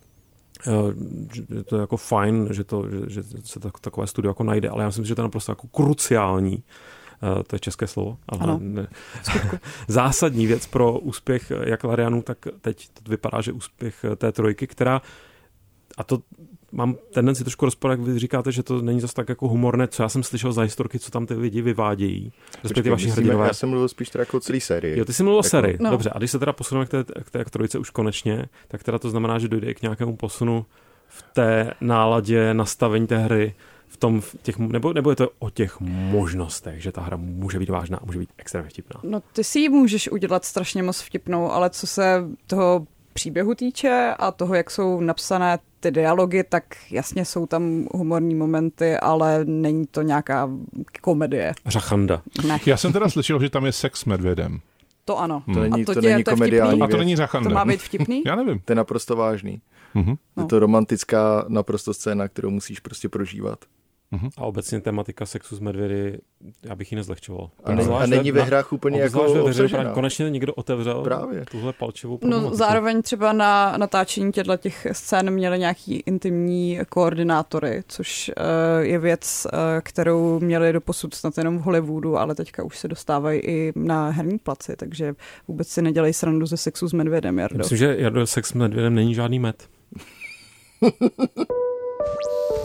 že 1.33 1.63
to 1.63 1.75
je 1.75 1.81
jako 1.81 1.97
fajn, 1.97 2.47
že, 2.51 2.63
to, 2.63 2.89
že, 2.89 3.05
že 3.07 3.23
se 3.43 3.59
takové 3.81 4.07
studio 4.07 4.29
jako 4.29 4.43
najde, 4.43 4.69
ale 4.69 4.83
já 4.83 4.87
myslím, 4.87 5.05
že 5.05 5.15
to 5.15 5.21
je 5.21 5.23
naprosto 5.23 5.51
jako 5.51 5.67
kruciální 5.67 6.57
Eh, 6.57 6.63
to 7.47 7.55
je 7.55 7.59
české 7.59 7.87
slovo, 7.87 8.17
ale 8.29 8.39
ano. 8.41 8.59
ne, 8.61 8.87
zásadní 9.87 10.47
věc 10.47 10.67
pro 10.67 10.99
úspěch 10.99 11.51
jak 11.65 11.83
Larianu, 11.83 12.21
tak 12.21 12.37
teď 12.61 12.89
to 12.89 13.11
vypadá, 13.11 13.41
že 13.41 13.51
úspěch 13.51 14.05
té 14.17 14.31
trojky, 14.31 14.67
která 14.67 15.01
a 15.97 16.03
to 16.03 16.19
mám 16.71 16.95
tendenci 17.13 17.43
trošku 17.43 17.65
rozporovat, 17.65 17.99
jak 17.99 18.07
vy 18.07 18.19
říkáte, 18.19 18.51
že 18.51 18.63
to 18.63 18.81
není 18.81 19.01
zase 19.01 19.13
tak 19.13 19.29
jako 19.29 19.47
humorné, 19.47 19.87
co 19.87 20.03
já 20.03 20.09
jsem 20.09 20.23
slyšel 20.23 20.53
za 20.53 20.61
historky, 20.61 20.99
co 20.99 21.11
tam 21.11 21.25
ty 21.25 21.33
lidi 21.33 21.61
vyvádějí. 21.61 22.33
Respektive 22.63 22.91
vaši 22.91 23.09
hrdinové. 23.09 23.47
Já 23.47 23.53
jsem 23.53 23.69
mluvil 23.69 23.87
spíš 23.87 24.09
teda 24.09 24.21
jako 24.21 24.39
celý 24.39 24.61
sérii. 24.61 24.99
Jo, 24.99 25.05
ty 25.05 25.13
jsi 25.13 25.23
mluvil 25.23 25.37
o 25.37 25.39
jako- 25.39 25.49
sérii, 25.49 25.77
no. 25.81 25.89
dobře. 25.91 26.09
A 26.09 26.17
když 26.17 26.31
se 26.31 26.39
teda 26.39 26.53
posuneme 26.53 26.85
k 26.85 26.89
té, 26.89 27.03
k 27.23 27.29
té 27.29 27.45
trojce 27.45 27.79
už 27.79 27.89
konečně, 27.89 28.45
tak 28.67 28.83
teda 28.83 28.99
to 28.99 29.09
znamená, 29.09 29.39
že 29.39 29.47
dojde 29.47 29.73
k 29.73 29.81
nějakému 29.81 30.15
posunu 30.15 30.65
v 31.07 31.21
té 31.33 31.73
náladě, 31.81 32.53
nastavení 32.53 33.07
té 33.07 33.17
hry, 33.17 33.53
v 33.93 33.97
tom 33.97 34.21
v 34.21 34.35
těch, 34.41 34.57
nebo, 34.57 34.93
nebo 34.93 35.09
je 35.09 35.15
to 35.15 35.29
o 35.39 35.49
těch 35.49 35.79
možnostech, 35.79 36.81
že 36.81 36.91
ta 36.91 37.01
hra 37.01 37.17
může 37.17 37.59
být 37.59 37.69
vážná 37.69 37.97
a 37.97 38.05
může 38.05 38.19
být 38.19 38.29
extrémně 38.37 38.69
vtipná? 38.69 38.99
No 39.03 39.21
ty 39.33 39.43
si 39.43 39.59
ji 39.59 39.69
můžeš 39.69 40.11
udělat 40.11 40.45
strašně 40.45 40.83
moc 40.83 41.01
vtipnou, 41.01 41.51
ale 41.51 41.69
co 41.69 41.87
se 41.87 42.23
toho 42.47 42.87
příběhu 43.13 43.55
týče 43.55 44.13
a 44.19 44.31
toho, 44.31 44.55
jak 44.55 44.71
jsou 44.71 45.01
napsané 45.01 45.59
ty 45.79 45.91
dialogy, 45.91 46.43
tak 46.43 46.63
jasně 46.91 47.25
jsou 47.25 47.45
tam 47.45 47.87
humorní 47.93 48.35
momenty, 48.35 48.97
ale 48.97 49.45
není 49.45 49.85
to 49.87 50.01
nějaká 50.01 50.49
komedie. 51.01 51.53
Řachanda. 51.65 52.21
Ne. 52.47 52.59
Já 52.65 52.77
jsem 52.77 52.93
teda 52.93 53.09
slyšel, 53.09 53.41
že 53.41 53.49
tam 53.49 53.65
je 53.65 53.71
sex 53.71 53.99
s 53.99 54.05
medvědem. 54.05 54.59
To 55.05 55.19
ano. 55.19 55.43
Hmm. 55.45 55.55
To 55.55 55.61
není, 55.61 55.83
a 55.83 55.85
to, 55.85 55.93
to 55.93 56.01
není 56.01 56.23
komediální 56.23 56.81
A 56.81 56.87
to 56.87 56.97
není 56.97 57.15
řachanda. 57.15 57.49
To 57.49 57.55
má 57.55 57.65
být 57.65 57.81
vtipný? 57.81 58.23
Já 58.25 58.35
nevím. 58.35 58.59
To 58.65 58.71
je 58.71 58.75
naprosto 58.75 59.15
vážný. 59.15 59.61
Mm-hmm. 59.95 60.17
Je 60.37 60.45
to 60.45 60.59
romantická 60.59 61.45
naprosto 61.47 61.93
scéna, 61.93 62.27
kterou 62.27 62.49
musíš 62.49 62.79
prostě 62.79 63.09
prožívat. 63.09 63.59
Mm-hmm. 64.13 64.29
A 64.37 64.41
obecně 64.41 64.81
tematika 64.81 65.25
sexu 65.25 65.55
s 65.55 65.59
medvědy, 65.59 66.17
já 66.63 66.75
bych 66.75 66.91
ji 66.91 66.95
nezlehčoval. 66.95 67.49
A, 67.63 67.71
ne, 67.71 67.83
a 67.83 68.05
není 68.05 68.31
ve 68.31 68.43
hrách 68.43 68.73
úplně 68.73 69.01
jako 69.01 69.43
ve 69.43 69.91
Konečně 69.93 70.29
někdo 70.29 70.53
otevřel 70.53 71.01
Právě. 71.01 71.45
tuhle 71.51 71.73
palčivou 71.73 72.19
No 72.23 72.55
zároveň 72.55 73.01
třeba 73.01 73.33
na 73.33 73.77
natáčení 73.77 74.31
těchto 74.31 74.57
těch 74.57 74.87
scén 74.91 75.31
měli 75.31 75.59
nějaký 75.59 75.95
intimní 75.95 76.79
koordinátory, 76.89 77.83
což 77.87 78.31
uh, 78.37 78.85
je 78.85 78.99
věc, 78.99 79.47
uh, 79.53 79.59
kterou 79.81 80.39
měli 80.39 80.73
do 80.73 80.81
posud 80.81 81.13
snad 81.13 81.37
jenom 81.37 81.57
v 81.57 81.61
Hollywoodu, 81.61 82.17
ale 82.17 82.35
teďka 82.35 82.63
už 82.63 82.77
se 82.77 82.87
dostávají 82.87 83.39
i 83.39 83.73
na 83.75 84.09
herní 84.09 84.37
placi, 84.37 84.75
takže 84.75 85.13
vůbec 85.47 85.67
si 85.67 85.81
nedělej 85.81 86.13
srandu 86.13 86.45
ze 86.45 86.57
sexu 86.57 86.87
s 86.87 86.93
medvědem, 86.93 87.39
Jardo. 87.39 87.57
Myslím, 87.57 87.77
že 87.77 87.95
Jardo 87.99 88.27
sex 88.27 88.49
s 88.49 88.53
medvědem 88.53 88.95
není 88.95 89.15
žádný 89.15 89.39
med. 89.39 89.67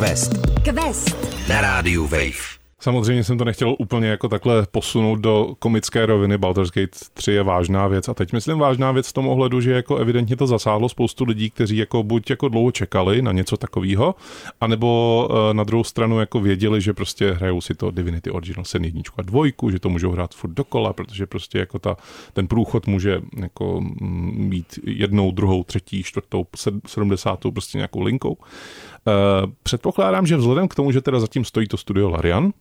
Quest. 0.00 0.32
Quest. 0.64 1.12
Na 1.46 1.60
rádiu 1.60 2.04
Wave. 2.04 2.59
Samozřejmě 2.80 3.24
jsem 3.24 3.38
to 3.38 3.44
nechtěl 3.44 3.76
úplně 3.78 4.08
jako 4.08 4.28
takhle 4.28 4.66
posunout 4.70 5.16
do 5.16 5.54
komické 5.58 6.06
roviny. 6.06 6.38
Baldur's 6.38 6.70
Gate 6.70 6.98
3 7.14 7.32
je 7.32 7.42
vážná 7.42 7.88
věc 7.88 8.08
a 8.08 8.14
teď 8.14 8.32
myslím 8.32 8.58
vážná 8.58 8.92
věc 8.92 9.08
v 9.08 9.12
tom 9.12 9.28
ohledu, 9.28 9.60
že 9.60 9.72
jako 9.72 9.96
evidentně 9.96 10.36
to 10.36 10.46
zasáhlo 10.46 10.88
spoustu 10.88 11.24
lidí, 11.24 11.50
kteří 11.50 11.76
jako 11.76 12.02
buď 12.02 12.30
jako 12.30 12.48
dlouho 12.48 12.70
čekali 12.70 13.22
na 13.22 13.32
něco 13.32 13.56
takového, 13.56 14.14
anebo 14.60 15.28
uh, 15.30 15.54
na 15.54 15.64
druhou 15.64 15.84
stranu 15.84 16.20
jako 16.20 16.40
věděli, 16.40 16.80
že 16.80 16.92
prostě 16.92 17.32
hrajou 17.32 17.60
si 17.60 17.74
to 17.74 17.90
Divinity 17.90 18.30
Original 18.30 18.64
Sin 18.64 18.84
jedničku 18.84 19.20
a 19.20 19.22
dvojku, 19.22 19.70
že 19.70 19.78
to 19.78 19.88
můžou 19.88 20.10
hrát 20.10 20.34
furt 20.34 20.50
dokola, 20.50 20.92
protože 20.92 21.26
prostě 21.26 21.58
jako 21.58 21.78
ta, 21.78 21.96
ten 22.32 22.46
průchod 22.46 22.86
může 22.86 23.20
jako 23.40 23.80
mm, 23.80 24.50
být 24.50 24.78
jednou, 24.84 25.30
druhou, 25.30 25.64
třetí, 25.64 26.02
čtvrtou, 26.02 26.46
sedmdesátou 26.86 27.50
prostě 27.50 27.78
nějakou 27.78 28.02
linkou. 28.02 28.32
Uh, 28.32 29.50
předpokládám, 29.62 30.26
že 30.26 30.36
vzhledem 30.36 30.68
k 30.68 30.74
tomu, 30.74 30.92
že 30.92 31.00
teda 31.00 31.20
zatím 31.20 31.44
stojí 31.44 31.68
to 31.68 31.76
studio 31.76 32.10
Larian, 32.10 32.52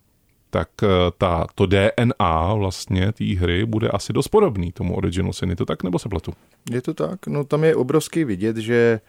tak 0.50 0.70
eh, 0.84 0.88
ta, 1.18 1.48
to 1.56 1.66
DNA 1.66 2.54
vlastně 2.54 3.12
té 3.12 3.26
hry 3.26 3.66
bude 3.66 3.90
asi 3.90 4.14
dost 4.14 4.28
podobný 4.28 4.72
tomu 4.72 4.96
Original 4.96 5.34
Sin. 5.34 5.50
Je 5.50 5.56
to 5.56 5.66
tak, 5.66 5.84
nebo 5.84 6.00
se 6.00 6.10
pletu? 6.10 6.34
Je 6.72 6.82
to 6.82 6.94
tak, 6.94 7.28
no 7.28 7.44
tam 7.44 7.64
je 7.64 7.76
obrovský 7.76 8.24
vidět, 8.24 8.58
že 8.58 9.00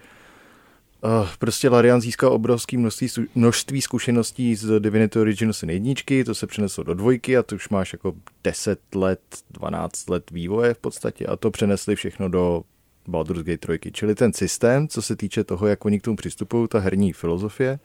Uh, 1.05 1.29
prostě 1.39 1.69
Larian 1.69 2.01
získal 2.01 2.33
obrovské 2.33 2.79
množství, 2.79 3.09
množství 3.35 3.83
zkušeností 3.83 4.55
z 4.55 4.81
Divinity 4.81 5.19
Original 5.19 5.53
Sin 5.53 5.71
1, 5.71 5.95
to 6.25 6.35
se 6.35 6.47
přeneslo 6.47 6.85
do 6.85 6.95
dvojky 6.95 7.37
a 7.37 7.43
to 7.43 7.55
už 7.55 7.69
máš 7.69 7.93
jako 7.93 8.15
10 8.45 8.95
let, 8.95 9.21
12 9.51 10.11
let 10.11 10.31
vývoje 10.31 10.75
v 10.75 10.79
podstatě 10.79 11.27
a 11.27 11.37
to 11.37 11.51
přenesli 11.51 11.97
všechno 11.97 12.29
do 12.29 12.63
Baldur's 13.09 13.43
Gate 13.43 13.79
3. 13.79 13.93
Čili 13.93 14.15
ten 14.15 14.33
systém, 14.33 14.89
co 14.89 15.03
se 15.03 15.17
týče 15.17 15.45
toho, 15.45 15.67
jak 15.67 15.85
oni 15.85 16.01
k 16.01 16.03
tomu 16.03 16.17
přistupují, 16.17 16.69
ta 16.69 16.79
herní 16.79 17.13
filozofie, 17.13 17.79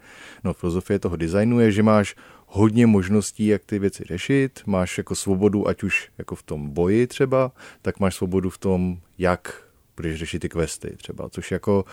no 0.43 0.53
filozofie 0.53 0.99
toho 0.99 1.15
designu 1.15 1.59
je, 1.59 1.71
že 1.71 1.83
máš 1.83 2.15
hodně 2.45 2.87
možností, 2.87 3.47
jak 3.47 3.65
ty 3.65 3.79
věci 3.79 4.03
řešit, 4.03 4.61
máš 4.65 4.97
jako 4.97 5.15
svobodu, 5.15 5.67
ať 5.67 5.83
už 5.83 6.09
jako 6.17 6.35
v 6.35 6.43
tom 6.43 6.69
boji 6.69 7.07
třeba, 7.07 7.51
tak 7.81 7.99
máš 7.99 8.15
svobodu 8.15 8.49
v 8.49 8.57
tom, 8.57 8.97
jak 9.17 9.63
budeš 9.95 10.19
řešit 10.19 10.39
ty 10.39 10.49
questy 10.49 10.93
třeba, 10.97 11.29
což 11.29 11.51
jako 11.51 11.85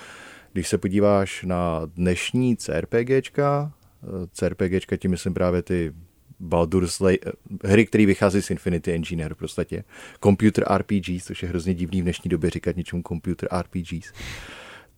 když 0.52 0.68
se 0.68 0.78
podíváš 0.78 1.42
na 1.42 1.80
dnešní 1.86 2.56
CRPGčka, 2.56 3.72
eh, 4.02 4.06
CRPGčka 4.32 4.96
tím 4.96 5.10
myslím 5.10 5.34
právě 5.34 5.62
ty 5.62 5.92
Baldur's 6.40 7.00
Lay, 7.00 7.18
eh, 7.26 7.30
hry, 7.68 7.86
které 7.86 8.06
vychází 8.06 8.42
z 8.42 8.50
Infinity 8.50 8.92
Engineer 8.92 9.34
v 9.34 9.38
podstatě. 9.38 9.84
Computer 10.22 10.64
RPGs, 10.68 11.24
což 11.24 11.42
je 11.42 11.48
hrozně 11.48 11.74
divný 11.74 12.00
v 12.00 12.04
dnešní 12.04 12.28
době 12.28 12.50
říkat 12.50 12.76
něčemu 12.76 13.02
Computer 13.08 13.48
RPGs. 13.52 14.12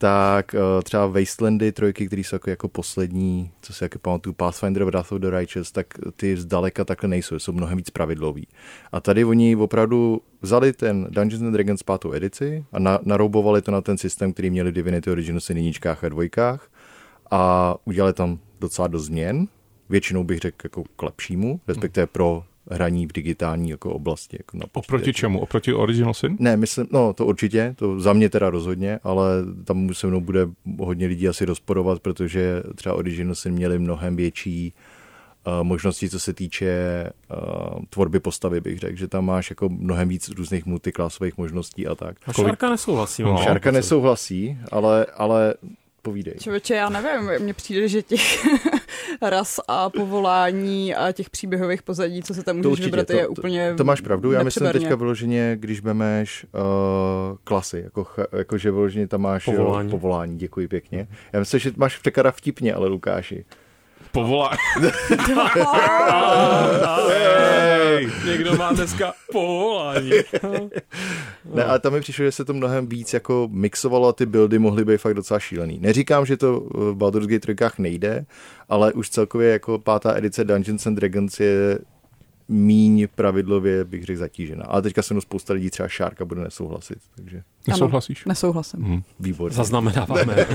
Tak 0.05 0.55
uh, 0.55 0.83
třeba 0.83 1.07
Wastelandy 1.07 1.73
trojky, 1.73 2.07
které 2.07 2.21
jsou 2.21 2.37
jako, 2.37 2.51
jako 2.51 2.69
poslední, 2.69 3.51
co 3.63 3.73
si 3.73 3.85
jako 3.85 3.99
pamatuju, 3.99 4.35
Pathfinder 4.35 4.85
Wrath 4.85 5.13
of 5.13 5.21
the 5.21 5.31
Righteous, 5.31 5.73
tak 5.73 5.87
ty 6.17 6.37
zdaleka 6.37 6.85
takhle 6.85 7.09
nejsou, 7.09 7.39
jsou 7.39 7.53
mnohem 7.53 7.77
víc 7.77 7.91
pravidlový. 7.91 8.49
A 8.93 9.01
tady 9.01 9.25
oni 9.25 9.57
opravdu 9.57 10.21
vzali 10.43 10.73
ten 10.73 11.07
Dungeons 11.11 11.43
and 11.43 11.53
Dragons 11.53 11.83
pátou 11.83 12.13
edici 12.13 12.65
a 12.73 12.79
na, 12.79 12.99
naroubovali 13.03 13.63
to 13.63 13.71
na 13.71 13.81
ten 13.81 13.99
systém, 13.99 14.33
který 14.33 14.51
měli 14.51 14.73
Divinity 14.73 15.11
Original 15.11 15.41
v 15.41 15.51
jedničkách 15.51 16.05
a 16.05 16.09
dvojkách 16.09 16.69
a 17.31 17.75
udělali 17.85 18.13
tam 18.13 18.39
docela 18.61 18.89
do 18.89 18.99
změn, 18.99 19.49
většinou 19.89 20.25
bych 20.25 20.39
řekl 20.39 20.57
jako 20.65 20.85
k 20.97 21.03
lepšímu, 21.03 21.61
respektive 21.69 22.07
pro 22.07 22.45
hraní 22.71 23.07
v 23.07 23.13
digitální 23.13 23.71
jako 23.71 23.93
oblasti. 23.93 24.37
Jako 24.41 24.57
na 24.57 24.65
Oproti 24.73 25.13
čemu? 25.13 25.41
Oproti 25.41 25.75
Original 25.75 26.15
Sin? 26.15 26.37
Ne, 26.41 26.57
myslím, 26.57 26.87
no 26.91 27.13
to 27.13 27.27
určitě, 27.27 27.75
to 27.79 28.01
za 28.01 28.13
mě 28.13 28.31
teda 28.31 28.51
rozhodně, 28.51 28.99
ale 29.03 29.27
tam 29.65 29.95
se 29.95 30.07
mnou 30.07 30.21
bude 30.21 30.49
hodně 30.79 31.07
lidí 31.07 31.29
asi 31.29 31.45
rozporovat, 31.45 32.01
protože 32.01 32.63
třeba 32.75 32.95
Original 32.95 33.35
Sin 33.35 33.53
měli 33.53 33.79
mnohem 33.79 34.17
větší 34.17 34.73
uh, 35.47 35.65
možnosti, 35.65 36.11
co 36.11 36.21
se 36.21 36.33
týče 36.33 36.75
uh, 37.31 37.85
tvorby 37.91 38.21
postavy, 38.21 38.61
bych 38.61 38.79
řekl, 38.79 38.97
že 38.97 39.09
tam 39.09 39.25
máš 39.25 39.51
jako 39.51 39.69
mnohem 39.69 40.09
víc 40.09 40.29
různých 40.29 40.67
multiklasových 40.67 41.39
možností 41.39 41.87
a 41.87 41.95
tak. 41.95 42.17
A 42.27 42.33
Šárka 42.33 42.71
nesouhlasí. 42.71 43.23
No, 43.23 43.39
Šárka 43.45 43.71
nesouhlasí, 43.71 44.59
ale, 44.73 45.07
ale 45.17 45.55
povídej. 46.05 46.35
Člověče, 46.41 46.75
já 46.75 46.89
nevím, 46.89 47.31
mně 47.45 47.55
přijde, 47.55 47.89
že 47.89 48.03
těch 48.03 48.47
ras 49.23 49.61
a 49.69 49.91
povolání 49.91 50.95
a 50.95 51.13
těch 51.13 51.31
příběhových 51.31 51.83
pozadí, 51.83 52.23
co 52.23 52.35
se 52.35 52.43
tam 52.43 52.57
můžeš 52.57 52.71
určitě, 52.71 52.87
vybrat, 52.87 53.07
to, 53.07 53.13
je 53.13 53.29
úplně 53.29 53.75
To 53.77 53.85
máš 53.85 54.01
pravdu, 54.01 54.33
já 54.33 54.43
myslím 54.43 54.73
teďka 54.73 54.97
vyloženě, 54.97 55.57
když 55.61 55.81
vemeš 55.81 56.47
uh, 56.55 57.37
klasy, 57.45 57.81
jako, 57.85 58.07
jako 58.33 58.59
že 58.59 58.71
vyloženě 58.71 59.09
tam 59.09 59.21
máš 59.21 59.45
povolání. 59.45 59.89
Jo, 59.89 59.91
povolání, 59.91 60.39
děkuji 60.39 60.69
pěkně. 60.69 61.09
Já 61.33 61.39
myslím, 61.41 61.61
že 61.61 61.73
máš 61.77 61.99
překada 61.99 62.31
vtipně, 62.31 62.75
ale 62.75 62.89
Lukáši 62.89 63.45
povolání. 64.15 64.59
někdo 68.27 68.57
má 68.57 68.73
dneska 68.73 69.13
povolání. 69.33 70.11
ne, 71.55 71.65
ale 71.65 71.79
tam 71.79 71.93
mi 71.93 72.01
přišlo, 72.01 72.25
že 72.25 72.33
se 72.33 72.45
to 72.45 72.55
mnohem 72.55 72.87
víc 72.87 73.15
jako 73.15 73.49
mixovalo 73.53 74.09
a 74.09 74.13
ty 74.13 74.27
buildy 74.27 74.59
mohly 74.59 74.85
být 74.85 74.99
fakt 74.99 75.15
docela 75.15 75.41
šílený. 75.41 75.79
Neříkám, 75.79 76.27
že 76.27 76.37
to 76.37 76.61
v 76.61 76.95
Baldur's 76.95 77.27
Gate 77.27 77.55
3 77.55 77.55
nejde, 77.79 78.27
ale 78.69 78.93
už 78.93 79.11
celkově 79.11 79.51
jako 79.51 79.79
pátá 79.79 80.17
edice 80.17 80.45
Dungeons 80.45 80.87
and 80.87 80.95
Dragons 80.95 81.41
je 81.41 81.79
míň 82.49 83.09
pravidlově, 83.15 83.85
bych 83.85 84.05
řekl, 84.05 84.19
zatížena. 84.19 84.65
Ale 84.65 84.83
teďka 84.83 85.03
se 85.03 85.15
mnou 85.15 85.21
spousta 85.21 85.53
lidí 85.53 85.71
třeba 85.71 85.89
Šárka 85.89 86.25
bude 86.25 86.41
nesouhlasit. 86.41 86.99
Takže... 87.17 87.43
Nesouhlasíš? 87.69 88.25
Nesouhlasím. 88.25 88.83
Hmm. 88.83 89.03
Výborně. 89.21 89.57
Zaznamenáváme. 89.57 90.37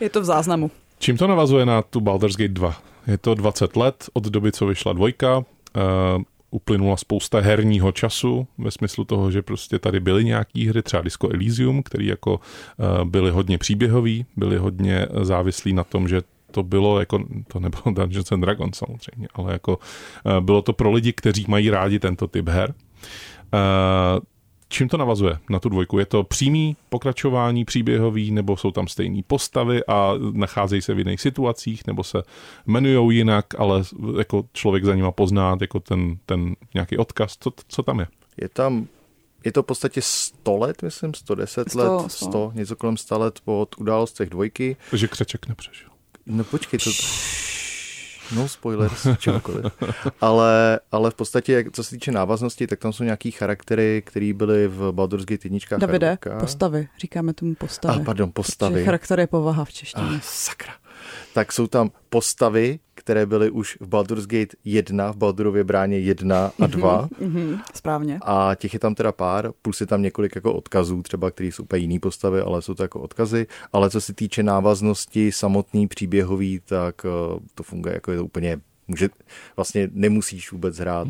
je 0.00 0.10
to 0.10 0.20
v 0.20 0.24
záznamu. 0.24 0.70
Čím 1.02 1.16
to 1.16 1.26
navazuje 1.26 1.66
na 1.66 1.82
tu 1.82 2.00
Baldur's 2.00 2.36
Gate 2.36 2.54
2? 2.54 2.76
Je 3.06 3.18
to 3.18 3.34
20 3.34 3.76
let 3.76 4.10
od 4.12 4.24
doby, 4.24 4.52
co 4.52 4.66
vyšla 4.66 4.92
dvojka, 4.92 5.38
uh, 5.38 5.42
uplynula 6.50 6.96
spousta 6.96 7.40
herního 7.40 7.92
času 7.92 8.46
ve 8.58 8.70
smyslu 8.70 9.04
toho, 9.04 9.30
že 9.30 9.42
prostě 9.42 9.78
tady 9.78 10.00
byly 10.00 10.24
nějaký 10.24 10.68
hry, 10.68 10.82
třeba 10.82 11.02
Disco 11.02 11.28
Elysium, 11.34 11.82
který 11.82 12.06
jako 12.06 12.34
uh, 12.34 13.04
byly 13.04 13.30
hodně 13.30 13.58
příběhový, 13.58 14.26
byly 14.36 14.56
hodně 14.58 15.06
závislí 15.22 15.72
na 15.72 15.84
tom, 15.84 16.08
že 16.08 16.22
to 16.50 16.62
bylo 16.62 17.00
jako, 17.00 17.24
to 17.48 17.60
nebylo 17.60 17.82
Dungeons 17.94 18.32
and 18.32 18.40
Dragons 18.40 18.78
samozřejmě, 18.78 19.28
ale 19.34 19.52
jako 19.52 19.78
uh, 19.78 20.40
bylo 20.40 20.62
to 20.62 20.72
pro 20.72 20.90
lidi, 20.90 21.12
kteří 21.12 21.44
mají 21.48 21.70
rádi 21.70 21.98
tento 21.98 22.26
typ 22.26 22.48
her. 22.48 22.74
Uh, 23.54 24.22
Čím 24.72 24.88
to 24.88 24.96
navazuje 24.96 25.38
na 25.50 25.60
tu 25.60 25.68
dvojku? 25.68 25.98
Je 25.98 26.06
to 26.06 26.22
přímý 26.24 26.76
pokračování 26.88 27.64
příběhový, 27.64 28.30
nebo 28.30 28.56
jsou 28.56 28.70
tam 28.70 28.88
stejné 28.88 29.22
postavy 29.26 29.86
a 29.86 30.14
nacházejí 30.32 30.82
se 30.82 30.94
v 30.94 30.98
jiných 30.98 31.20
situacích, 31.20 31.86
nebo 31.86 32.04
se 32.04 32.22
jmenují 32.66 33.18
jinak, 33.18 33.46
ale 33.58 33.82
jako 34.18 34.44
člověk 34.52 34.84
za 34.84 34.94
nima 34.94 35.12
pozná 35.12 35.56
jako 35.60 35.80
ten, 35.80 36.16
ten 36.26 36.56
nějaký 36.74 36.98
odkaz. 36.98 37.36
Co, 37.40 37.50
co 37.68 37.82
tam 37.82 38.00
je? 38.00 38.06
Je 38.36 38.48
tam 38.48 38.86
je 39.44 39.52
to 39.52 39.62
v 39.62 39.66
podstatě 39.66 40.02
100 40.02 40.56
let, 40.56 40.82
myslím, 40.82 41.14
110 41.14 41.70
100, 41.70 41.78
let, 41.78 42.12
100, 42.12 42.26
100, 42.26 42.52
něco 42.54 42.76
kolem 42.76 42.96
100 42.96 43.18
let 43.18 43.40
od 43.44 43.74
událostech 43.78 44.30
dvojky. 44.30 44.76
Takže 44.90 45.08
křeček 45.08 45.48
nepřežil. 45.48 45.88
No 46.26 46.44
počkej, 46.44 46.78
to... 46.78 46.90
No 48.36 48.48
spoilers, 48.48 49.06
čemukoliv. 49.18 49.64
Ale, 50.20 50.80
ale 50.92 51.10
v 51.10 51.14
podstatě, 51.14 51.64
co 51.72 51.84
se 51.84 51.90
týče 51.90 52.12
návaznosti, 52.12 52.66
tak 52.66 52.78
tam 52.78 52.92
jsou 52.92 53.04
nějaký 53.04 53.30
charaktery, 53.30 54.02
které 54.06 54.32
byly 54.34 54.68
v 54.68 54.92
Baldur's 54.92 55.24
Gate 55.24 55.46
1. 55.46 55.58
Davide, 55.78 56.18
postavy, 56.40 56.88
říkáme 56.98 57.34
tomu 57.34 57.54
postavy. 57.54 58.00
Ah, 58.00 58.04
pardon, 58.04 58.30
postavy. 58.32 58.84
charakter 58.84 59.20
je 59.20 59.26
povaha 59.26 59.64
v 59.64 59.72
češtině. 59.72 60.06
Ah, 60.16 60.20
sakra. 60.22 60.72
Tak 61.34 61.52
jsou 61.52 61.66
tam 61.66 61.90
postavy, 62.08 62.78
které 63.04 63.26
byly 63.26 63.50
už 63.50 63.76
v 63.80 63.86
Baldur's 63.88 64.26
Gate 64.26 64.56
1, 64.64 65.12
v 65.12 65.16
Baldurově 65.16 65.64
bráně 65.64 65.98
1 65.98 66.52
a 66.60 66.66
2. 66.66 67.08
Mm-hmm, 67.08 67.60
správně. 67.74 68.18
A 68.22 68.54
těch 68.54 68.74
je 68.74 68.78
tam 68.78 68.94
teda 68.94 69.12
pár, 69.12 69.52
plus 69.62 69.80
je 69.80 69.86
tam 69.86 70.02
několik 70.02 70.34
jako 70.34 70.52
odkazů, 70.54 71.02
třeba 71.02 71.30
který 71.30 71.52
jsou 71.52 71.62
úplně 71.62 71.80
jiný 71.80 71.98
postavy, 71.98 72.40
ale 72.40 72.62
jsou 72.62 72.74
to 72.74 72.82
jako 72.82 73.00
odkazy. 73.00 73.46
Ale 73.72 73.90
co 73.90 74.00
se 74.00 74.14
týče 74.14 74.42
návaznosti 74.42 75.32
samotný 75.32 75.88
příběhový, 75.88 76.60
tak 76.64 77.04
uh, 77.04 77.38
to 77.54 77.62
funguje 77.62 77.94
jako 77.94 78.10
je 78.10 78.18
to 78.18 78.24
úplně 78.24 78.60
může, 78.88 79.08
vlastně 79.56 79.88
nemusíš 79.92 80.52
vůbec 80.52 80.78
hrát 80.78 81.08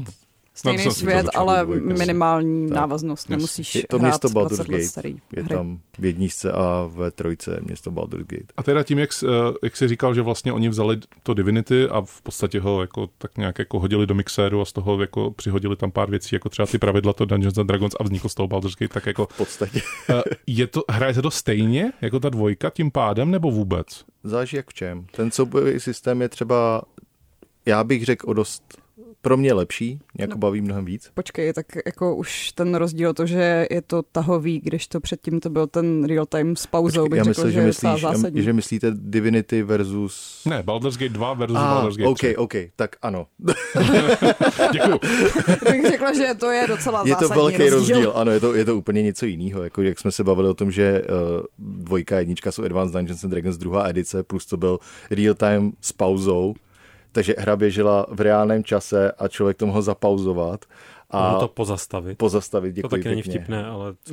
Stejný 0.55 0.85
no, 0.85 0.91
svět, 0.91 1.27
ale 1.35 1.67
minimální 1.67 2.69
tak. 2.69 2.77
návaznost. 2.77 3.29
Nemusíš 3.29 3.75
je 3.75 3.83
to 3.88 3.99
hrát 3.99 4.09
město 4.09 4.29
Baldur's 4.29 4.67
Gate. 4.67 4.85
Starý 4.85 5.17
je 5.37 5.43
hry. 5.43 5.55
tam 5.55 5.81
v 5.99 6.05
jedničce 6.05 6.53
a 6.53 6.88
ve 6.95 7.11
trojce 7.11 7.61
město 7.62 7.91
Baldur's 7.91 8.27
Gate. 8.27 8.53
A 8.57 8.62
teda 8.62 8.83
tím, 8.83 8.99
jak, 8.99 9.11
eh, 9.25 9.29
jak 9.62 9.77
jsi 9.77 9.88
říkal, 9.88 10.15
že 10.15 10.23
vlastně 10.23 10.53
oni 10.53 10.69
vzali 10.69 10.99
to 11.23 11.35
Divinity 11.35 11.88
a 11.88 12.01
v 12.01 12.23
podstatě 12.23 12.61
ho 12.61 12.81
jako, 12.81 13.09
tak 13.19 13.38
nějak 13.38 13.59
jako 13.59 13.81
hodili 13.81 14.07
do 14.07 14.15
mixéru 14.15 14.61
a 14.61 14.65
z 14.65 14.73
toho 14.73 15.01
jako 15.01 15.31
přihodili 15.31 15.77
tam 15.77 15.91
pár 15.91 16.11
věcí, 16.11 16.35
jako 16.35 16.49
třeba 16.49 16.67
ty 16.67 16.79
pravidla 16.79 17.12
to 17.12 17.25
Dungeons 17.25 17.59
and 17.59 17.67
Dragons 17.67 17.95
a 18.01 18.03
vzniklo 18.03 18.31
z 18.31 18.35
toho 18.35 18.49
Baldur's 18.49 18.77
Gate, 18.77 18.95
tak 18.95 19.07
jako... 19.07 19.27
V 19.27 19.37
podstatě. 19.37 19.81
Eh, 20.11 20.23
je 20.47 20.67
to, 20.67 20.83
hraje 20.91 21.15
se 21.15 21.23
to 21.23 21.31
stejně 21.31 21.93
jako 22.01 22.21
ta 22.21 22.29
dvojka 22.29 22.71
tím 22.71 22.91
pádem, 22.91 23.31
nebo 23.31 23.51
vůbec? 23.51 24.05
Záleží 24.25 24.57
jak 24.57 24.71
v 24.71 24.75
čem. 24.75 25.07
Ten 25.11 25.31
soubojový 25.31 25.81
systém 25.81 26.23
je 26.23 26.29
třeba, 26.29 26.83
já 27.67 27.85
bych 27.85 28.05
řekl 28.05 28.31
o 28.31 28.33
dost 28.33 28.82
pro 29.23 29.37
mě 29.37 29.53
lepší, 29.53 29.89
mě 30.15 30.23
jako 30.23 30.35
no, 30.35 30.39
baví 30.39 30.61
mnohem 30.61 30.85
víc. 30.85 31.11
Počkej, 31.15 31.53
tak 31.53 31.67
jako 31.87 32.17
už 32.17 32.53
ten 32.53 32.75
rozdíl 32.75 33.15
to, 33.15 33.27
že 33.27 33.67
je 33.71 33.83
to 33.83 34.03
tahový, 34.03 34.61
když 34.61 34.87
to 34.87 35.01
předtím 35.01 35.41
to 35.41 35.51
byl 35.51 35.67
ten 35.67 36.05
real 36.05 36.27
time 36.27 36.57
s 36.57 36.67
pauzou, 36.67 37.09
bych 37.09 37.19
já 37.19 37.25
myslím, 37.25 37.45
řekl, 37.45 37.55
že, 37.55 37.61
že, 37.61 37.67
myslíš, 37.67 38.01
zásadní. 38.01 38.43
že 38.43 38.53
myslíte 38.53 38.91
Divinity 38.95 39.63
versus... 39.63 40.43
Ne, 40.47 40.63
Baldur's 40.63 40.97
Gate 40.97 41.13
2 41.13 41.35
versus 41.35 41.57
ah, 41.57 41.75
Baldur's 41.75 41.97
Gate 41.97 42.15
3. 42.15 42.37
OK, 42.37 42.43
OK, 42.43 42.55
tak 42.77 42.97
ano. 43.03 43.27
Děkuju. 44.73 44.99
bych 45.71 45.87
řekla, 45.87 46.13
že 46.13 46.35
to 46.41 46.51
je 46.51 46.67
docela 46.67 47.03
Je 47.07 47.17
to 47.17 47.29
velký 47.29 47.71
rozdíl. 47.71 47.97
rozdíl, 47.97 48.13
ano, 48.15 48.31
je 48.31 48.41
to, 48.41 48.55
je 48.55 48.65
to 48.65 48.77
úplně 48.77 49.03
něco 49.03 49.27
jiného, 49.27 49.63
jako 49.63 49.83
jak 49.83 49.99
jsme 49.99 50.13
se 50.13 50.25
bavili 50.25 50.49
o 50.49 50.55
tom, 50.55 50.71
že 50.71 51.03
uh, 51.03 51.45
dvojka, 51.59 52.19
jednička 52.19 52.53
jsou 52.53 52.65
Advanced 52.65 52.95
Dungeons 52.95 53.25
and 53.25 53.31
Dragons 53.31 53.57
druhá 53.57 53.89
edice, 53.89 54.23
plus 54.23 54.47
to 54.47 54.57
byl 54.57 54.79
real 55.11 55.35
time 55.35 55.73
s 55.81 55.93
pauzou, 55.93 56.55
takže 57.12 57.35
hra 57.38 57.57
běžela 57.57 58.07
v 58.09 58.20
reálném 58.20 58.64
čase 58.64 59.12
a 59.12 59.29
člověk 59.29 59.57
to 59.57 59.66
mohl 59.66 59.83
zapauzovat 59.83 60.64
A 61.11 61.35
to 61.38 61.48
pozastavit. 61.48 62.18
Pozastavit, 62.18 62.75
děkuji 62.75 62.88
To 62.88 62.96
taky 62.96 63.09
není 63.09 63.22
pěkně. 63.22 63.40
vtipné, 63.40 63.66
ale? 63.66 63.94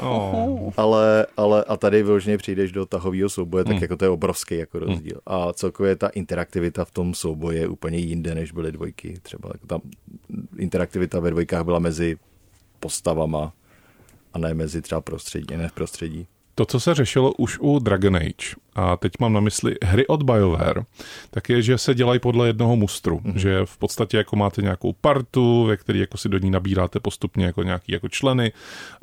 Oh. 0.00 0.72
Ale, 0.76 1.26
ale 1.36 1.64
a 1.64 1.76
tady 1.76 2.02
vyloženě 2.02 2.38
přijdeš 2.38 2.72
do 2.72 2.86
tahového 2.86 3.28
souboje, 3.28 3.64
tak 3.64 3.72
Hmm. 3.72 3.82
jako 3.82 3.96
to 3.96 4.04
je 4.04 4.08
obrovský 4.08 4.56
jako 4.58 4.78
rozdíl. 4.78 5.20
A 5.26 5.52
celkově 5.52 5.96
ta 5.96 6.08
interaktivita 6.08 6.84
v 6.84 6.90
tom 6.90 7.14
souboji 7.14 7.58
je 7.58 7.68
úplně 7.68 7.98
jinde, 7.98 8.34
než 8.34 8.52
byly 8.52 8.72
dvojky. 8.72 9.14
Třeba 9.22 9.48
jako 9.54 9.66
tam 9.66 9.80
interaktivita 10.58 11.20
ve 11.20 11.30
dvojkách 11.30 11.64
byla 11.64 11.78
mezi 11.78 12.16
postavama 12.80 13.52
a 14.32 14.38
ne 14.38 14.54
mezi 14.54 14.82
třeba 14.82 15.00
prostředí, 15.00 15.56
ne 15.56 15.68
v 15.68 15.72
prostředí. 15.72 16.26
To, 16.58 16.66
co 16.66 16.80
se 16.80 16.94
řešilo 16.94 17.32
už 17.32 17.58
u 17.60 17.78
Dragon 17.78 18.16
Age, 18.16 18.56
a 18.76 18.96
teď 18.96 19.12
mám 19.20 19.32
na 19.32 19.40
mysli 19.40 19.74
hry 19.84 20.06
od 20.06 20.22
BioWare, 20.22 20.84
tak 21.30 21.48
je, 21.48 21.62
že 21.62 21.78
se 21.78 21.94
dělají 21.94 22.20
podle 22.20 22.46
jednoho 22.46 22.76
mustru, 22.76 23.18
mm-hmm. 23.18 23.36
že 23.36 23.60
v 23.64 23.78
podstatě 23.78 24.16
jako 24.16 24.36
máte 24.36 24.62
nějakou 24.62 24.92
partu, 24.92 25.64
ve 25.64 25.76
které 25.76 25.98
jako 25.98 26.18
si 26.18 26.28
do 26.28 26.38
ní 26.38 26.50
nabíráte 26.50 27.00
postupně 27.00 27.46
jako 27.46 27.62
nějaký 27.62 27.92
jako 27.92 28.08
členy. 28.08 28.52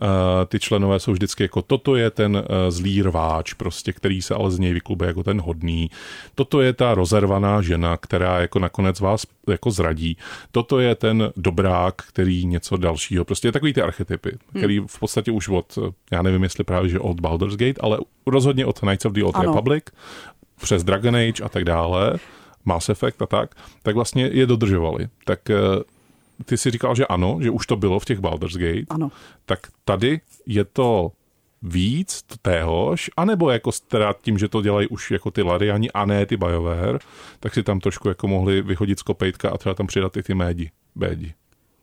Uh, 0.02 0.08
ty 0.48 0.60
členové 0.60 1.00
jsou 1.00 1.12
vždycky 1.12 1.44
jako 1.44 1.62
toto 1.62 1.96
je 1.96 2.10
ten 2.10 2.36
uh, 2.36 2.44
zlý 2.70 3.02
rváč, 3.02 3.54
prostě, 3.54 3.94
který 3.94 4.22
se 4.22 4.36
ale 4.36 4.52
z 4.52 4.60
něj 4.60 4.74
vyklube 4.74 5.06
jako 5.06 5.24
ten 5.24 5.42
hodný. 5.42 5.92
Toto 6.36 6.62
je 6.62 6.74
ta 6.74 6.94
rozervaná 6.94 7.62
žena, 7.62 7.98
která 7.98 8.42
jako 8.42 8.60
nakonec 8.60 9.00
vás 9.00 9.26
jako 9.50 9.72
zradí. 9.72 10.18
Toto 10.52 10.80
je 10.80 10.96
ten 10.96 11.32
dobrák, 11.38 11.96
který 11.96 12.46
něco 12.46 12.78
dalšího. 12.78 13.26
Prostě 13.26 13.48
je 13.48 13.52
takový 13.52 13.74
ty 13.74 13.82
archetypy, 13.82 14.38
který 14.58 14.80
v 14.80 15.00
podstatě 15.00 15.32
už 15.32 15.50
od, 15.50 15.80
já 16.12 16.22
nevím, 16.22 16.44
jestli 16.44 16.64
právě, 16.64 16.90
že 16.90 17.00
od 17.00 17.20
Baldur's 17.20 17.56
Gate, 17.56 17.82
ale 17.82 17.98
rozhodně 18.28 18.66
od 18.66 18.80
Knights 18.80 19.06
of 19.06 19.14
the 19.14 19.24
Old 19.24 19.36
Ano. 19.36 19.46
Republic, 19.52 19.84
přes 20.62 20.84
Dragon 20.84 21.16
Age 21.16 21.44
a 21.44 21.50
tak 21.50 21.64
dále, 21.64 22.18
Mass 22.66 22.90
Effect 22.90 23.22
a 23.22 23.26
tak, 23.26 23.56
tak 23.84 23.96
vlastně 23.96 24.30
je 24.34 24.46
dodržovali. 24.46 25.08
Tak 25.26 25.50
eh, 25.50 25.56
ty 26.46 26.58
si 26.58 26.72
říkal, 26.72 26.96
že 26.96 27.06
ano, 27.08 27.38
že 27.42 27.50
už 27.50 27.68
to 27.68 27.76
bylo 27.76 28.00
v 28.00 28.06
těch 28.06 28.20
Baldur's 28.20 28.58
Gate, 28.58 28.86
Ano. 28.90 29.12
tak 29.46 29.60
tady 29.86 30.22
je 30.46 30.64
to 30.64 31.12
víc 31.64 32.24
téhož, 32.42 33.10
anebo 33.18 33.52
jako 33.52 33.72
teda 33.88 34.14
tím, 34.22 34.38
že 34.38 34.48
to 34.48 34.62
dělají 34.62 34.88
už 34.88 35.12
jako 35.12 35.32
ty 35.32 35.42
Lariani 35.42 35.92
a 35.92 36.06
ne 36.06 36.26
ty 36.26 36.38
BioWare, 36.38 37.00
tak 37.40 37.54
si 37.54 37.64
tam 37.64 37.80
trošku 37.80 38.08
jako 38.08 38.28
mohli 38.28 38.62
vyhodit 38.62 39.00
z 39.00 39.02
kopejtka 39.02 39.50
a 39.50 39.58
třeba 39.58 39.76
tam 39.76 39.88
přidat 39.88 40.18
i 40.18 40.24
ty 40.24 40.34
médi. 40.34 40.72
Bédi. 40.96 41.34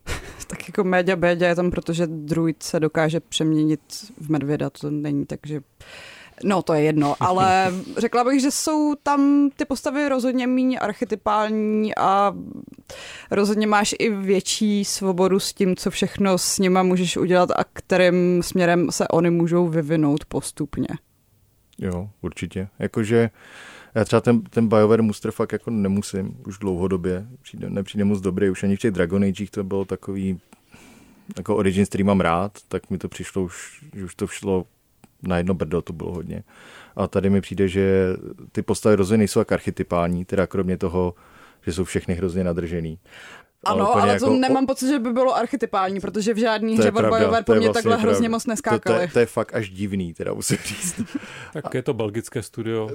Tak 0.47 0.69
jako 0.69 0.85
média 0.85 1.17
béďa 1.17 1.49
je 1.49 1.55
tam, 1.55 1.71
protože 1.71 2.07
druid 2.07 2.63
se 2.63 2.81
dokáže 2.81 3.21
přeměnit 3.21 3.81
v 4.19 4.31
medvěda, 4.31 4.71
to 4.71 4.91
není 4.91 5.27
tak, 5.27 5.41
že... 5.47 5.61
No, 6.45 6.63
to 6.63 6.73
je 6.73 6.83
jedno, 6.83 7.15
ale 7.21 7.73
řekla 7.99 8.25
bych, 8.25 8.41
že 8.41 8.51
jsou 8.51 8.95
tam 9.03 9.51
ty 9.57 9.65
postavy 9.65 10.09
rozhodně 10.09 10.47
méně 10.47 10.79
archetypální 10.79 11.97
a 11.97 12.35
rozhodně 13.31 13.67
máš 13.67 13.95
i 13.99 14.11
větší 14.11 14.85
svobodu 14.85 15.41
s 15.41 15.53
tím, 15.53 15.77
co 15.77 15.91
všechno 15.91 16.39
s 16.39 16.59
nima 16.59 16.83
můžeš 16.83 17.17
udělat 17.17 17.51
a 17.51 17.65
kterým 17.73 18.43
směrem 18.43 18.93
se 18.93 19.09
oni 19.09 19.31
můžou 19.31 19.69
vyvinout 19.69 20.25
postupně. 20.25 20.89
Jo, 21.79 22.11
určitě. 22.21 22.69
Jakože 22.79 23.31
já 23.95 24.05
třeba 24.05 24.21
ten, 24.21 24.43
ten 24.43 24.69
BioWare 24.69 25.03
Muster 25.03 25.31
fakt 25.31 25.53
jako 25.53 25.71
nemusím 25.71 26.37
už 26.47 26.59
dlouhodobě. 26.59 27.27
Přijde, 27.43 27.71
nepřijde 27.71 28.05
moc 28.05 28.21
dobrý. 28.21 28.51
Už 28.51 28.63
ani 28.63 28.77
v 28.77 28.81
těch 28.81 28.91
Dragon 28.91 29.25
Agech 29.25 29.51
to 29.51 29.65
bylo 29.65 29.85
takový 29.85 30.41
jako 31.37 31.57
Origins, 31.57 31.89
který 31.89 32.05
mám 32.05 32.21
rád, 32.21 32.53
tak 32.69 32.91
mi 32.91 32.99
to 32.99 33.09
přišlo 33.09 33.43
už, 33.43 33.85
že 33.95 34.05
už 34.05 34.15
to 34.15 34.27
šlo 34.27 34.67
na 35.23 35.37
jedno 35.37 35.55
brdo, 35.55 35.83
to 35.83 35.93
bylo 35.93 36.13
hodně. 36.13 36.43
A 36.97 37.07
tady 37.07 37.31
mi 37.31 37.41
přijde, 37.41 37.69
že 37.69 38.07
ty 38.53 38.63
postavy 38.63 38.97
rozhodně 38.97 39.19
nejsou 39.19 39.41
tak 39.41 39.53
archetypální, 39.53 40.25
teda 40.25 40.47
kromě 40.47 40.77
toho, 40.77 41.15
že 41.67 41.73
jsou 41.73 41.85
všechny 41.85 42.15
hrozně 42.15 42.45
nadržený. 42.45 42.99
Ano, 43.65 43.97
ale 43.97 44.13
jako- 44.13 44.25
to 44.27 44.33
nemám 44.33 44.67
pocit, 44.67 44.89
že 44.89 44.99
by 44.99 45.13
bylo 45.13 45.37
archetypální, 45.37 46.01
protože 46.01 46.35
v 46.35 46.37
žádný 46.37 46.77
To 46.77 46.81
hře 46.83 46.89
je 46.89 46.93
to 46.93 46.99
po 46.99 47.15
je 47.15 47.21
mně 47.21 47.27
vlastně 47.29 47.71
takhle 47.73 47.97
hrozně 47.97 48.29
pravda. 48.29 48.35
moc 48.37 48.43
To, 48.43 48.47
to, 48.47 48.51
neskákali. 48.53 49.01
je, 49.03 49.09
to 49.09 49.19
je 49.19 49.27
fakt 49.27 49.55
až 49.55 49.71
divný, 49.71 50.15
teda 50.15 50.35
musím 50.35 50.57
říct. 50.67 51.01
Tak 51.53 51.75
je 51.75 51.83
to 51.83 51.95
belgické 51.95 52.43
studio. 52.43 52.91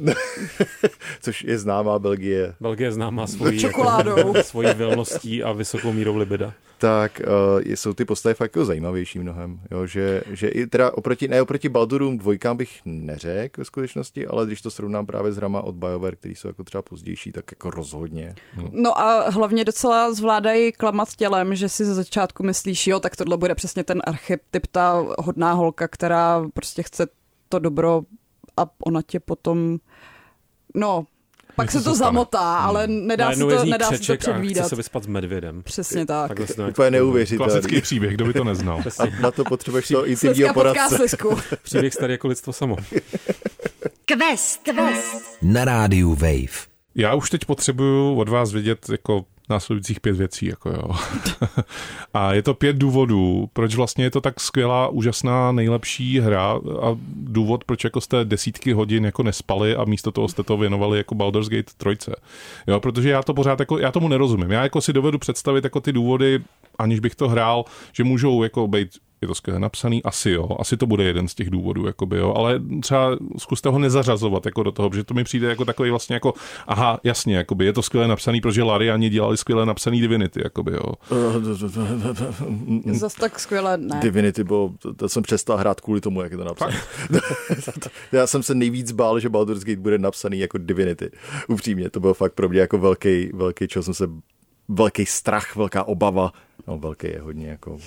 Což 1.21 1.43
je 1.43 1.57
známá 1.57 1.99
Belgie. 1.99 2.53
Belgie 2.59 2.91
známá 2.91 3.27
svojí, 3.27 3.59
Čokoládou. 3.59 4.17
Jako, 4.17 4.33
svojí 4.43 4.73
vilností 4.73 5.43
a 5.43 5.51
vysokou 5.51 5.91
mírou 5.93 6.17
libida. 6.17 6.53
Tak 6.85 7.21
uh, 7.27 7.61
jsou 7.65 7.93
ty 7.93 8.05
postavy 8.05 8.35
fakt 8.35 8.55
jako 8.55 8.65
zajímavější 8.65 9.19
mnohem. 9.19 9.59
Jo, 9.71 9.85
že, 9.85 10.23
že 10.31 10.47
i 10.47 10.67
teda 10.67 10.91
oproti, 10.91 11.27
ne 11.27 11.41
oproti 11.41 11.69
Baldurům 11.69 12.17
dvojkám 12.17 12.57
bych 12.57 12.81
neřekl 12.85 13.61
ve 13.61 13.65
skutečnosti, 13.65 14.27
ale 14.27 14.45
když 14.45 14.61
to 14.61 14.71
srovnám 14.71 15.05
právě 15.05 15.31
s 15.31 15.37
hrama 15.37 15.61
od 15.61 15.75
BioWare, 15.75 16.15
který 16.15 16.35
jsou 16.35 16.47
jako 16.47 16.63
třeba 16.63 16.81
pozdější, 16.81 17.31
tak 17.31 17.51
jako 17.51 17.69
rozhodně. 17.69 18.35
No 18.71 18.99
a 18.99 19.29
hlavně 19.29 19.65
docela 19.65 20.13
zvládají 20.13 20.71
klamat 20.71 21.15
tělem, 21.15 21.55
že 21.55 21.69
si 21.69 21.85
ze 21.85 21.93
začátku 21.93 22.43
myslíš, 22.43 22.87
jo, 22.87 22.99
tak 22.99 23.15
tohle 23.15 23.37
bude 23.37 23.55
přesně 23.55 23.83
ten 23.83 24.01
archetyp, 24.03 24.67
ta 24.67 25.05
hodná 25.19 25.53
holka, 25.53 25.87
která 25.87 26.45
prostě 26.53 26.83
chce 26.83 27.07
to 27.49 27.59
dobro 27.59 28.01
a 28.57 28.65
ona 28.85 29.01
tě 29.01 29.19
potom, 29.19 29.77
no, 30.75 31.05
pak 31.55 31.71
se 31.71 31.77
to 31.77 31.83
se 31.83 31.95
stane. 31.95 31.97
zamotá, 31.97 32.57
ale 32.57 32.87
nedá, 32.87 33.33
se 33.33 33.39
to, 33.39 33.65
nedá 33.65 33.85
se 33.85 33.91
to 33.91 33.95
křeček 33.95 34.19
a 34.19 34.23
chce 34.23 34.31
předvídat. 34.31 34.67
se 34.69 34.75
vyspat 34.75 35.03
s 35.03 35.07
medvědem. 35.07 35.63
Přesně 35.63 36.05
tak. 36.05 36.27
Takhle 36.27 36.47
se 36.47 36.53
to 36.53 36.67
Úplně 36.67 36.91
neuvěřitelný. 36.91 37.51
Klasický 37.51 37.81
příběh, 37.81 38.13
kdo 38.13 38.25
by 38.25 38.33
to 38.33 38.43
neznal. 38.43 38.81
A 38.99 39.21
na 39.21 39.31
to 39.31 39.43
potřebuješ 39.43 39.87
toho 39.87 40.05
intimního 40.05 40.53
potká 40.53 40.89
poradce. 40.89 41.17
Příběh 41.63 41.93
starý 41.93 42.13
jako 42.13 42.27
lidstvo 42.27 42.53
samo. 42.53 42.75
Quest. 44.05 44.61
Quest. 44.63 45.37
Na 45.41 45.65
rádiu 45.65 46.15
Wave. 46.15 46.65
Já 46.95 47.13
už 47.15 47.29
teď 47.29 47.45
potřebuju 47.45 48.15
od 48.19 48.29
vás 48.29 48.51
vědět 48.53 48.89
jako 48.89 49.25
následujících 49.49 49.99
pět 49.99 50.15
věcí. 50.15 50.45
Jako 50.45 50.69
jo. 50.69 50.89
a 52.13 52.33
je 52.33 52.41
to 52.41 52.53
pět 52.53 52.75
důvodů, 52.75 53.49
proč 53.53 53.75
vlastně 53.75 54.03
je 54.03 54.11
to 54.11 54.21
tak 54.21 54.39
skvělá, 54.39 54.87
úžasná, 54.87 55.51
nejlepší 55.51 56.19
hra 56.19 56.59
a 56.81 56.97
důvod, 57.15 57.63
proč 57.63 57.83
jako 57.83 58.01
jste 58.01 58.25
desítky 58.25 58.73
hodin 58.73 59.05
jako 59.05 59.23
nespali 59.23 59.75
a 59.75 59.85
místo 59.85 60.11
toho 60.11 60.27
jste 60.27 60.43
to 60.43 60.57
věnovali 60.57 60.97
jako 60.97 61.15
Baldur's 61.15 61.49
Gate 61.49 61.95
3. 61.95 62.11
Jo, 62.67 62.79
protože 62.79 63.09
já 63.09 63.23
to 63.23 63.33
pořád 63.33 63.59
jako, 63.59 63.79
já 63.79 63.91
tomu 63.91 64.07
nerozumím. 64.07 64.51
Já 64.51 64.63
jako 64.63 64.81
si 64.81 64.93
dovedu 64.93 65.19
představit 65.19 65.63
jako 65.63 65.81
ty 65.81 65.93
důvody, 65.93 66.39
aniž 66.79 66.99
bych 66.99 67.15
to 67.15 67.29
hrál, 67.29 67.65
že 67.93 68.03
můžou 68.03 68.43
jako 68.43 68.67
být 68.67 68.89
je 69.25 69.27
to 69.27 69.35
skvěle 69.35 69.59
napsaný, 69.59 70.03
asi 70.03 70.29
jo, 70.31 70.49
asi 70.59 70.77
to 70.77 70.87
bude 70.87 71.03
jeden 71.03 71.27
z 71.27 71.35
těch 71.35 71.49
důvodů, 71.49 71.87
jakoby, 71.87 72.17
jo, 72.17 72.33
ale 72.37 72.61
třeba 72.81 73.17
zkuste 73.37 73.69
ho 73.69 73.79
nezařazovat 73.79 74.45
jako 74.45 74.63
do 74.63 74.71
toho, 74.71 74.89
protože 74.89 75.03
to 75.03 75.13
mi 75.13 75.23
přijde 75.23 75.49
jako 75.49 75.65
takový 75.65 75.89
vlastně 75.89 76.13
jako, 76.13 76.33
aha, 76.67 76.99
jasně, 77.03 77.35
jakoby, 77.35 77.65
je 77.65 77.73
to 77.73 77.81
skvěle 77.81 78.07
napsaný, 78.07 78.41
protože 78.41 78.63
Lariani 78.63 79.09
dělali 79.09 79.37
skvěle 79.37 79.65
napsaný 79.65 80.01
Divinity, 80.01 80.41
jakoby, 80.43 80.71
jo. 80.71 80.93
Zas 82.91 83.13
tak 83.13 83.39
skvěle 83.39 83.77
ne. 83.77 83.99
Divinity 84.01 84.43
bylo, 84.43 84.71
to, 84.79 84.93
to 84.93 85.09
jsem 85.09 85.23
přestal 85.23 85.57
hrát 85.57 85.81
kvůli 85.81 86.01
tomu, 86.01 86.21
jak 86.21 86.31
je 86.31 86.37
to 86.37 86.43
napsané. 86.43 86.75
Já 88.11 88.27
jsem 88.27 88.43
se 88.43 88.55
nejvíc 88.55 88.91
bál, 88.91 89.19
že 89.19 89.29
Baldur's 89.29 89.63
Gate 89.63 89.81
bude 89.81 89.97
napsaný 89.97 90.39
jako 90.39 90.57
Divinity. 90.57 91.11
Upřímně, 91.47 91.89
to 91.89 91.99
byl 91.99 92.13
fakt 92.13 92.33
pro 92.33 92.49
mě 92.49 92.59
jako 92.59 92.77
velký, 92.77 93.29
velký, 93.33 93.67
čeho 93.67 93.83
jsem 93.83 93.93
se 93.93 94.07
velký 94.67 95.05
strach, 95.05 95.55
velká 95.55 95.83
obava. 95.83 96.31
No, 96.67 96.79
velký 96.79 97.07
je 97.07 97.21
hodně 97.21 97.47
jako, 97.47 97.77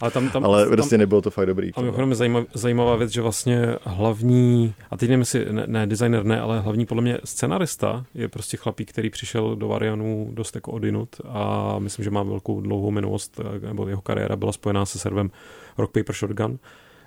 Ale 0.00 0.10
tam, 0.10 0.30
tam, 0.30 0.44
ale 0.44 0.64
tam, 0.64 0.72
prostě 0.72 0.98
nebylo 0.98 1.22
to 1.22 1.30
fakt 1.30 1.46
dobrý. 1.46 1.74
A 1.74 1.80
mimochodem 1.80 2.10
je 2.10 2.16
zajímav, 2.16 2.44
zajímavá 2.54 2.96
věc, 2.96 3.12
že 3.12 3.22
vlastně 3.22 3.76
hlavní, 3.84 4.74
a 4.90 4.96
teď 4.96 5.08
nevím, 5.08 5.20
jestli 5.20 5.52
ne, 5.52 5.64
ne 5.66 5.86
designer 5.86 6.24
ne, 6.24 6.40
ale 6.40 6.60
hlavní 6.60 6.86
podle 6.86 7.02
mě 7.02 7.18
scenarista 7.24 8.04
je 8.14 8.28
prostě 8.28 8.56
chlapík, 8.56 8.90
který 8.90 9.10
přišel 9.10 9.56
do 9.56 9.68
Varianu 9.68 10.28
dost 10.32 10.54
jako 10.54 10.72
odinut 10.72 11.08
a 11.28 11.74
myslím, 11.78 12.04
že 12.04 12.10
má 12.10 12.22
velkou 12.22 12.60
dlouhou 12.60 12.90
minulost, 12.90 13.40
nebo 13.60 13.88
jeho 13.88 14.02
kariéra 14.02 14.36
byla 14.36 14.52
spojená 14.52 14.86
se 14.86 14.98
servem 14.98 15.30
Rock 15.78 15.92
Paper 15.92 16.14
Shotgun 16.14 16.58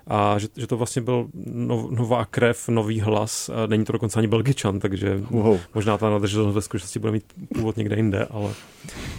a 0.06 0.38
že, 0.38 0.48
že 0.56 0.66
to 0.66 0.76
vlastně 0.76 1.02
byl 1.02 1.28
nov, 1.44 1.90
nová 1.90 2.24
krev, 2.24 2.68
nový 2.68 3.00
hlas, 3.00 3.50
není 3.66 3.84
to 3.84 3.92
dokonce 3.92 4.18
ani 4.18 4.28
belgičan, 4.28 4.80
takže 4.80 5.20
Wow. 5.30 5.58
možná 5.74 5.98
ta 5.98 6.10
nadržitelnost 6.10 6.54
ve 6.54 6.62
skutečnosti 6.62 6.98
bude 6.98 7.12
mít 7.12 7.24
původ 7.54 7.76
někde 7.76 7.96
jinde, 7.96 8.24
ale 8.30 8.50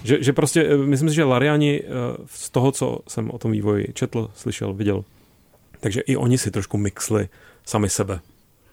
že, 0.04 0.24
že 0.24 0.34
prostě, 0.34 0.62
eh, 0.64 0.78
myslím 0.78 1.10
si, 1.10 1.16
že 1.16 1.24
Lariani 1.24 1.82
eh, 1.84 1.88
z 2.26 2.50
toho, 2.50 2.72
co 2.72 3.00
jsem 3.08 3.32
o 3.32 3.38
tom 3.38 3.52
vývoji 3.52 3.88
četl, 3.94 4.30
slyšel, 4.36 4.74
viděl, 4.74 5.04
takže 5.80 6.02
i 6.02 6.16
oni 6.16 6.38
si 6.38 6.52
trošku 6.52 6.78
mixli 6.78 7.30
sami 7.66 7.90
sebe 7.90 8.20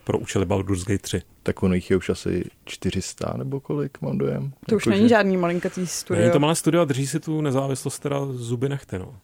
pro 0.05 0.19
účely 0.19 0.45
Baldur's 0.47 0.85
Gate 0.85 0.99
3. 1.03 1.23
Tak 1.43 1.63
ono 1.63 1.75
jich 1.75 1.91
je 1.91 1.97
už 1.97 2.09
asi 2.09 2.45
400 2.65 3.35
nebo 3.37 3.61
kolik, 3.61 4.01
mám 4.01 4.19
dojem. 4.19 4.53
To 4.67 4.77
už 4.77 4.87
Jakože- 4.87 4.97
není 4.97 5.09
žádný 5.09 5.37
malinkatý 5.37 5.87
studio. 5.87 6.21
Není 6.21 6.33
to 6.33 6.39
malé 6.41 6.55
studio 6.55 6.83
a 6.83 6.85
drží 6.85 7.07
si 7.07 7.21
tu 7.21 7.41
nezávislost 7.41 7.99
teda 7.99 8.27
zuby 8.33 8.69
nechty, 8.69 8.99
no. 8.99 9.15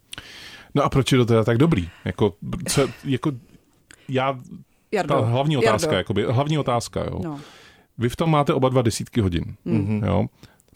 No 0.74 0.82
a 0.82 0.88
proč 0.88 1.12
je 1.12 1.18
to 1.18 1.24
teda 1.26 1.44
tak 1.44 1.58
dobrý? 1.58 1.88
Jako, 2.04 2.34
co, 2.68 2.88
jako 3.04 3.32
já, 4.08 4.38
Jardo. 4.92 5.14
ta 5.14 5.20
hlavní 5.20 5.56
otázka, 5.56 5.86
Jardo. 5.86 5.98
jakoby, 5.98 6.24
hlavní 6.32 6.58
otázka, 6.58 7.04
jo. 7.04 7.20
No. 7.24 7.40
Vy 7.98 8.08
v 8.08 8.16
tom 8.16 8.30
máte 8.30 8.52
oba 8.54 8.68
dva 8.68 8.82
desítky 8.82 9.20
hodin, 9.20 9.44
Mhm. 9.64 10.02
jo. 10.06 10.26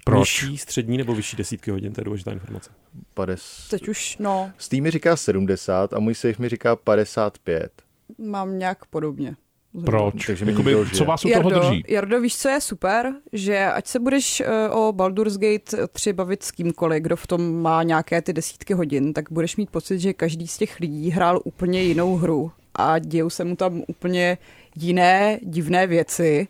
Proč? 0.04 0.42
Vyšší, 0.42 0.58
střední 0.58 0.96
nebo 0.98 1.14
vyšší 1.14 1.36
desítky 1.36 1.70
hodin, 1.70 1.92
to 1.92 2.00
je 2.00 2.04
důležitá 2.04 2.32
informace. 2.32 2.70
50. 3.14 3.68
Teď 3.70 3.88
už, 3.88 4.16
no, 4.18 4.50
Steam 4.58 4.82
mi 4.82 4.90
říká 4.90 5.16
70 5.16 5.92
a 5.92 5.98
můj 5.98 6.14
safe 6.14 6.42
mi 6.42 6.48
říká 6.48 6.76
55. 6.76 7.72
mám 8.18 8.58
nějak 8.58 8.84
podobně. 8.84 9.36
Proč? 9.84 10.26
Takže 10.26 10.44
mi 10.44 10.50
Jakoby, 10.50 10.76
co 10.94 11.04
vás 11.04 11.24
u 11.24 11.28
toho 11.28 11.50
Jardo, 11.50 11.68
drží? 11.68 11.84
Jardo, 11.88 12.20
víš, 12.20 12.36
co 12.36 12.48
je 12.48 12.60
super? 12.60 13.14
Že 13.32 13.66
ať 13.66 13.86
se 13.86 13.98
budeš 13.98 14.40
eh, 14.40 14.68
o 14.70 14.92
Baldur's 14.92 15.36
Gate 15.36 15.88
3 15.88 16.12
bavit 16.12 16.42
s 16.42 16.50
kýmkoliv, 16.50 17.02
kdo 17.02 17.16
v 17.16 17.26
tom 17.26 17.62
má 17.62 17.82
nějaké 17.82 18.22
ty 18.22 18.32
desítky 18.32 18.74
hodin, 18.74 19.12
tak 19.12 19.32
budeš 19.32 19.56
mít 19.56 19.70
pocit, 19.70 19.98
že 19.98 20.12
každý 20.12 20.48
z 20.48 20.58
těch 20.58 20.80
lidí 20.80 21.10
hrál 21.10 21.40
úplně 21.44 21.82
jinou 21.82 22.16
hru 22.16 22.52
a 22.74 22.98
dějou 22.98 23.30
se 23.30 23.44
mu 23.44 23.56
tam 23.56 23.82
úplně 23.88 24.38
jiné 24.76 25.38
divné 25.42 25.86
věci 25.86 26.48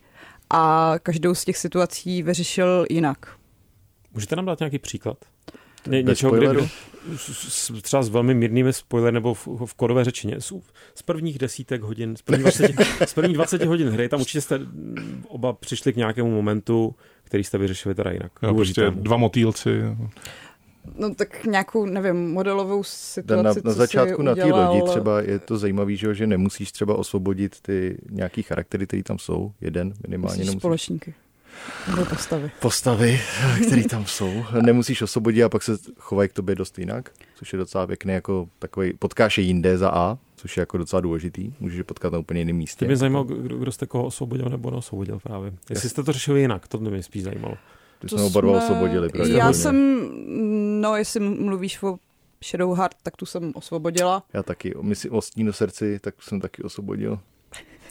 a 0.50 0.94
každou 1.02 1.34
z 1.34 1.44
těch 1.44 1.56
situací 1.56 2.22
vyřešil 2.22 2.86
jinak. 2.90 3.36
Můžete 4.14 4.36
nám 4.36 4.46
dát 4.46 4.60
nějaký 4.60 4.78
příklad? 4.78 5.16
Ně, 5.88 6.02
něčeho, 6.02 6.32
kde, 6.32 6.46
spoilerů? 6.46 6.68
s- 7.16 7.48
s- 7.66 7.82
třeba 7.82 8.02
s 8.02 8.08
velmi 8.08 8.34
mírnými 8.34 8.72
spoilery 8.72 9.14
nebo 9.14 9.34
v, 9.34 9.46
v 9.66 9.74
kodové 9.74 10.04
řečině. 10.04 10.40
Z, 10.40 10.52
z 10.94 11.02
prvních 11.02 11.38
desítek 11.38 11.82
hodin, 11.82 12.16
z 12.16 12.22
prvních, 12.22 12.42
20, 12.42 12.72
z 13.06 13.14
prvních 13.14 13.36
20 13.36 13.64
hodin 13.64 13.88
hry, 13.88 14.08
tam 14.08 14.20
určitě 14.20 14.40
jste 14.40 14.58
mm, 14.58 15.24
oba 15.28 15.52
přišli 15.52 15.92
k 15.92 15.96
nějakému 15.96 16.30
momentu, 16.30 16.94
který 17.24 17.44
jste 17.44 17.58
vyřešili 17.58 17.94
teda 17.94 18.10
jinak. 18.10 18.32
Jo, 18.42 18.54
prostě 18.54 18.90
dva 18.90 19.16
motýlci. 19.16 19.80
No 20.98 21.14
tak 21.14 21.44
nějakou, 21.44 21.86
nevím, 21.86 22.32
modelovou 22.32 22.82
situaci, 22.82 23.42
na, 23.44 23.54
co 23.54 23.60
na 23.64 23.72
začátku 23.72 24.16
si 24.22 24.26
na 24.26 24.34
té 24.34 24.44
lodi 24.44 24.82
třeba 24.82 25.20
je 25.22 25.38
to 25.38 25.58
zajímavé, 25.58 25.96
že, 25.96 26.14
že 26.14 26.26
nemusíš 26.26 26.72
třeba 26.72 26.94
osvobodit 26.98 27.60
ty 27.60 27.98
nějaký 28.10 28.42
charaktery, 28.42 28.86
které 28.86 29.02
tam 29.02 29.18
jsou. 29.18 29.52
Jeden 29.60 29.92
minimálně 30.06 30.30
Myslíš 30.32 30.46
nemusíš. 30.46 30.60
společníky. 30.60 31.14
Nebo 31.90 32.04
postavy. 32.04 32.50
Postavy, 32.60 33.20
které 33.66 33.84
tam 33.84 34.06
jsou. 34.06 34.44
Nemusíš 34.62 35.02
osvobodit 35.02 35.42
a 35.42 35.48
pak 35.48 35.62
se 35.62 35.72
chovají 35.98 36.28
k 36.28 36.32
tobě 36.32 36.54
dost 36.54 36.78
jinak, 36.78 37.10
což 37.34 37.52
je 37.52 37.58
docela 37.58 37.86
pěkný, 37.86 38.12
jako 38.12 38.48
takový 38.58 38.92
potkáš 38.92 39.38
je 39.38 39.44
jinde 39.44 39.78
za 39.78 39.90
A, 39.90 40.18
což 40.36 40.56
je 40.56 40.60
jako 40.60 40.78
docela 40.78 41.00
důležitý. 41.00 41.52
Můžeš 41.60 41.78
je 41.78 41.84
potkat 41.84 42.12
na 42.12 42.18
úplně 42.18 42.40
jiném 42.40 42.56
místě. 42.56 42.78
To 42.78 42.84
mě 42.84 42.96
zajímalo, 42.96 43.24
kdo, 43.24 43.58
kdo 43.58 43.72
jste 43.72 43.86
koho 43.86 44.04
osvobodil 44.04 44.48
nebo 44.48 44.70
neosvobodil 44.70 45.18
právě. 45.22 45.52
Jestli 45.70 45.88
jste 45.88 46.02
to 46.02 46.12
řešili 46.12 46.40
jinak, 46.40 46.68
to 46.68 46.78
mě 46.78 47.02
spíš 47.02 47.22
zajímalo. 47.22 47.54
Ty 47.98 48.08
jsme 48.08 48.22
oba 48.22 48.40
dva 48.40 48.58
osvobodili. 48.58 49.06
Já 49.06 49.12
pravděpodobně. 49.12 49.54
jsem, 49.54 50.08
no 50.80 50.96
jestli 50.96 51.20
mluvíš 51.20 51.82
o 51.82 51.96
Shadowheart, 52.44 52.96
tak 53.02 53.16
tu 53.16 53.26
jsem 53.26 53.52
osvobodila. 53.54 54.22
Já 54.32 54.42
taky. 54.42 54.74
My 54.80 54.94
si 54.94 55.10
o 55.10 55.20
stínu 55.20 55.52
srdci, 55.52 55.98
tak 55.98 56.14
jsem 56.22 56.40
taky 56.40 56.62
osvobodil. 56.62 57.18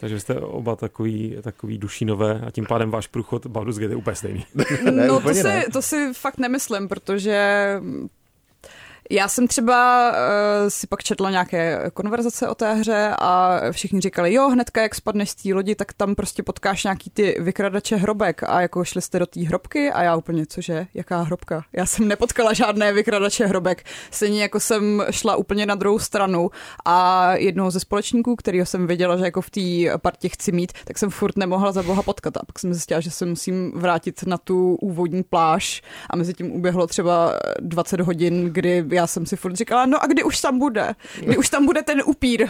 Takže 0.03 0.19
jste 0.19 0.39
oba 0.39 0.75
takový, 0.75 1.37
takový 1.41 1.77
dušínové 1.77 2.41
a 2.47 2.51
tím 2.51 2.65
pádem 2.65 2.91
váš 2.91 3.07
průchod 3.07 3.45
Baldur's 3.45 3.77
Gate 3.77 3.93
je 3.93 3.95
úplně 3.95 4.15
stejný. 4.15 4.45
Ne, 4.83 5.07
no 5.07 5.13
to 5.13 5.19
úplně 5.19 5.41
si, 5.41 5.47
ne. 5.47 5.65
to 5.73 5.81
si 5.81 6.13
fakt 6.13 6.37
nemyslím, 6.37 6.87
protože 6.87 7.67
já 9.09 9.27
jsem 9.27 9.47
třeba 9.47 10.09
uh, 10.11 10.17
si 10.69 10.87
pak 10.87 11.03
četla 11.03 11.31
nějaké 11.31 11.91
konverzace 11.93 12.47
o 12.47 12.55
té 12.55 12.73
hře 12.73 13.15
a 13.19 13.59
všichni 13.71 14.01
říkali, 14.01 14.33
jo, 14.33 14.49
hnedka 14.49 14.81
jak 14.81 14.95
spadneš 14.95 15.29
z 15.29 15.35
té 15.35 15.53
lodi, 15.53 15.75
tak 15.75 15.93
tam 15.93 16.15
prostě 16.15 16.43
potkáš 16.43 16.83
nějaký 16.83 17.09
ty 17.09 17.37
vykradače 17.39 17.95
hrobek. 17.95 18.43
A 18.43 18.61
jako 18.61 18.85
šli 18.85 19.01
jste 19.01 19.19
do 19.19 19.25
té 19.25 19.41
hrobky 19.41 19.91
a 19.91 20.03
já 20.03 20.15
úplně, 20.15 20.45
cože, 20.45 20.87
jaká 20.93 21.21
hrobka? 21.21 21.63
Já 21.73 21.85
jsem 21.85 22.07
nepotkala 22.07 22.53
žádné 22.53 22.93
vykradače 22.93 23.45
hrobek, 23.45 23.83
stejně 24.11 24.41
jako 24.41 24.59
jsem 24.59 25.03
šla 25.11 25.35
úplně 25.35 25.65
na 25.65 25.75
druhou 25.75 25.99
stranu 25.99 26.49
a 26.85 27.29
jednoho 27.35 27.71
ze 27.71 27.79
společníků, 27.79 28.35
kterého 28.35 28.65
jsem 28.65 28.87
věděla, 28.87 29.17
že 29.17 29.23
jako 29.23 29.41
v 29.41 29.49
té 29.49 29.97
partě 29.97 30.29
chci 30.29 30.51
mít, 30.51 30.73
tak 30.85 30.97
jsem 30.97 31.09
furt 31.09 31.37
nemohla 31.37 31.71
za 31.71 31.83
boha 31.83 32.03
potkat. 32.03 32.37
A 32.37 32.45
pak 32.45 32.59
jsem 32.59 32.73
zjistila, 32.73 32.99
že 32.99 33.11
se 33.11 33.25
musím 33.25 33.71
vrátit 33.75 34.23
na 34.23 34.37
tu 34.37 34.75
úvodní 34.75 35.23
pláž 35.23 35.81
a 36.09 36.15
mezi 36.15 36.33
tím 36.33 36.51
uběhlo 36.51 36.87
třeba 36.87 37.39
20 37.59 37.99
hodin, 37.99 38.45
kdy 38.45 38.85
já 38.89 39.02
jsem 39.07 39.25
si 39.25 39.35
furt 39.35 39.55
říkala, 39.55 39.85
no 39.85 40.03
a 40.03 40.07
kdy 40.07 40.23
už 40.23 40.41
tam 40.41 40.59
bude? 40.59 40.95
Kdy 41.19 41.37
už 41.37 41.49
tam 41.49 41.65
bude 41.65 41.81
ten 41.83 42.01
upír? 42.05 42.47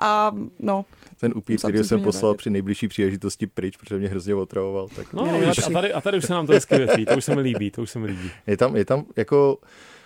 A 0.00 0.32
no, 0.58 0.84
Ten 1.20 1.32
upír, 1.36 1.58
který 1.58 1.84
jsem 1.84 2.02
poslal 2.02 2.34
při 2.34 2.50
nejbližší 2.50 2.88
příležitosti 2.88 3.46
pryč, 3.46 3.76
protože 3.76 3.98
mě 3.98 4.08
hrozně 4.08 4.34
otravoval. 4.34 4.88
Tak 4.88 5.12
No, 5.12 5.26
nejlepší. 5.32 5.62
a 5.62 5.70
tady, 5.70 5.92
a 5.92 6.00
tady 6.00 6.18
už 6.18 6.24
se 6.24 6.32
nám 6.32 6.46
to 6.46 6.52
hezky 6.52 6.76
větví, 6.76 7.06
to 7.06 7.16
už 7.16 7.24
se 7.24 7.34
mi 7.34 7.40
líbí, 7.40 7.70
to 7.70 7.82
už 7.82 7.90
se 7.90 7.98
mi 7.98 8.06
líbí. 8.06 8.30
je 8.46 8.56
tam, 8.56 8.76
je 8.76 8.84
tam 8.84 9.04
jako 9.16 9.58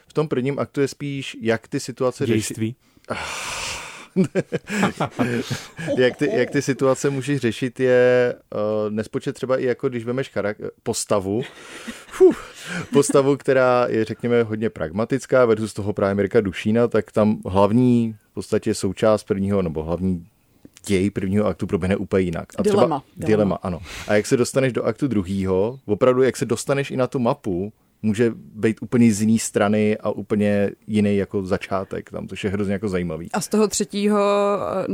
v 0.09 0.12
tom 0.12 0.28
prvním 0.28 0.59
aktu 0.59 0.80
je 0.80 0.88
spíš, 0.88 1.36
jak 1.41 1.68
ty 1.68 1.80
situace 1.80 2.26
řešit, 2.26 2.36
Dějství. 2.49 2.74
Jak 5.99 6.17
ty, 6.17 6.31
jak 6.33 6.51
ty 6.51 6.63
situace 6.63 7.11
můžeš 7.11 7.41
řešit, 7.41 7.81
je 7.81 8.35
uh, 8.55 8.95
nespočet 8.95 9.33
třeba 9.33 9.59
i 9.59 9.65
jako 9.65 9.89
když 9.89 10.05
vemeš 10.05 10.35
charak- 10.35 10.71
postavu, 10.83 11.43
fuh, 12.07 12.53
postavu, 12.93 13.37
která 13.37 13.87
je 13.89 14.05
řekněme 14.05 14.43
hodně 14.43 14.71
pragmatická 14.71 15.45
versus 15.45 15.73
toho 15.73 15.93
právě 15.93 16.15
Mirka 16.15 16.41
Dušína, 16.41 16.89
tak 16.89 17.13
tam 17.13 17.39
hlavní 17.47 18.17
v 18.31 18.35
podstatě 18.35 18.75
součást 18.75 19.25
prvního, 19.25 19.63
nebo 19.63 19.83
hlavní 19.83 20.27
děj 20.87 21.11
prvního 21.11 21.47
aktu 21.47 21.67
proběhne 21.67 21.97
úplně 21.97 22.25
jinak. 22.25 22.45
A 22.57 22.63
třeba, 22.63 22.77
Dilema. 22.77 23.03
Dilema, 23.17 23.59
ano. 23.63 23.81
A 24.09 24.15
jak 24.15 24.27
se 24.27 24.37
dostaneš 24.37 24.73
do 24.73 24.85
aktu 24.85 25.09
druhýho, 25.09 25.79
opravdu 25.87 26.23
jak 26.23 26.37
se 26.37 26.45
dostaneš 26.45 26.91
i 26.91 26.97
na 26.97 27.07
tu 27.07 27.19
mapu, 27.19 27.73
může 28.03 28.33
být 28.35 28.77
úplně 28.81 29.13
z 29.13 29.21
jiné 29.21 29.39
strany 29.39 29.99
a 29.99 30.11
úplně 30.11 30.71
jiný 30.87 31.17
jako 31.17 31.47
začátek 31.47 32.11
tam, 32.11 32.29
což 32.29 32.45
je 32.45 32.51
hrozně 32.51 32.73
jako 32.73 32.89
zajímavý. 32.89 33.33
a 33.33 33.41
z 33.41 33.49
toho 33.49 33.69
třetího, 33.69 34.21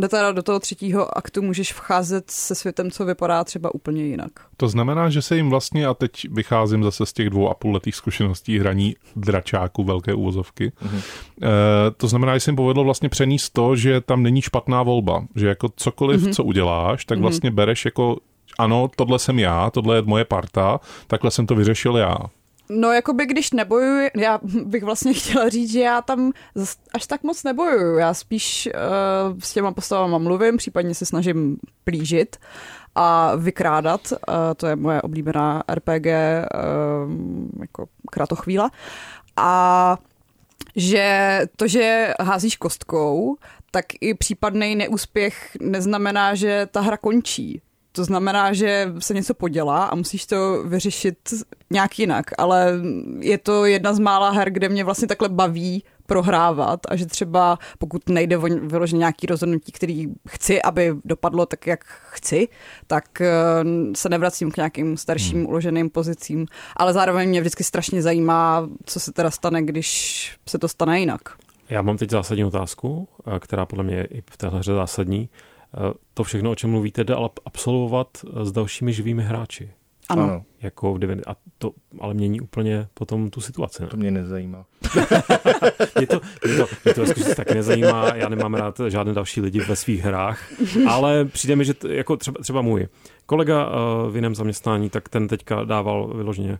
teda 0.09 0.33
do 0.33 0.43
toho 0.43 0.61
třetího 0.61 1.19
aktu 1.19 1.43
můžeš 1.43 1.73
vcházet 1.73 2.31
se 2.31 2.55
světem, 2.55 2.91
co 2.91 3.05
vypadá 3.05 3.45
třeba 3.45 3.75
úplně 3.75 4.05
jinak. 4.05 4.31
To 4.57 4.69
znamená, 4.69 5.11
že 5.11 5.23
se 5.23 5.37
jim 5.37 5.51
vlastně, 5.51 5.87
a 5.87 5.95
teď 5.95 6.11
vycházím 6.31 6.85
zase 6.85 7.07
z 7.07 7.13
těch 7.13 7.31
dvou 7.31 7.49
a 7.49 7.55
půl 7.55 7.73
letých 7.73 7.95
zkušeností 7.95 8.59
hraní 8.59 8.97
dračáku 9.17 9.85
velké 9.85 10.15
úvozovky, 10.15 10.69
mm-hmm. 10.69 11.01
e, 11.43 11.91
to 11.91 12.09
znamená, 12.09 12.35
že 12.35 12.41
se 12.41 12.51
jim 12.51 12.57
povedlo 12.57 12.85
vlastně 12.85 13.09
přenést 13.09 13.51
to, 13.51 13.77
že 13.77 14.01
tam 14.01 14.23
není 14.23 14.43
špatná 14.43 14.83
volba, 14.83 15.27
že 15.37 15.49
jako 15.49 15.69
cokoliv, 15.77 16.23
mm-hmm. 16.23 16.33
co 16.33 16.45
uděláš, 16.45 17.05
tak 17.05 17.19
vlastně 17.19 17.51
bereš 17.51 17.85
jako 17.85 18.17
ano, 18.59 18.91
tohle 18.97 19.19
jsem 19.19 19.39
já, 19.39 19.71
tohle 19.71 19.97
je 19.97 20.03
moje 20.03 20.25
parta, 20.25 20.81
takhle 21.07 21.31
jsem 21.31 21.47
to 21.47 21.55
vyřešil 21.55 21.97
já. 21.97 22.17
No, 22.69 22.93
jakoby 22.93 23.27
když 23.27 23.53
nebojuji, 23.53 24.11
já 24.17 24.41
bych 24.43 24.85
vlastně 24.85 25.15
chtěla 25.15 25.49
říct, 25.49 25.73
že 25.73 25.81
já 25.81 26.03
tam 26.03 26.33
až 26.95 27.07
tak 27.07 27.23
moc 27.23 27.45
nebojuju. 27.45 27.99
Já 27.99 28.15
spíš 28.15 28.69
uh, 28.75 29.39
s 29.41 29.53
těma 29.53 29.73
postavama 29.73 30.19
mluvím, 30.19 30.57
případně 30.57 30.95
se 30.95 31.07
snažím 31.07 31.59
plížit 31.85 32.37
a 32.95 33.37
vykrádat. 33.37 34.13
Uh, 34.13 34.35
to 34.57 34.67
je 34.67 34.77
moje 34.77 35.03
oblíbená 35.03 35.63
RPG 35.75 36.07
uh, 36.07 36.13
jako 37.61 37.87
kratochvíla. 38.11 38.71
A 39.37 39.97
že 40.77 41.41
to, 41.57 41.67
že 41.67 42.15
házíš 42.21 42.57
kostkou, 42.57 43.37
tak 43.71 43.85
i 44.01 44.15
případný 44.15 44.77
neúspěch 44.77 45.57
neznamená, 45.61 46.35
že 46.35 46.69
ta 46.71 46.81
hra 46.81 46.97
končí. 46.97 47.63
To 47.97 48.05
znamená, 48.05 48.53
že 48.53 48.93
se 48.99 49.15
něco 49.15 49.35
podělá 49.35 49.85
a 49.85 49.95
musíš 49.95 50.27
to 50.27 50.63
vyřešit 50.67 51.17
nějak 51.71 51.99
jinak, 51.99 52.27
ale 52.39 52.73
je 53.19 53.39
to 53.39 53.65
jedna 53.65 53.95
z 53.95 53.99
mála 53.99 54.31
her, 54.31 54.51
kde 54.51 54.69
mě 54.69 54.85
vlastně 54.85 55.09
takhle 55.09 55.29
baví 55.29 55.85
prohrávat 56.07 56.81
a 56.89 56.97
že 56.97 57.07
třeba 57.07 57.59
pokud 57.79 58.09
nejde 58.09 58.39
o 58.39 58.41
vyloženě 58.41 58.99
nějaký 58.99 59.27
rozhodnutí, 59.27 59.73
který 59.73 60.07
chci, 60.29 60.63
aby 60.63 60.95
dopadlo 61.05 61.47
tak, 61.47 61.67
jak 61.67 61.85
chci, 62.11 62.49
tak 62.87 63.21
eh, 63.21 63.31
se 63.95 64.09
nevracím 64.09 64.51
k 64.51 64.57
nějakým 64.57 64.97
starším 64.97 65.39
Hmm. 65.39 65.47
uloženým 65.47 65.91
pozicím, 65.91 66.47
ale 66.77 66.93
zároveň 66.93 67.29
mě 67.29 67.41
vždycky 67.41 67.65
strašně 67.65 68.03
zajímá, 68.03 68.69
co 68.85 69.01
se 69.01 69.13
teda 69.13 69.31
stane, 69.31 69.63
když 69.63 70.31
se 70.49 70.59
to 70.59 70.69
stane 70.69 71.01
jinak. 71.01 71.21
Já 71.69 71.83
mám 71.83 71.97
teď 71.97 72.11
zásadní 72.11 72.45
otázku, 72.45 73.09
eh, 73.27 73.39
která 73.39 73.67
podle 73.67 73.85
mě 73.85 73.97
je 73.97 74.05
i 74.05 74.23
v 74.31 74.37
téhle 74.37 74.59
hře 74.59 74.75
zásadní. 74.75 75.29
To 76.15 76.25
všechno, 76.25 76.51
o 76.51 76.55
čem 76.55 76.71
mluvíte, 76.71 77.05
jde 77.05 77.15
ale 77.15 77.29
absolvovat 77.45 78.09
eh, 78.25 78.45
s 78.45 78.53
dalšími 78.53 78.93
živými 78.93 79.23
hráči. 79.23 79.71
Ano. 80.09 80.23
ano 80.23 80.43
Jako 80.63 80.95
v 80.95 80.99
Divinity. 80.99 81.27
A 81.27 81.37
to 81.59 81.73
ale 82.01 82.15
mění 82.15 82.41
úplně 82.41 82.89
potom 82.95 83.31
tu 83.31 83.41
situaci. 83.41 83.83
Ne? 83.83 83.89
to 83.89 83.97
mě 83.97 84.11
nezajímá. 84.11 84.65
Mě 85.99 86.07
to, 86.07 86.21
mě 86.47 86.57
to, 86.57 86.67
mě 86.85 86.95
to 86.95 87.01
ve 87.01 87.07
skutečnosti 87.07 87.35
taky 87.35 87.55
nezajímá, 87.55 88.15
já 88.15 88.29
nemám 88.29 88.55
rád 88.55 88.81
žádné 88.89 89.13
další 89.13 89.41
lidi 89.41 89.61
ve 89.61 89.77
svých 89.77 90.01
hrách, 90.01 90.53
ale 90.89 91.25
přijde 91.25 91.57
mi, 91.57 91.65
že 91.65 91.75
t, 91.75 91.95
jako 91.95 92.17
třeba, 92.17 92.41
třeba 92.43 92.63
můj 92.63 92.89
kolega 93.27 93.67
uh, 93.67 94.11
v 94.11 94.17
jiném 94.17 94.35
zaměstnání, 94.35 94.91
tak 94.91 95.09
ten 95.09 95.29
teďka 95.29 95.65
dával 95.65 96.13
vyloženě 96.17 96.53
uh, 96.53 96.59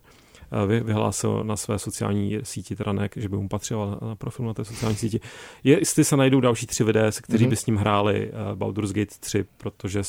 vyhlásil 0.83 1.43
na 1.43 1.57
své 1.57 1.79
sociální 1.79 2.37
síti, 2.43 2.75
teda 2.75 2.91
ne, 2.93 3.09
že 3.15 3.29
by 3.29 3.37
mu 3.37 3.47
patřil 3.47 3.79
na, 4.01 4.07
na 4.07 4.15
profil 4.15 4.45
na 4.45 4.53
té 4.53 4.65
sociální 4.65 4.97
síti. 4.97 5.19
Je, 5.63 5.79
jestli 5.79 6.03
se 6.03 6.17
najdou 6.17 6.39
další 6.39 6.65
tři 6.67 6.83
videa, 6.83 7.11
se 7.11 7.21
kteří 7.21 7.43
Mhm. 7.43 7.49
by 7.49 7.55
s 7.55 7.65
ním 7.65 7.75
hráli 7.75 8.31
uh, 8.31 8.55
Baldur's 8.55 8.91
Gate 8.91 9.15
3, 9.19 9.45
protože 9.57 10.01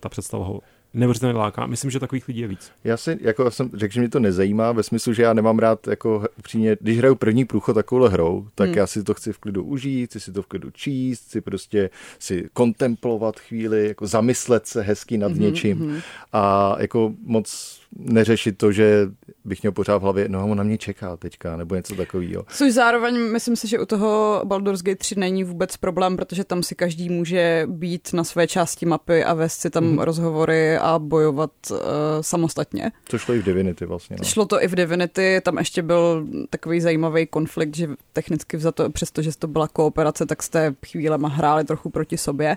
ta 0.00 0.08
představa 0.08 0.44
ho 0.44 0.60
neuvěřitelně 0.98 1.38
láká. 1.38 1.66
Myslím, 1.66 1.90
že 1.90 2.00
takových 2.00 2.28
lidí 2.28 2.40
je 2.40 2.48
víc. 2.48 2.72
Já 2.84 2.96
si, 2.96 3.18
jako 3.20 3.50
jsem 3.50 3.70
řekl, 3.74 3.94
že 3.94 4.00
mě 4.00 4.08
to 4.08 4.20
nezajímá, 4.20 4.72
ve 4.72 4.82
smyslu, 4.82 5.12
že 5.12 5.22
já 5.22 5.32
nemám 5.32 5.58
rád, 5.58 5.86
jako 5.86 6.24
upřímně, 6.38 6.76
když 6.80 6.98
hraju 6.98 7.14
první 7.14 7.44
průchod 7.44 7.74
takovouhle 7.74 8.10
hrou, 8.10 8.46
tak 8.54 8.68
hmm. 8.68 8.78
já 8.78 8.86
si 8.86 9.04
to 9.04 9.14
chci 9.14 9.32
v 9.32 9.38
klidu 9.38 9.64
užít, 9.64 10.10
chci 10.10 10.20
si 10.20 10.32
to 10.32 10.42
v 10.42 10.46
klidu 10.46 10.70
číst, 10.70 11.24
chci 11.24 11.40
prostě 11.40 11.90
si 12.18 12.48
kontemplovat 12.52 13.40
chvíli, 13.40 13.88
jako 13.88 14.06
zamyslet 14.06 14.66
se 14.66 14.82
hezky 14.82 15.18
nad 15.18 15.32
hmm, 15.32 15.40
něčím 15.40 15.78
hmm. 15.78 16.00
a 16.32 16.76
jako 16.78 17.12
moc 17.24 17.78
neřešit 17.96 18.58
to, 18.58 18.72
že 18.72 19.08
bych 19.44 19.62
měl 19.62 19.72
pořád 19.72 19.98
v 19.98 20.02
hlavě, 20.02 20.28
no 20.28 20.48
on 20.48 20.58
na 20.58 20.64
mě 20.64 20.78
čeká 20.78 21.16
teďka, 21.16 21.56
nebo 21.56 21.74
něco 21.74 21.94
takového. 21.94 22.44
Což 22.48 22.72
zároveň 22.72 23.18
myslím 23.32 23.56
si, 23.56 23.68
že 23.68 23.78
u 23.78 23.86
toho 23.86 24.42
Baldur's 24.44 24.82
Gate 24.82 24.96
3 24.96 25.14
není 25.18 25.44
vůbec 25.44 25.76
problém, 25.76 26.16
protože 26.16 26.44
tam 26.44 26.62
si 26.62 26.74
každý 26.74 27.08
může 27.08 27.66
být 27.66 28.12
na 28.12 28.24
své 28.24 28.46
části 28.46 28.86
mapy 28.86 29.24
a 29.24 29.34
vést 29.34 29.60
si 29.60 29.70
tam 29.70 29.84
mm. 29.84 29.98
rozhovory 29.98 30.76
a 30.76 30.87
bojovat 30.98 31.50
uh, 31.70 31.78
samostatně. 32.20 32.92
To 33.10 33.18
šlo 33.18 33.34
i 33.34 33.38
v 33.38 33.44
Divinity 33.44 33.86
vlastně. 33.86 34.16
No. 34.18 34.24
Šlo 34.24 34.46
to 34.46 34.62
i 34.62 34.68
v 34.68 34.74
Divinity, 34.74 35.40
tam 35.44 35.58
ještě 35.58 35.82
byl 35.82 36.26
takový 36.50 36.80
zajímavý 36.80 37.26
konflikt, 37.26 37.76
že 37.76 37.88
technicky 38.12 38.56
vzato, 38.56 38.90
přestože 38.90 39.30
to 39.38 39.46
byla 39.46 39.68
kooperace, 39.68 40.26
tak 40.26 40.42
jste 40.42 40.74
chvílema 40.86 41.28
hráli 41.28 41.64
trochu 41.64 41.90
proti 41.90 42.18
sobě 42.18 42.56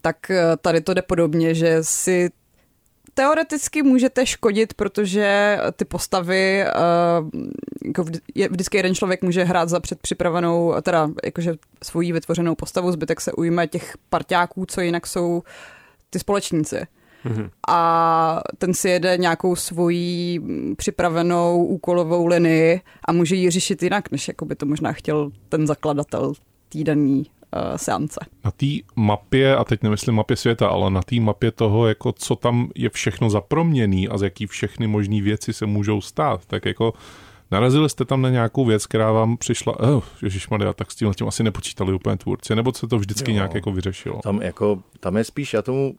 tak 0.00 0.30
eh, 0.30 0.56
tady 0.60 0.80
to 0.80 0.94
jde 0.94 1.02
podobně, 1.02 1.54
že 1.54 1.78
si 1.80 2.30
teoreticky 3.14 3.82
můžete 3.82 4.26
škodit, 4.26 4.74
protože 4.74 5.58
ty 5.76 5.84
postavy, 5.84 6.64
uh, 6.64 7.28
jako 7.84 8.04
je, 8.34 8.48
vždycky 8.48 8.76
jeden 8.76 8.94
člověk 8.94 9.22
může 9.22 9.44
hrát 9.44 9.68
za 9.68 9.80
předpřipravenou, 9.80 10.74
teda 10.82 11.10
jakože 11.24 11.54
svoji 11.84 12.12
vytvořenou 12.12 12.54
postavu, 12.54 12.92
zbytek 12.92 13.20
se 13.20 13.32
ujme 13.32 13.66
těch 13.66 13.96
parťáků, 14.08 14.66
co 14.66 14.80
jinak 14.80 15.06
jsou 15.06 15.42
ty 16.10 16.18
společníci. 16.18 16.86
Mm-hmm. 17.26 17.50
A 17.68 18.40
ten 18.58 18.74
si 18.74 18.88
jede 18.88 19.16
nějakou 19.16 19.56
svoji 19.56 20.40
připravenou 20.76 21.64
úkolovou 21.64 22.26
linii 22.26 22.80
a 23.04 23.12
může 23.12 23.36
ji 23.36 23.50
řešit 23.50 23.82
jinak, 23.82 24.10
než 24.10 24.28
jako 24.28 24.44
by 24.44 24.54
to 24.54 24.66
možná 24.66 24.92
chtěl 24.92 25.30
ten 25.48 25.66
zakladatel 25.66 26.32
týdenní 26.68 27.18
uh, 27.18 27.76
seance. 27.76 28.20
Na 28.44 28.50
té 28.50 28.66
mapě, 28.96 29.56
a 29.56 29.64
teď 29.64 29.82
nemyslím 29.82 30.14
mapě 30.14 30.36
světa, 30.36 30.68
ale 30.68 30.90
na 30.90 31.02
té 31.02 31.20
mapě 31.20 31.50
toho, 31.50 31.86
jako 31.86 32.12
co 32.12 32.36
tam 32.36 32.68
je 32.74 32.90
všechno 32.90 33.30
zaproměný 33.30 34.08
a 34.08 34.18
z 34.18 34.22
jaký 34.22 34.46
všechny 34.46 34.86
možné 34.86 35.22
věci 35.22 35.52
se 35.52 35.66
můžou 35.66 36.00
stát, 36.00 36.46
tak 36.46 36.66
jako 36.66 36.92
Narazili 37.50 37.88
jste 37.88 38.04
tam 38.04 38.22
na 38.22 38.30
nějakou 38.30 38.64
věc, 38.64 38.86
která 38.86 39.12
vám 39.12 39.36
přišla, 39.36 39.80
oh, 39.80 40.04
ježišmarja, 40.22 40.72
tak 40.72 40.90
s 40.90 40.94
tím, 40.94 41.14
tím 41.14 41.28
asi 41.28 41.42
nepočítali 41.42 41.92
úplně 41.92 42.16
tvůrci, 42.16 42.56
nebo 42.56 42.72
se 42.72 42.86
to 42.86 42.98
vždycky 42.98 43.30
jo. 43.30 43.34
nějak 43.34 43.54
jako 43.54 43.72
vyřešilo? 43.72 44.20
Tam, 44.22 44.42
jako, 44.42 44.82
tam 45.00 45.16
je 45.16 45.24
spíš, 45.24 45.54
já 45.54 45.62
tomu 45.62 45.94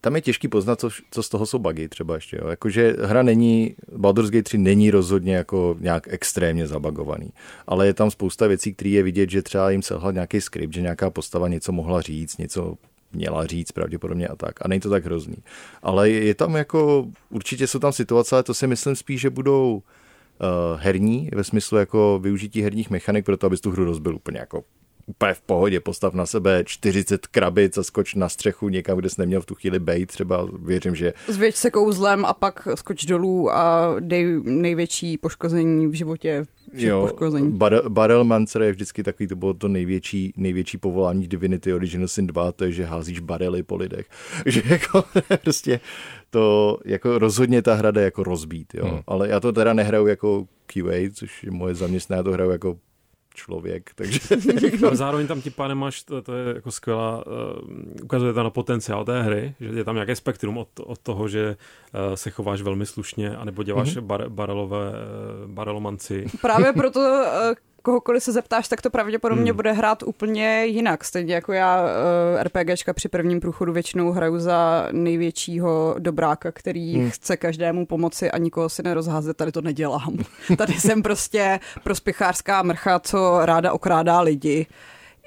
tam 0.00 0.16
je 0.16 0.22
těžký 0.22 0.48
poznat, 0.48 0.80
co, 0.80 0.88
co 1.10 1.22
z 1.22 1.28
toho 1.28 1.46
jsou 1.46 1.58
bugy 1.58 1.88
třeba 1.88 2.14
ještě. 2.14 2.38
Jo. 2.42 2.48
Jakože 2.48 2.96
hra 3.02 3.22
není, 3.22 3.74
Baldur's 3.96 4.30
Gate 4.30 4.42
3 4.42 4.58
není 4.58 4.90
rozhodně 4.90 5.36
jako 5.36 5.76
nějak 5.80 6.08
extrémně 6.10 6.66
zabagovaný, 6.66 7.30
ale 7.66 7.86
je 7.86 7.94
tam 7.94 8.10
spousta 8.10 8.46
věcí, 8.46 8.74
které 8.74 8.90
je 8.90 9.02
vidět, 9.02 9.30
že 9.30 9.42
třeba 9.42 9.70
jim 9.70 9.82
selhal 9.82 10.12
nějaký 10.12 10.40
skript, 10.40 10.74
že 10.74 10.80
nějaká 10.80 11.10
postava 11.10 11.48
něco 11.48 11.72
mohla 11.72 12.00
říct, 12.00 12.38
něco 12.38 12.74
měla 13.12 13.46
říct 13.46 13.72
pravděpodobně 13.72 14.28
a 14.28 14.36
tak. 14.36 14.64
A 14.64 14.68
není 14.68 14.80
to 14.80 14.90
tak 14.90 15.04
hrozný. 15.04 15.36
Ale 15.82 16.10
je 16.10 16.34
tam 16.34 16.54
jako, 16.54 17.06
určitě 17.30 17.66
jsou 17.66 17.78
tam 17.78 17.92
situace, 17.92 18.36
ale 18.36 18.42
to 18.42 18.54
si 18.54 18.66
myslím 18.66 18.96
spíš, 18.96 19.20
že 19.20 19.30
budou 19.30 19.74
uh, 19.74 20.80
herní, 20.80 21.30
ve 21.34 21.44
smyslu 21.44 21.78
jako 21.78 22.18
využití 22.22 22.62
herních 22.62 22.90
mechanik 22.90 23.24
pro 23.24 23.36
to, 23.36 23.46
abys 23.46 23.60
tu 23.60 23.70
hru 23.70 23.84
rozbil 23.84 24.16
úplně 24.16 24.38
jako 24.38 24.64
úplně 25.10 25.34
v 25.34 25.40
pohodě, 25.40 25.80
postav 25.80 26.14
na 26.14 26.26
sebe 26.26 26.62
40 26.66 27.26
krabic 27.26 27.78
a 27.78 27.82
skoč 27.82 28.14
na 28.14 28.28
střechu 28.28 28.68
někam, 28.68 28.98
kde 28.98 29.08
jsi 29.08 29.20
neměl 29.20 29.40
v 29.40 29.46
tu 29.46 29.54
chvíli 29.54 29.78
bejt, 29.78 30.08
třeba 30.08 30.48
věřím, 30.62 30.94
že... 30.94 31.12
Zvěď 31.28 31.56
se 31.56 31.70
kouzlem 31.70 32.24
a 32.24 32.32
pak 32.32 32.68
skoč 32.74 33.04
dolů 33.04 33.50
a 33.50 33.94
dej 34.00 34.40
největší 34.44 35.18
poškození 35.18 35.86
v 35.86 35.92
životě 35.92 36.44
jo, 36.72 37.00
poškození. 37.00 37.52
Bar- 37.52 37.88
Barrel 37.88 38.24
Mancer 38.24 38.62
je 38.62 38.72
vždycky 38.72 39.02
takový, 39.02 39.26
to 39.26 39.36
bylo 39.36 39.54
to 39.54 39.68
největší, 39.68 40.32
největší 40.36 40.78
povolání 40.78 41.28
Divinity 41.28 41.74
Original 41.74 42.08
Sin 42.08 42.26
2, 42.26 42.52
to 42.52 42.64
je, 42.64 42.72
že 42.72 42.84
házíš 42.84 43.20
barely 43.20 43.62
po 43.62 43.76
lidech. 43.76 44.06
Že 44.46 44.62
jako 44.68 45.04
prostě 45.42 45.80
to 46.30 46.78
jako 46.84 47.18
rozhodně 47.18 47.62
ta 47.62 47.74
hra 47.74 47.90
jde 47.90 48.02
jako 48.02 48.22
rozbít, 48.22 48.74
jo. 48.74 48.86
Hmm. 48.86 49.00
Ale 49.06 49.28
já 49.28 49.40
to 49.40 49.52
teda 49.52 49.72
nehraju 49.72 50.06
jako 50.06 50.46
QA, 50.66 51.10
což 51.14 51.44
je 51.44 51.50
moje 51.50 51.74
zaměstnání, 51.74 52.18
já 52.18 52.22
to 52.22 52.32
hraju 52.32 52.50
jako 52.50 52.76
člověk, 53.34 53.90
takže... 53.94 54.20
Ale 54.86 54.96
zároveň 55.04 55.26
tam 55.26 55.40
ti 55.40 55.50
pane 55.50 55.74
máš, 55.74 56.02
to, 56.02 56.22
to 56.22 56.34
je 56.34 56.54
jako 56.54 56.70
skvělá, 56.70 57.26
uh, 57.26 57.32
ukazuje 58.02 58.32
to 58.32 58.42
na 58.42 58.50
potenciál 58.50 59.04
té 59.04 59.22
hry, 59.22 59.54
že 59.60 59.68
je 59.78 59.84
tam 59.84 59.94
nějaké 59.94 60.16
spektrum 60.16 60.58
od, 60.58 60.68
od 60.80 60.98
toho, 60.98 61.28
že 61.28 61.56
uh, 62.08 62.14
se 62.14 62.30
chováš 62.30 62.62
velmi 62.62 62.86
slušně, 62.86 63.36
anebo 63.36 63.62
děláš 63.62 63.96
mm-hmm. 63.96 64.00
bar, 64.00 64.28
barelové, 64.28 64.90
uh, 64.90 65.50
barelomanci. 65.50 66.26
Právě 66.40 66.72
proto 66.72 67.00
uh, 67.00 67.54
kohokoliv 67.82 68.22
se 68.22 68.32
zeptáš, 68.32 68.68
tak 68.68 68.82
to 68.82 68.90
pravděpodobně 68.90 69.50
hmm. 69.50 69.56
bude 69.56 69.72
hrát 69.72 70.02
úplně 70.02 70.64
jinak. 70.66 71.04
Stejně 71.04 71.34
jako 71.34 71.52
já 71.52 71.86
eh, 72.38 72.44
RPGčka 72.44 72.92
při 72.92 73.08
prvním 73.08 73.40
průchodu 73.40 73.72
většinou 73.72 74.10
hraju 74.10 74.38
za 74.38 74.88
největšího 74.92 75.94
dobráka, 75.98 76.52
který 76.52 76.96
hmm. 76.96 77.10
chce 77.10 77.36
každému 77.36 77.86
pomoci 77.86 78.30
a 78.30 78.38
nikoho 78.38 78.68
si 78.68 78.82
nerozházet. 78.82 79.36
Tady 79.36 79.52
to 79.52 79.60
nedělám. 79.60 80.16
Tady 80.56 80.72
jsem 80.72 81.02
prostě 81.02 81.60
prospěchářská 81.84 82.62
mrcha, 82.62 82.98
co 82.98 83.46
ráda 83.46 83.72
okrádá 83.72 84.20
lidi 84.20 84.66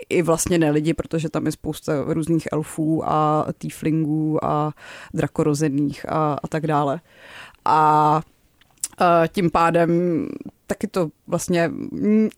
i 0.10 0.22
vlastně 0.22 0.58
ne 0.58 0.72
lidi, 0.72 0.94
protože 0.94 1.30
tam 1.30 1.46
je 1.46 1.52
spousta 1.52 1.94
různých 2.08 2.48
elfů 2.52 3.10
a 3.10 3.46
tieflingů 3.58 4.46
a 4.46 4.72
drakorozených 5.14 6.06
a, 6.10 6.38
a 6.44 6.48
tak 6.48 6.68
dále. 6.68 7.00
A 7.66 8.22
tím 9.28 9.52
pádem 9.52 9.90
taky 10.68 10.88
to 10.88 11.10
vlastně, 11.28 11.72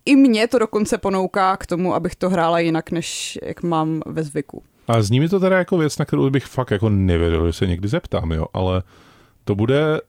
i 0.04 0.16
mě 0.16 0.48
to 0.48 0.58
dokonce 0.58 0.98
ponouká 0.98 1.56
k 1.56 1.66
tomu, 1.66 1.94
abych 1.94 2.16
to 2.16 2.30
hrála 2.30 2.58
jinak, 2.58 2.90
než 2.90 3.38
jak 3.42 3.62
mám 3.62 4.02
ve 4.06 4.22
zvyku. 4.22 4.62
A 4.88 5.02
zní 5.02 5.20
mi 5.20 5.28
to 5.28 5.40
teda 5.40 5.58
jako 5.58 5.78
věc, 5.78 5.98
na 5.98 6.04
kterou 6.04 6.30
bych 6.30 6.46
fakt 6.46 6.70
jako 6.70 6.88
nevěděl, 6.88 7.46
že 7.46 7.52
se 7.52 7.66
někdy 7.66 7.88
zeptám, 7.88 8.32
jo, 8.32 8.46
ale 8.52 8.82
to 9.44 9.54
bude 9.54 10.00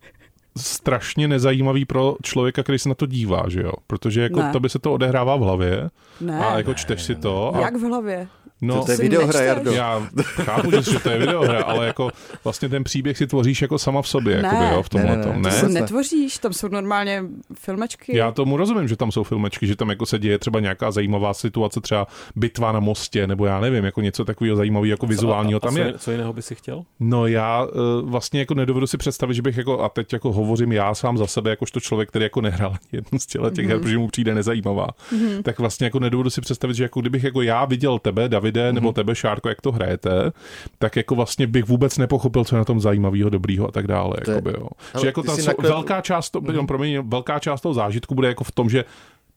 strašně 0.58 1.28
nezajímavý 1.28 1.86
pro 1.86 2.16
člověka, 2.24 2.64
který 2.64 2.80
se 2.80 2.90
na 2.90 2.96
to 2.96 3.06
dívá, 3.06 3.44
že 3.48 3.62
jo? 3.62 3.72
Protože 3.88 4.22
jako 4.22 4.42
to 4.52 4.60
by 4.60 4.70
se 4.70 4.80
to 4.80 4.94
odehrává 4.94 5.36
v 5.36 5.40
hlavě 5.40 5.90
ne. 6.22 6.40
a 6.40 6.58
jako 6.58 6.74
čteš 6.74 7.04
si 7.04 7.16
to. 7.16 7.56
A... 7.56 7.60
Jak 7.60 7.76
v 7.76 7.82
hlavě? 7.82 8.28
No, 8.62 8.86
to 8.86 8.92
je 8.92 8.98
videohra, 8.98 9.42
Jardo. 9.42 9.72
Já 9.72 10.08
chápu, 10.24 10.72
že 10.72 11.00
to 11.00 11.10
je 11.10 11.18
videohra, 11.18 11.64
ale 11.64 11.88
jako 11.88 12.10
vlastně 12.44 12.70
ten 12.70 12.84
příběh 12.84 13.18
si 13.18 13.28
tvoříš 13.28 13.62
jako 13.62 13.80
sama 13.80 14.02
v 14.02 14.08
sobě, 14.08 14.42
ne, 14.42 14.48
jakoby, 14.48 14.66
jo, 14.76 14.84
v 14.84 14.90
tomhle 14.90 15.18
ne, 15.18 15.26
ne, 15.26 15.38
ne, 15.38 15.52
to 15.62 15.68
si 15.68 15.74
netvoříš, 15.74 16.38
tam 16.38 16.54
jsou 16.54 16.68
normálně 16.68 17.24
filmečky. 17.54 18.18
Já 18.18 18.32
tomu 18.32 18.58
rozumím, 18.58 18.88
že 18.88 18.96
tam 18.96 19.12
jsou 19.12 19.24
filmečky, 19.24 19.68
že 19.68 19.76
tam 19.76 19.90
jako 19.90 20.06
se 20.06 20.20
děje 20.20 20.40
třeba 20.40 20.60
nějaká 20.60 20.92
zajímavá 20.92 21.34
situace, 21.34 21.82
třeba 21.82 22.08
bitva 22.36 22.72
na 22.72 22.80
mostě, 22.80 23.28
nebo 23.28 23.46
já 23.46 23.60
nevím, 23.60 23.86
jako 23.86 24.02
něco 24.02 24.26
takového 24.26 24.56
zajímavého, 24.56 24.92
jako 24.92 25.08
vizuálního 25.08 25.60
tam 25.60 25.74
a 25.74 25.78
co, 25.78 25.80
je. 25.80 25.94
Co 25.98 26.12
jiného 26.12 26.34
by 26.34 26.42
si 26.42 26.56
chtěl? 26.56 26.84
No 27.00 27.28
já 27.28 27.64
uh, 27.64 28.10
vlastně 28.10 28.40
jako 28.40 28.54
nedovedu 28.54 28.88
si 28.88 28.98
představit, 28.98 29.34
že 29.34 29.42
bych 29.42 29.58
jako, 29.58 29.84
a 29.84 29.90
teď 29.90 30.14
jako 30.14 30.32
hovořím 30.32 30.72
já 30.72 30.96
sám 30.96 31.18
za 31.18 31.28
sebe, 31.28 31.50
jakožto 31.50 31.80
člověk, 31.80 32.10
který 32.10 32.24
jako 32.24 32.42
nehrál 32.42 32.76
jednu 32.92 33.20
z 33.20 33.26
těch 33.26 33.42
mm-hmm. 33.42 33.68
her, 33.68 33.80
protože 33.80 33.98
mu 33.98 34.08
přijde 34.08 34.36
nezajímavá, 34.36 34.88
mm-hmm. 34.88 35.44
tak 35.44 35.60
vlastně 35.60 35.86
jako 35.86 36.00
nedovedu 36.00 36.30
si 36.30 36.42
představit, 36.42 36.74
že 36.74 36.84
jako 36.84 37.02
kdybych 37.02 37.24
jako 37.24 37.42
já 37.42 37.66
viděl 37.66 38.00
tebe, 38.00 38.30
Davide, 38.52 38.70
mm-hmm. 38.70 38.74
nebo 38.74 38.92
tebe, 38.92 39.16
Šárko, 39.16 39.50
jak 39.50 39.62
to 39.62 39.72
hrajete, 39.72 40.32
tak 40.78 40.96
jako 40.96 41.16
vlastně 41.16 41.48
bych 41.48 41.66
vůbec 41.66 41.98
nepochopil, 41.98 42.44
co 42.44 42.56
je 42.56 42.58
na 42.58 42.66
tom 42.66 42.80
zajímavého, 42.80 43.30
dobrýho 43.30 43.68
a 43.68 43.72
tak 43.72 43.88
dále. 43.88 44.18
To 44.26 44.32
jakoby, 44.32 44.52
jo. 44.58 44.68
Ale 44.94 45.02
že 45.02 45.08
jako 45.08 45.24
ta 45.24 45.36
naklad... 45.36 45.68
velká 45.68 46.02
část, 46.02 46.30
to, 46.30 46.42
mm-hmm. 46.42 46.66
promiň, 46.66 47.00
velká 47.04 47.40
část 47.40 47.62
toho 47.62 47.74
zážitku 47.74 48.16
bude 48.16 48.28
jako 48.28 48.44
v 48.44 48.52
tom, 48.52 48.70
že 48.70 48.86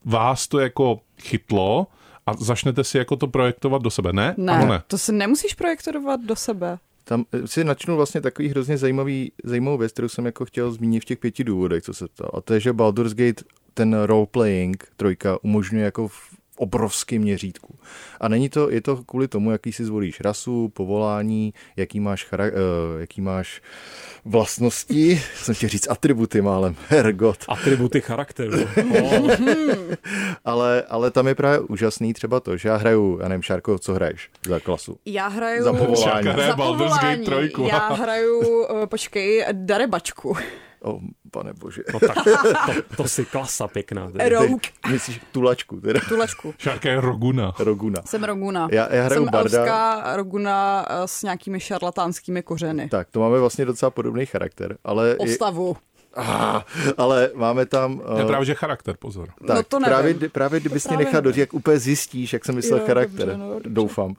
vás 0.05 0.49
to 0.49 0.59
jako 0.59 1.01
chytlo, 1.23 1.87
a 2.27 2.35
začnete 2.35 2.85
si 2.85 2.99
jako 2.99 3.17
to 3.17 3.27
projektovat 3.27 3.83
do 3.83 3.91
sebe, 3.91 4.13
ne? 4.13 4.35
Ne, 4.37 4.67
ne? 4.67 4.83
to 4.87 4.99
si 4.99 5.13
nemusíš 5.13 5.55
projektovat 5.55 6.21
do 6.21 6.37
sebe. 6.37 6.79
Tam 7.05 7.25
eh, 7.33 7.47
si 7.47 7.65
načnu 7.65 7.97
vlastně 7.97 8.21
takový 8.21 8.49
hrozně 8.49 8.79
zajímavý, 8.79 9.33
zajímavou 9.45 9.79
věc, 9.79 9.93
kterou 9.93 10.09
jsem 10.09 10.27
jako 10.27 10.45
chtěl 10.45 10.73
zmínit 10.73 11.01
v 11.01 11.05
těch 11.05 11.19
pěti 11.19 11.45
důvodech, 11.45 11.83
co 11.83 11.95
se 11.95 12.09
ptal. 12.09 12.31
A 12.35 12.41
to 12.41 12.55
je, 12.55 12.61
že 12.61 12.73
Baldur's 12.73 13.15
Gate 13.15 13.45
ten 13.75 13.95
role-playing 13.95 14.77
trojka 14.97 15.39
umožňuje 15.43 15.85
jako 15.85 16.09
v 16.09 16.40
obrovském 16.61 17.23
měřítku. 17.23 17.75
A 18.21 18.29
není 18.29 18.49
to, 18.49 18.71
je 18.71 18.81
to 18.81 18.97
kvůli 18.97 19.29
tomu, 19.29 19.51
jaký 19.51 19.73
si 19.73 19.85
zvolíš 19.85 20.21
rasu, 20.21 20.69
povolání, 20.69 21.55
jaký 21.77 22.01
máš, 22.01 22.25
chara, 22.25 22.45
uh, 22.45 23.01
jaký 23.01 23.21
máš 23.21 23.63
vlastnosti, 24.25 25.23
jsem 25.37 25.55
chtěl 25.55 25.69
říct 25.69 25.91
atributy 25.91 26.41
málem, 26.43 26.77
hergot. 26.89 27.39
Atributy 27.49 28.01
charakteru. 28.01 28.59
ale, 30.45 30.83
ale 30.89 31.11
tam 31.11 31.29
je 31.29 31.35
právě 31.35 31.61
úžasný 31.61 32.15
třeba 32.15 32.41
to, 32.41 32.57
že 32.57 32.69
já 32.69 32.77
hraju, 32.77 33.19
já 33.23 33.29
nevím, 33.29 33.43
Šárko, 33.43 33.79
co 33.79 33.95
hraješ 33.95 34.31
za 34.47 34.61
klasu? 34.61 34.97
Já 35.07 35.29
hraju... 35.29 35.65
Za 35.65 35.73
povolání. 35.73 36.29
za 36.47 36.57
povolání. 36.57 37.27
Já 37.69 37.89
hraju, 37.89 38.41
uh, 38.41 38.87
počkej, 38.87 39.45
darebačku. 39.53 40.37
O, 40.83 40.93
oh, 40.93 41.01
pane 41.31 41.53
bože. 41.53 41.83
No 41.93 42.01
tak, 42.01 42.15
to, 42.25 42.97
to 42.97 43.09
si 43.09 43.25
klasa 43.25 43.69
pěkná. 43.69 44.11
Tedy. 44.11 44.29
Rouk. 44.29 44.61
Myslíš 44.91 45.21
tulačku, 45.33 45.81
teda. 45.81 46.01
Tulečku. 46.09 46.55
Šárka 46.59 46.91
je 46.91 47.01
Roguna. 47.01 47.53
Roguna. 47.59 48.03
Jsem 48.07 48.25
Roguna. 48.25 48.69
Já- 48.73 48.95
já 48.95 49.03
hraju 49.05 49.23
Jsem 49.25 49.31
barda. 49.33 49.59
elfská 49.59 50.17
Roguna 50.17 50.87
eh, 50.91 51.09
s 51.09 51.23
nějakými 51.23 51.61
šarlatánskými 51.61 52.43
kořeny. 52.43 52.89
Tak, 52.89 53.09
to 53.11 53.21
máme 53.21 53.39
vlastně 53.41 53.65
docela 53.65 53.91
podobný 53.91 54.27
charakter, 54.27 54.77
ale, 54.85 55.15
Postavu. 55.15 55.77
ah, 56.17 56.61
ale 56.97 57.31
máme 57.35 57.67
tam... 57.67 58.03
Je 58.17 58.23
eh, 58.23 58.27
právě, 58.27 58.47
že 58.47 58.55
charakter, 58.55 58.97
pozor. 58.99 59.29
Tak, 59.47 59.57
No 59.57 59.63
to 59.63 59.79
nevím. 59.79 59.91
právě, 59.91 60.29
právě 60.29 60.61
kdybys 60.61 60.85
mě 60.85 60.89
právě 60.89 61.05
nechal 61.07 61.23
doříct, 61.23 61.39
jak 61.39 61.55
úplně 61.55 61.79
zjistíš, 61.79 62.33
jak 62.33 62.45
jsem 62.45 62.55
myslel 62.55 62.79
Jo, 62.79 62.87
charakter. 62.87 63.19
dobře, 63.29 63.37
no, 63.37 63.49
dobře. 63.55 63.69
Doufám. 63.71 64.15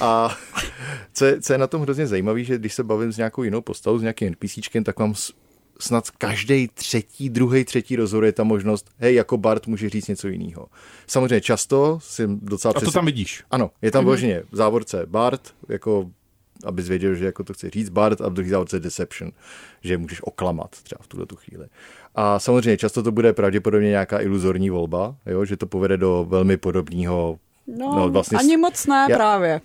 A 0.00 0.36
co 1.12 1.24
je, 1.24 1.40
co 1.40 1.52
je 1.52 1.58
na 1.58 1.66
tom 1.66 1.82
hrozně 1.82 2.06
zajímavé, 2.06 2.44
že 2.44 2.58
když 2.58 2.74
se 2.74 2.84
bavím 2.84 3.12
s 3.12 3.16
nějakou 3.16 3.42
jinou 3.42 3.60
postavou, 3.60 3.98
s 3.98 4.02
nějakým 4.02 4.30
NPCčkem, 4.30 4.84
tak 4.84 4.98
mám 4.98 5.14
snad 5.80 6.10
každý 6.10 6.68
třetí, 6.68 7.30
druhý, 7.30 7.64
třetí 7.64 7.96
rozhovor 7.96 8.24
je 8.24 8.32
ta 8.32 8.44
možnost, 8.44 8.90
hej, 8.98 9.14
jako 9.14 9.36
Bart 9.36 9.66
může 9.66 9.88
říct 9.88 10.08
něco 10.08 10.28
jiného. 10.28 10.66
Samozřejmě 11.06 11.40
často 11.40 11.98
si 12.02 12.22
docela 12.26 12.74
A 12.76 12.80
to 12.80 12.90
tam 12.90 13.04
vidíš. 13.06 13.44
ano, 13.50 13.70
je 13.82 13.90
tam 13.90 14.04
vloženě 14.04 14.42
v 14.52 14.56
závorce 14.56 15.06
Bart, 15.06 15.54
jako 15.68 16.10
abys 16.64 16.88
věděl, 16.88 17.14
že 17.14 17.24
jako 17.24 17.44
to 17.44 17.52
chce 17.54 17.70
říct 17.70 17.88
Bart 17.88 18.20
a 18.20 18.28
v 18.28 18.32
druhé 18.32 18.50
závorce 18.50 18.80
Deception, 18.80 19.30
že 19.80 19.98
můžeš 19.98 20.20
oklamat 20.22 20.70
třeba 20.82 20.98
v 21.02 21.06
tuhle 21.06 21.26
tu 21.26 21.36
chvíli. 21.36 21.66
A 22.14 22.38
samozřejmě 22.38 22.76
často 22.76 23.02
to 23.02 23.12
bude 23.12 23.32
pravděpodobně 23.32 23.88
nějaká 23.88 24.20
iluzorní 24.20 24.70
volba, 24.70 25.16
jo, 25.26 25.44
že 25.44 25.56
to 25.56 25.66
povede 25.66 25.96
do 25.96 26.26
velmi 26.28 26.56
podobného 26.56 27.38
No, 27.78 27.94
No, 27.96 28.08
vlastně 28.08 28.38
ani 28.38 28.56
moc 28.56 28.86
ne 28.86 29.06
Já- 29.10 29.16
právě. 29.16 29.60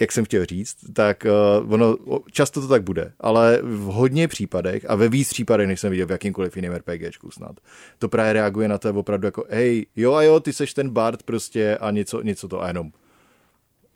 Jak 0.00 0.12
jsem 0.12 0.24
chtěl 0.24 0.44
říct, 0.44 0.76
tak 0.92 1.26
uh, 1.60 1.72
ono 1.72 1.96
často 2.32 2.60
to 2.60 2.68
tak 2.68 2.82
bude, 2.82 3.12
ale 3.20 3.58
v 3.62 3.84
hodně 3.84 4.28
případech 4.28 4.84
a 4.88 4.94
ve 4.94 5.08
víc 5.08 5.28
případech, 5.28 5.66
než 5.66 5.80
jsem 5.80 5.90
viděl 5.90 6.06
v 6.06 6.10
jakýmkoliv 6.10 6.56
jiném 6.56 6.74
RPGčku 6.74 7.30
snad, 7.30 7.60
to 7.98 8.08
právě 8.08 8.32
reaguje 8.32 8.68
na 8.68 8.78
to 8.78 8.94
opravdu 8.94 9.26
jako, 9.26 9.44
hej, 9.48 9.86
jo 9.96 10.14
a 10.14 10.22
jo, 10.22 10.40
ty 10.40 10.52
seš 10.52 10.74
ten 10.74 10.90
Bard 10.90 11.22
prostě 11.22 11.76
a 11.76 11.90
něco, 11.90 12.22
něco 12.22 12.48
to 12.48 12.62
a 12.62 12.68
jenom 12.68 12.90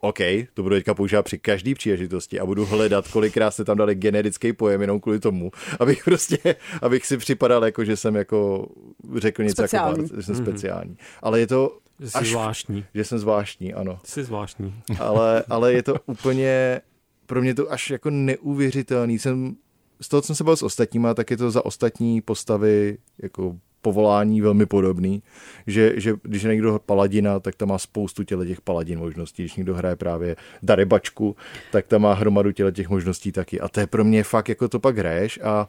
OK, 0.05 0.18
to 0.55 0.62
budu 0.62 0.74
teďka 0.74 0.94
používat 0.94 1.22
při 1.22 1.38
každé 1.38 1.74
příležitosti 1.74 2.40
a 2.40 2.46
budu 2.46 2.66
hledat, 2.66 3.09
kolikrát 3.09 3.50
jste 3.50 3.64
tam 3.64 3.76
dali 3.76 3.94
generický 3.94 4.53
pojem 4.53 4.80
jenom 4.80 5.00
kvůli 5.00 5.20
tomu, 5.20 5.50
abych 5.80 6.05
prostě, 6.05 6.57
abych 6.82 7.07
si 7.07 7.16
připadal 7.16 7.64
jako, 7.64 7.84
že 7.84 7.96
jsem 7.96 8.16
jako 8.16 8.68
řekl 9.16 9.42
něco 9.42 9.62
Speciální. 9.62 9.88
jako 9.88 10.09
Bard, 10.09 10.16
že 10.16 10.22
jsem 10.22 10.34
speciální. 10.34 10.96
Ale 11.22 11.40
je 11.40 11.46
to 11.46 11.78
jsi 12.11 12.18
až, 12.18 12.28
zvláštní. 12.28 12.84
že 12.94 13.05
jsem 13.05 13.18
zvláštní, 13.18 13.74
ano 13.74 13.98
Jsi 14.05 14.24
zvláštní. 14.24 14.74
ale, 14.98 15.44
ale 15.48 15.72
je 15.72 15.82
to 15.82 15.94
úplně, 16.07 16.80
pro 17.26 17.42
mě 17.42 17.55
to 17.55 17.72
až 17.72 17.90
jako 17.90 18.11
neuvěřitelný. 18.11 19.18
Jsem, 19.18 19.57
z 20.00 20.09
toho, 20.09 20.20
co 20.20 20.26
jsem 20.26 20.36
se 20.36 20.44
bavil 20.44 20.57
s 20.57 20.62
ostatníma, 20.62 21.14
tak 21.14 21.30
je 21.30 21.36
to 21.36 21.50
za 21.50 21.64
ostatní 21.64 22.20
postavy 22.20 22.98
jako 23.22 23.57
povolání 23.82 24.40
velmi 24.40 24.66
podobný, 24.66 25.22
že, 25.66 25.92
že 25.96 26.14
když 26.22 26.42
je 26.42 26.50
někdo 26.50 26.80
paladina, 26.86 27.40
tak 27.40 27.55
tam 27.55 27.68
má 27.68 27.78
spoustu 27.78 28.24
těle 28.24 28.46
těch 28.46 28.61
paladin 28.61 28.98
možností. 28.98 29.42
Když 29.42 29.57
někdo 29.57 29.74
hraje 29.74 29.96
právě 29.96 30.36
darebačku, 30.62 31.36
tak 31.72 31.86
tam 31.86 32.03
má 32.03 32.14
hromadu 32.14 32.53
těle 32.53 32.72
těch 32.72 32.88
možností 32.88 33.32
taky. 33.32 33.61
A 33.61 33.68
to 33.68 33.80
je 33.80 33.86
pro 33.86 34.05
mě 34.05 34.24
fakt, 34.24 34.48
jako 34.48 34.68
to 34.68 34.80
pak 34.80 34.98
hraješ 34.98 35.40
a 35.42 35.68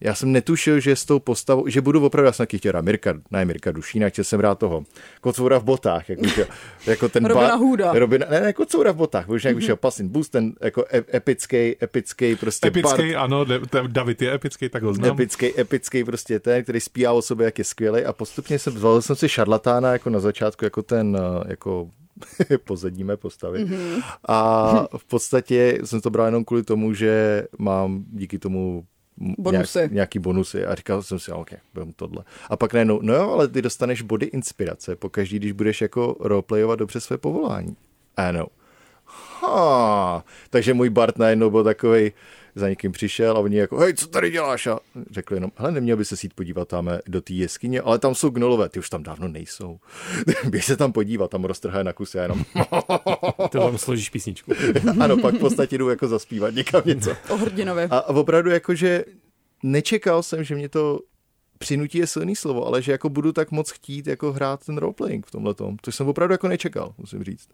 já 0.00 0.14
jsem 0.14 0.32
netušil, 0.32 0.80
že 0.80 0.96
s 0.96 1.04
tou 1.04 1.18
postavou, 1.18 1.68
že 1.68 1.80
budu 1.80 2.06
opravdu, 2.06 2.26
já 2.26 2.32
jsem 2.32 2.46
taky 2.46 2.58
chtěl 2.58 2.82
Mirka, 2.82 3.14
ne 3.30 3.44
Mirka 3.44 3.72
Dušína, 3.72 4.08
chtěl 4.08 4.24
jsem 4.24 4.38
hrát 4.38 4.58
toho 4.58 4.84
kocoura 5.20 5.58
v 5.58 5.64
botách, 5.64 6.08
jako, 6.08 6.26
že, 6.26 6.46
jako 6.86 7.08
ten 7.08 7.24
Robina 7.24 7.54
Hooda. 7.54 7.92
Robina, 7.92 8.26
ne, 8.30 8.40
ne, 8.40 8.52
kocoura 8.52 8.92
v 8.92 8.96
botách, 8.96 9.28
už 9.28 9.44
jak 9.44 9.56
vyšel 9.60 9.76
Passing 9.76 10.10
Boost, 10.10 10.32
ten 10.32 10.52
jako 10.60 10.84
epický, 11.14 11.76
epický 11.82 12.36
prostě 12.36 12.68
Epický, 12.68 13.16
ano, 13.16 13.44
de- 13.44 13.58
te- 13.58 13.82
David 13.86 14.22
je 14.22 14.34
epický, 14.34 14.68
tak 14.68 14.82
ho 14.82 14.94
znám. 14.94 15.10
epický, 15.10 15.60
epický 15.60 16.04
prostě 16.04 16.40
ten, 16.40 16.62
který 16.62 16.80
zpívá 16.80 17.12
o 17.12 17.22
sobě, 17.22 17.44
jak 17.44 17.58
je 17.58 17.64
skvělý 17.64 18.04
a 18.04 18.12
postupně 18.12 18.58
jsem 18.58 18.72
zvolil 18.78 19.02
jsem 19.02 19.16
si 19.16 19.28
šarlatána 19.28 19.92
jako 19.92 20.10
na 20.10 20.20
začátku, 20.20 20.64
jako 20.64 20.82
ten, 20.82 21.18
eh, 21.20 21.44
jako 21.48 21.90
pozadní 22.64 23.04
mé 23.04 23.16
postavy. 23.16 23.64
Mm-hmm. 23.64 24.02
A 24.28 24.86
v 24.96 25.04
podstatě 25.04 25.78
jsem 25.84 26.00
to 26.00 26.10
bral 26.10 26.26
jenom 26.26 26.44
kvůli 26.44 26.62
tomu, 26.62 26.94
že 26.94 27.44
mám 27.58 28.04
díky 28.12 28.38
tomu 28.38 28.84
Bonusy. 29.16 29.78
Nějak, 29.78 29.92
nějaký 29.92 30.18
bonusy 30.18 30.66
a 30.66 30.74
říkal 30.74 31.02
jsem 31.02 31.18
si, 31.18 31.32
OK, 31.32 31.50
budem 31.74 31.92
tohle. 31.92 32.24
A 32.50 32.56
pak 32.56 32.72
najednou, 32.72 33.00
no 33.02 33.14
jo, 33.14 33.30
ale 33.30 33.48
ty 33.48 33.62
dostaneš 33.62 34.02
body 34.02 34.26
inspirace 34.26 34.96
pokaždý, 34.96 35.36
když 35.38 35.52
budeš 35.52 35.80
jako 35.80 36.16
roleplayovat 36.20 36.78
dobře 36.78 37.00
své 37.00 37.18
povolání. 37.18 37.76
Ano. 38.16 38.46
Ha, 39.06 40.24
takže 40.50 40.74
můj 40.74 40.90
Bart 40.90 41.18
najednou 41.18 41.50
byl 41.50 41.64
takový, 41.64 42.12
za 42.54 42.68
někým 42.68 42.92
přišel 42.92 43.36
a 43.36 43.40
oni 43.40 43.56
jako, 43.56 43.78
hej, 43.78 43.94
co 43.94 44.06
tady 44.06 44.30
děláš? 44.30 44.66
A 44.66 44.78
řekl 45.10 45.34
jenom, 45.34 45.50
hele, 45.56 45.72
neměl 45.72 45.96
by 45.96 46.04
se 46.04 46.16
jít 46.22 46.34
podívat 46.34 46.68
tam 46.68 46.90
do 47.06 47.20
té 47.20 47.32
jeskyně, 47.32 47.80
ale 47.80 47.98
tam 47.98 48.14
jsou 48.14 48.30
gnolové, 48.30 48.68
ty 48.68 48.78
už 48.78 48.90
tam 48.90 49.02
dávno 49.02 49.28
nejsou. 49.28 49.78
Běž 50.50 50.64
se 50.64 50.76
tam 50.76 50.92
podívat, 50.92 51.30
tam 51.30 51.44
roztrhají 51.44 51.84
na 51.84 51.92
kusy 51.92 52.18
a 52.18 52.22
jenom, 52.22 52.44
Ty 53.50 53.58
tam 53.58 53.78
složíš 53.78 54.10
písničku. 54.10 54.52
ano, 55.00 55.16
pak 55.16 55.34
v 55.34 55.38
podstatě 55.38 55.78
jdu 55.78 55.88
jako 55.88 56.08
zaspívat 56.08 56.54
někam 56.54 56.82
něco. 56.84 57.16
O 57.28 57.36
hrdinovi. 57.36 57.82
A, 57.82 57.98
a 57.98 58.08
opravdu 58.08 58.50
jako, 58.50 58.74
že 58.74 59.04
nečekal 59.62 60.22
jsem, 60.22 60.44
že 60.44 60.54
mě 60.54 60.68
to 60.68 61.00
přinutí 61.58 61.98
je 61.98 62.06
silný 62.06 62.36
slovo, 62.36 62.66
ale 62.66 62.82
že 62.82 62.92
jako 62.92 63.08
budu 63.08 63.32
tak 63.32 63.50
moc 63.50 63.70
chtít 63.70 64.06
jako 64.06 64.32
hrát 64.32 64.66
ten 64.66 64.78
roleplaying 64.78 65.26
v 65.26 65.30
tomhle 65.30 65.54
tom, 65.54 65.76
což 65.82 65.94
jsem 65.94 66.08
opravdu 66.08 66.34
jako 66.34 66.48
nečekal, 66.48 66.94
musím 66.98 67.24
říct. 67.24 67.48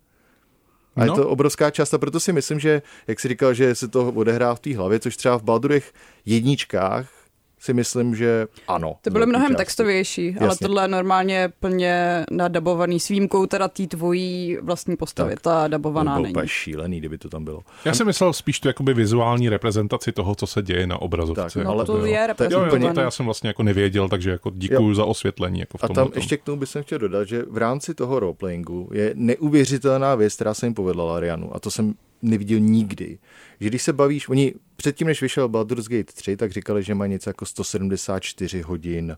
A 0.96 1.04
no. 1.04 1.12
je 1.12 1.16
to 1.16 1.28
obrovská 1.28 1.70
část 1.70 1.94
a 1.94 1.98
proto 1.98 2.20
si 2.20 2.32
myslím, 2.32 2.60
že, 2.60 2.82
jak 3.06 3.20
jsi 3.20 3.28
říkal, 3.28 3.54
že 3.54 3.74
se 3.74 3.88
to 3.88 4.08
odehrá 4.08 4.54
v 4.54 4.60
té 4.60 4.76
hlavě, 4.76 4.98
což 4.98 5.16
třeba 5.16 5.36
v 5.38 5.42
Baldurech 5.42 5.92
jedničkách 6.26 7.19
si 7.60 7.74
myslím, 7.74 8.14
že 8.16 8.46
ano. 8.68 8.96
To 9.02 9.10
velké 9.10 9.26
mnohem 9.26 9.48
části. 9.48 9.56
textovější, 9.56 10.36
ale 10.40 10.48
Jasně. 10.48 10.66
tohle 10.66 10.84
je 10.84 10.88
normálně 10.88 11.52
plně 11.60 12.24
nadabovaný 12.30 13.00
s 13.00 13.08
výjimkou 13.08 13.46
teda 13.46 13.68
té 13.68 13.86
tvojí 13.86 14.58
vlastní 14.62 14.96
postavy. 14.96 15.30
Tak. 15.30 15.40
Ta 15.40 15.62
To 15.62 15.68
dabovaná 15.68 16.12
bylo 16.12 16.22
není. 16.22 16.34
úplně 16.34 16.48
šílený, 16.48 16.98
kdyby 16.98 17.18
to 17.18 17.28
tam 17.28 17.44
bylo. 17.44 17.60
Já 17.84 17.94
jsem 17.94 18.06
myslel 18.06 18.32
spíš 18.32 18.60
tu 18.60 18.68
jakoby 18.68 18.94
vizuální 18.94 19.48
reprezentaci 19.48 20.12
toho, 20.12 20.34
co 20.34 20.46
se 20.46 20.62
děje 20.62 20.86
na 20.86 21.02
obrazovce. 21.02 21.42
Tak, 21.42 21.64
no, 21.64 21.74
No 21.74 21.84
to 21.84 21.96
jo. 21.96 22.04
je 22.04 22.12
Jo, 22.12 22.18
jo, 22.20 22.26
reprezentovaný. 22.26 22.94
to 22.94 23.00
já 23.00 23.10
jsem 23.10 23.24
vlastně 23.26 23.48
jako 23.48 23.62
nevěděl, 23.62 24.08
takže 24.08 24.30
jako 24.30 24.50
děkuju 24.54 24.94
za 24.94 25.04
osvětlení. 25.04 25.60
Jako 25.60 25.78
v 25.78 25.84
A 25.84 25.86
tom 25.86 25.94
tam 25.94 26.08
ještě 26.14 26.36
k 26.36 26.42
tomu 26.42 26.58
bych 26.60 26.68
chtěl 26.80 26.98
dodat, 26.98 27.28
že 27.28 27.42
v 27.50 27.56
rámci 27.56 27.94
toho 27.94 28.20
roleplayingu 28.20 28.88
je 28.92 29.12
neuvěřitelná 29.14 30.14
věc, 30.14 30.34
která 30.34 30.54
se 30.54 30.66
jim 30.66 30.74
povedla 30.74 31.04
Larianu, 31.04 31.56
a 31.56 31.60
to 31.60 31.70
jsem 31.70 31.94
neviděl 32.22 32.58
nikdy. 32.58 33.18
Že 33.60 33.68
když 33.68 33.82
se 33.82 33.92
bavíš, 33.92 34.28
oni 34.28 34.54
předtím, 34.76 35.06
než 35.06 35.22
vyšel 35.22 35.48
Baldur's 35.48 35.88
Gate 35.88 36.12
3, 36.12 36.36
tak 36.36 36.52
říkali, 36.52 36.82
že 36.82 36.94
mají 36.94 37.10
něco 37.10 37.30
jako 37.30 37.46
174 37.46 38.60
hodin. 38.60 39.16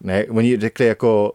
Ne, 0.00 0.24
oni 0.24 0.60
řekli 0.60 0.86
jako 0.86 1.34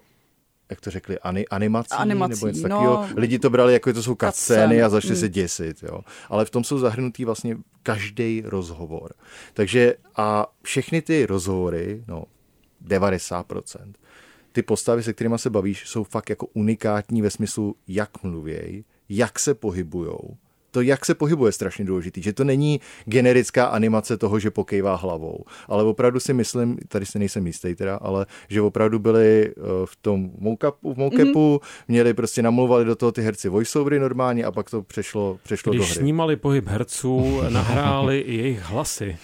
jak 0.69 0.81
to 0.81 0.91
řekli, 0.91 1.19
ani, 1.19 1.47
animací, 1.47 1.89
Animací, 1.91 2.29
nebo 2.29 2.47
něco 2.47 2.67
no. 2.67 2.69
takového. 2.69 3.07
Lidi 3.15 3.39
to 3.39 3.49
brali 3.49 3.73
jako, 3.73 3.89
že 3.89 3.93
to 3.93 4.03
jsou 4.03 4.15
Cutscény, 4.15 4.81
a 4.83 4.89
začali 4.89 5.13
mm. 5.13 5.19
se 5.19 5.29
děsit, 5.29 5.83
jo. 5.83 6.01
Ale 6.29 6.45
v 6.45 6.49
tom 6.49 6.63
jsou 6.63 6.79
zahrnutý 6.79 7.25
vlastně 7.25 7.57
každý 7.83 8.43
rozhovor. 8.45 9.13
Takže 9.53 9.95
a 10.15 10.47
všechny 10.63 11.01
ty 11.01 11.25
rozhovory, 11.25 12.03
no 12.07 12.23
90%, 12.87 13.93
ty 14.51 14.61
postavy, 14.61 15.03
se 15.03 15.13
kterými 15.13 15.39
se 15.39 15.49
bavíš, 15.49 15.89
jsou 15.89 16.03
fakt 16.03 16.29
jako 16.29 16.47
unikátní 16.53 17.21
ve 17.21 17.29
smyslu, 17.29 17.75
jak 17.87 18.23
mluvěj, 18.23 18.83
jak 19.09 19.39
se 19.39 19.53
pohybujou. 19.53 20.37
To, 20.71 20.81
jak 20.81 21.05
se 21.05 21.15
pohybuje, 21.15 21.49
je 21.49 21.53
strašně 21.53 21.85
důležitý. 21.85 22.21
Že 22.21 22.33
to 22.33 22.43
není 22.43 22.81
generická 23.05 23.65
animace 23.65 24.17
toho, 24.17 24.39
že 24.39 24.51
pokejvá 24.51 24.95
hlavou. 24.95 25.43
Ale 25.67 25.83
opravdu 25.83 26.19
si 26.19 26.33
myslím, 26.33 26.77
tady 26.87 27.05
si 27.05 27.19
nejsem 27.19 27.47
jistý 27.47 27.75
teda, 27.75 27.95
ale 27.95 28.25
že 28.49 28.61
opravdu 28.61 28.99
byli 28.99 29.47
eh, 29.47 29.61
v 29.85 29.95
tom 29.95 30.31
moukapu, 30.37 30.93
v 30.93 30.97
moukapu, 30.97 31.57
mm-hmm. 31.57 31.83
měli 31.87 32.13
prostě 32.13 32.41
namluvali 32.41 32.85
do 32.85 32.95
toho 32.95 33.11
ty 33.11 33.21
herci 33.21 33.49
voiceovery 33.49 33.99
normálně 33.99 34.45
a 34.45 34.51
pak 34.51 34.69
to 34.69 34.81
přešlo, 34.81 35.39
přešlo 35.43 35.73
do 35.73 35.79
Když 35.79 35.91
hry. 35.91 35.99
snímali 35.99 36.35
pohyb 36.35 36.67
herců, 36.67 37.41
nahráli 37.49 38.19
i 38.19 38.35
jejich 38.37 38.61
hlasy. 38.61 39.17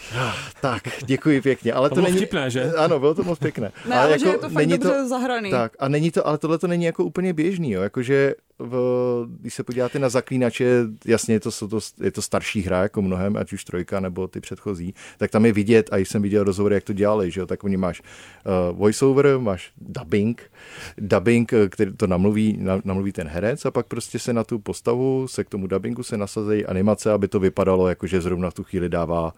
Tak, 0.61 0.83
děkuji 1.05 1.41
pěkně. 1.41 1.73
Ale 1.73 1.89
To 1.89 1.95
to, 1.95 2.01
bylo 2.01 2.07
není... 2.07 2.17
vtipné, 2.17 2.49
že? 2.49 2.73
Ano, 2.73 2.99
bylo 2.99 3.13
to 3.13 3.23
moc 3.23 3.39
pěkné. 3.39 3.71
Ne, 3.89 3.95
ale 3.95 4.19
že 4.19 4.27
je 4.27 4.37
to 4.37 4.49
fakt 4.49 4.67
dobře 4.67 5.07
zahraný. 5.07 5.51
Tak, 5.51 5.71
a 5.79 5.87
není 5.87 6.11
to, 6.11 6.27
ale 6.27 6.37
tohle 6.37 6.57
to 6.57 6.67
není 6.67 6.85
jako 6.85 7.03
úplně 7.03 7.33
běžný, 7.33 7.71
jo. 7.71 7.81
Jakože 7.81 8.33
v, 8.59 9.25
když 9.39 9.53
se 9.53 9.63
podíváte 9.63 9.99
na 9.99 10.09
zaklínače, 10.09 10.83
jasně 11.05 11.35
je 11.35 11.39
to, 11.39 11.51
to, 11.51 11.79
je 12.01 12.11
to 12.11 12.21
starší 12.21 12.61
hra 12.61 12.81
jako 12.81 13.01
mnohem, 13.01 13.37
ať 13.37 13.53
už 13.53 13.63
trojka 13.63 13.99
nebo 13.99 14.27
ty 14.27 14.39
předchozí, 14.39 14.93
tak 15.17 15.31
tam 15.31 15.45
je 15.45 15.53
vidět, 15.53 15.89
a 15.91 15.97
jsem 15.97 16.21
viděl 16.21 16.43
rozhovory, 16.43 16.75
jak 16.75 16.83
to 16.83 16.93
dělali, 16.93 17.31
že 17.31 17.39
jo, 17.39 17.45
tak 17.45 17.63
oni 17.63 17.77
máš 17.77 18.01
uh, 18.01 18.77
voiceover, 18.77 19.39
máš 19.39 19.71
dubbing, 19.77 20.51
dubbing, 20.97 21.53
eh, 21.53 21.69
který 21.69 21.93
to 21.93 22.07
namluví, 22.07 22.57
na, 22.61 22.81
namluví 22.83 23.11
ten 23.11 23.27
herec 23.27 23.65
a 23.65 23.71
pak 23.71 23.85
prostě 23.85 24.19
se 24.19 24.33
na 24.33 24.43
tu 24.43 24.59
postavu, 24.59 25.27
se 25.27 25.43
k 25.43 25.49
tomu 25.49 25.67
dubbingu 25.67 26.03
se 26.03 26.17
nasazejí 26.17 26.65
animace, 26.65 27.11
aby 27.11 27.27
to 27.27 27.39
vypadalo 27.39 27.87
jako, 27.87 28.07
že 28.07 28.21
zrovna 28.21 28.49
v 28.49 28.53
tu 28.53 28.63
chvíli 28.63 28.89
dává 28.89 29.33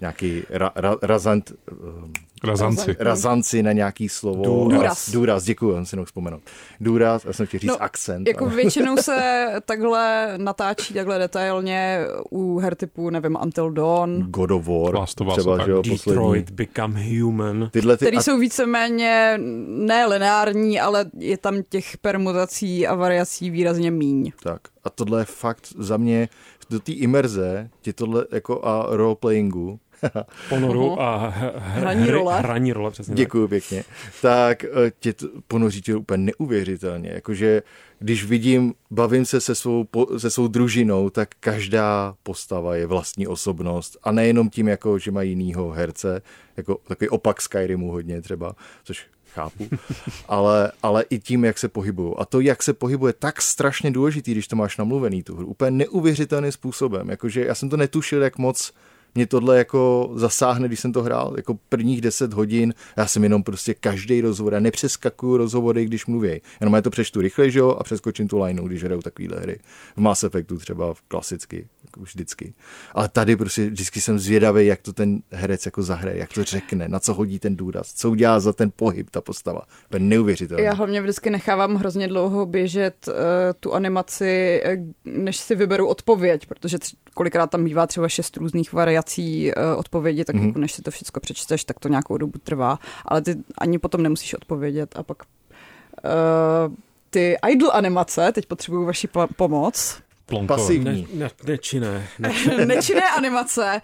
nějaký 0.00 0.42
ra, 0.50 0.72
ra, 0.76 0.96
razant, 1.02 1.52
eh, 1.72 2.26
Razanci. 2.44 2.96
razanci 2.98 3.62
na 3.62 3.72
nějaký 3.72 4.08
slovo. 4.08 4.44
Důraz. 4.44 5.10
Důraz, 5.10 5.44
děkuji, 5.44 5.74
jsem 5.74 5.86
si 5.86 5.96
nemohl 5.96 6.06
vzpomenout. 6.06 6.42
Důraz, 6.80 7.24
já 7.24 7.32
jsem 7.32 7.46
chtěl 7.46 7.60
říct 7.60 7.68
No, 7.70 7.82
akcent. 7.82 8.28
Jako 8.28 8.44
ale- 8.44 8.54
většinou 8.56 8.96
se 9.00 9.46
takhle 9.64 10.34
natáčí 10.36 10.94
takhle 10.94 11.18
detailně 11.18 12.00
u 12.30 12.58
her 12.58 12.74
typu, 12.74 13.10
nevím, 13.10 13.36
Until 13.42 13.70
Dawn, 13.70 14.22
God 14.22 14.50
of 14.50 14.66
War, 14.68 14.94
Last 14.94 15.20
of 15.20 15.32
třeba, 15.32 15.56
tak. 15.56 15.66
že 15.66 15.72
jo, 15.72 15.82
poslední. 15.90 16.12
Detroit, 16.22 16.50
Become 16.50 17.04
Human. 17.20 17.68
Tyhle 17.72 17.96
ty, 17.96 18.04
který 18.04 18.16
a 18.16 18.22
jsou 18.22 18.38
víceméně 18.38 19.34
ne 19.66 20.06
lineární, 20.06 20.80
ale 20.80 21.04
je 21.18 21.38
tam 21.38 21.62
těch 21.68 21.98
permutací 21.98 22.86
a 22.86 22.94
variací 22.94 23.50
výrazně 23.50 23.90
míň. 23.90 24.32
Tak. 24.42 24.60
A 24.84 24.90
tohle 24.90 25.20
je 25.20 25.24
fakt 25.24 25.66
za 25.78 25.96
mě, 25.96 26.28
do 26.70 26.80
té 26.80 26.92
imerze, 26.92 27.70
ti 27.80 27.92
tohle 27.92 28.26
jako 28.32 28.64
a 28.64 28.86
roleplayingu, 28.90 29.78
Ponoru 30.48 31.00
a 31.00 31.16
h- 31.16 31.38
h- 31.38 31.52
Hraní 31.56 32.02
hry- 32.02 32.10
role. 32.12 32.38
Hraní 32.38 32.72
role, 32.72 32.90
přesně 32.90 33.12
tak. 33.12 33.16
děkuji 33.16 33.48
pěkně, 33.48 33.84
tak 34.22 34.64
eh, 34.64 34.68
tě 35.00 35.12
to 35.12 35.28
ponoří 35.48 35.82
tě 35.82 35.96
úplně 35.96 36.32
neuvěřitelně. 36.38 37.10
Jakože 37.14 37.62
když 37.98 38.24
vidím, 38.24 38.74
bavím 38.90 39.24
se 39.24 39.40
se 39.40 39.54
svou, 39.54 39.84
po- 39.84 40.18
se 40.18 40.30
svou 40.30 40.48
družinou, 40.48 41.10
tak 41.10 41.28
každá 41.40 42.14
postava 42.22 42.76
je 42.76 42.86
vlastní 42.86 43.26
osobnost. 43.26 43.96
A 44.02 44.12
nejenom 44.12 44.50
tím, 44.50 44.68
jako, 44.68 44.98
že 44.98 45.10
mají 45.10 45.30
jinýho 45.30 45.70
herce, 45.70 46.22
jako 46.56 46.78
takový 46.88 47.08
opak 47.08 47.40
Skyrimu 47.42 47.90
hodně 47.90 48.22
třeba, 48.22 48.52
což 48.84 49.06
chápu, 49.34 49.68
ale, 50.28 50.72
ale 50.82 51.04
i 51.10 51.18
tím, 51.18 51.44
jak 51.44 51.58
se 51.58 51.68
pohybují. 51.68 52.14
A 52.18 52.24
to, 52.24 52.40
jak 52.40 52.62
se 52.62 52.72
pohybuje, 52.72 53.12
tak 53.12 53.42
strašně 53.42 53.90
důležitý, 53.90 54.32
když 54.32 54.48
to 54.48 54.56
máš 54.56 54.76
namluvený 54.76 55.22
tu 55.22 55.36
hru. 55.36 55.46
Úplně 55.46 55.70
neuvěřitelným 55.70 56.52
způsobem. 56.52 57.08
Jakože 57.08 57.44
já 57.44 57.54
jsem 57.54 57.68
to 57.68 57.76
netušil, 57.76 58.22
jak 58.22 58.38
moc 58.38 58.72
mě 59.16 59.26
tohle 59.26 59.58
jako 59.58 60.10
zasáhne, 60.14 60.68
když 60.68 60.80
jsem 60.80 60.92
to 60.92 61.02
hrál, 61.02 61.34
jako 61.36 61.58
prvních 61.68 62.00
10 62.00 62.32
hodin, 62.32 62.74
já 62.96 63.06
jsem 63.06 63.22
jenom 63.22 63.42
prostě 63.42 63.74
každý 63.74 64.20
rozhovor, 64.20 64.54
já 64.54 64.60
nepřeskakuju 64.60 65.36
rozhovory, 65.36 65.84
když 65.84 66.06
mluví. 66.06 66.40
Jenom 66.60 66.74
já 66.74 66.82
to 66.82 66.90
přečtu 66.90 67.20
rychle, 67.20 67.50
že 67.50 67.58
jo, 67.58 67.70
a 67.70 67.84
přeskočím 67.84 68.28
tu 68.28 68.42
lineu, 68.42 68.66
když 68.66 68.84
hraju 68.84 69.02
takovýhle 69.02 69.40
hry. 69.40 69.58
V 69.96 70.00
Mass 70.00 70.24
Effectu 70.24 70.58
třeba 70.58 70.94
klasicky, 71.08 71.66
vždycky. 72.00 72.54
Ale 72.92 73.08
tady 73.08 73.36
prostě 73.36 73.70
vždycky 73.70 74.00
jsem 74.00 74.18
zvědavý, 74.18 74.66
jak 74.66 74.82
to 74.82 74.92
ten 74.92 75.22
herec 75.30 75.66
jako 75.66 75.82
zahraje, 75.82 76.18
jak 76.18 76.32
to 76.32 76.44
řekne, 76.44 76.88
na 76.88 77.00
co 77.00 77.14
hodí 77.14 77.38
ten 77.38 77.56
důraz, 77.56 77.92
co 77.94 78.10
udělá 78.10 78.40
za 78.40 78.52
ten 78.52 78.72
pohyb 78.76 79.10
ta 79.10 79.20
postava. 79.20 79.60
To 79.88 79.96
je 79.96 80.00
neuvěřitelné. 80.00 80.62
Já 80.62 80.74
hlavně 80.74 81.00
vždycky 81.02 81.30
nechávám 81.30 81.74
hrozně 81.74 82.08
dlouho 82.08 82.46
běžet 82.46 83.08
uh, 83.08 83.14
tu 83.60 83.74
animaci, 83.74 84.60
eh, 84.64 84.76
než 85.04 85.36
si 85.36 85.54
vyberu 85.54 85.88
odpověď, 85.88 86.46
protože 86.46 86.78
tři, 86.78 86.96
kolikrát 87.14 87.50
tam 87.50 87.64
bývá 87.64 87.86
třeba 87.86 88.08
šest 88.08 88.36
různých 88.36 88.72
variací 88.72 89.52
uh, 89.52 89.78
odpovědi, 89.78 90.24
tak 90.24 90.36
mm-hmm. 90.36 90.46
jako 90.46 90.58
než 90.58 90.72
si 90.72 90.82
to 90.82 90.90
všechno 90.90 91.20
přečteš, 91.20 91.64
tak 91.64 91.78
to 91.78 91.88
nějakou 91.88 92.16
dobu 92.16 92.38
trvá, 92.38 92.78
ale 93.04 93.22
ty 93.22 93.36
ani 93.58 93.78
potom 93.78 94.02
nemusíš 94.02 94.34
odpovědět 94.34 94.96
a 94.96 95.02
pak 95.02 95.22
uh, 95.22 96.74
ty 97.10 97.36
idle 97.50 97.72
animace, 97.72 98.32
teď 98.32 98.46
potřebuju 98.46 98.84
vaši 98.84 99.06
po- 99.06 99.28
pomoc, 99.36 100.02
Plonko. 100.26 100.54
Pasivní. 100.54 101.08
Ne, 101.14 101.24
ne, 101.24 101.30
nečinné. 101.46 102.08
Ne, 102.18 102.66
nečinné 102.66 103.10
animace 103.10 103.82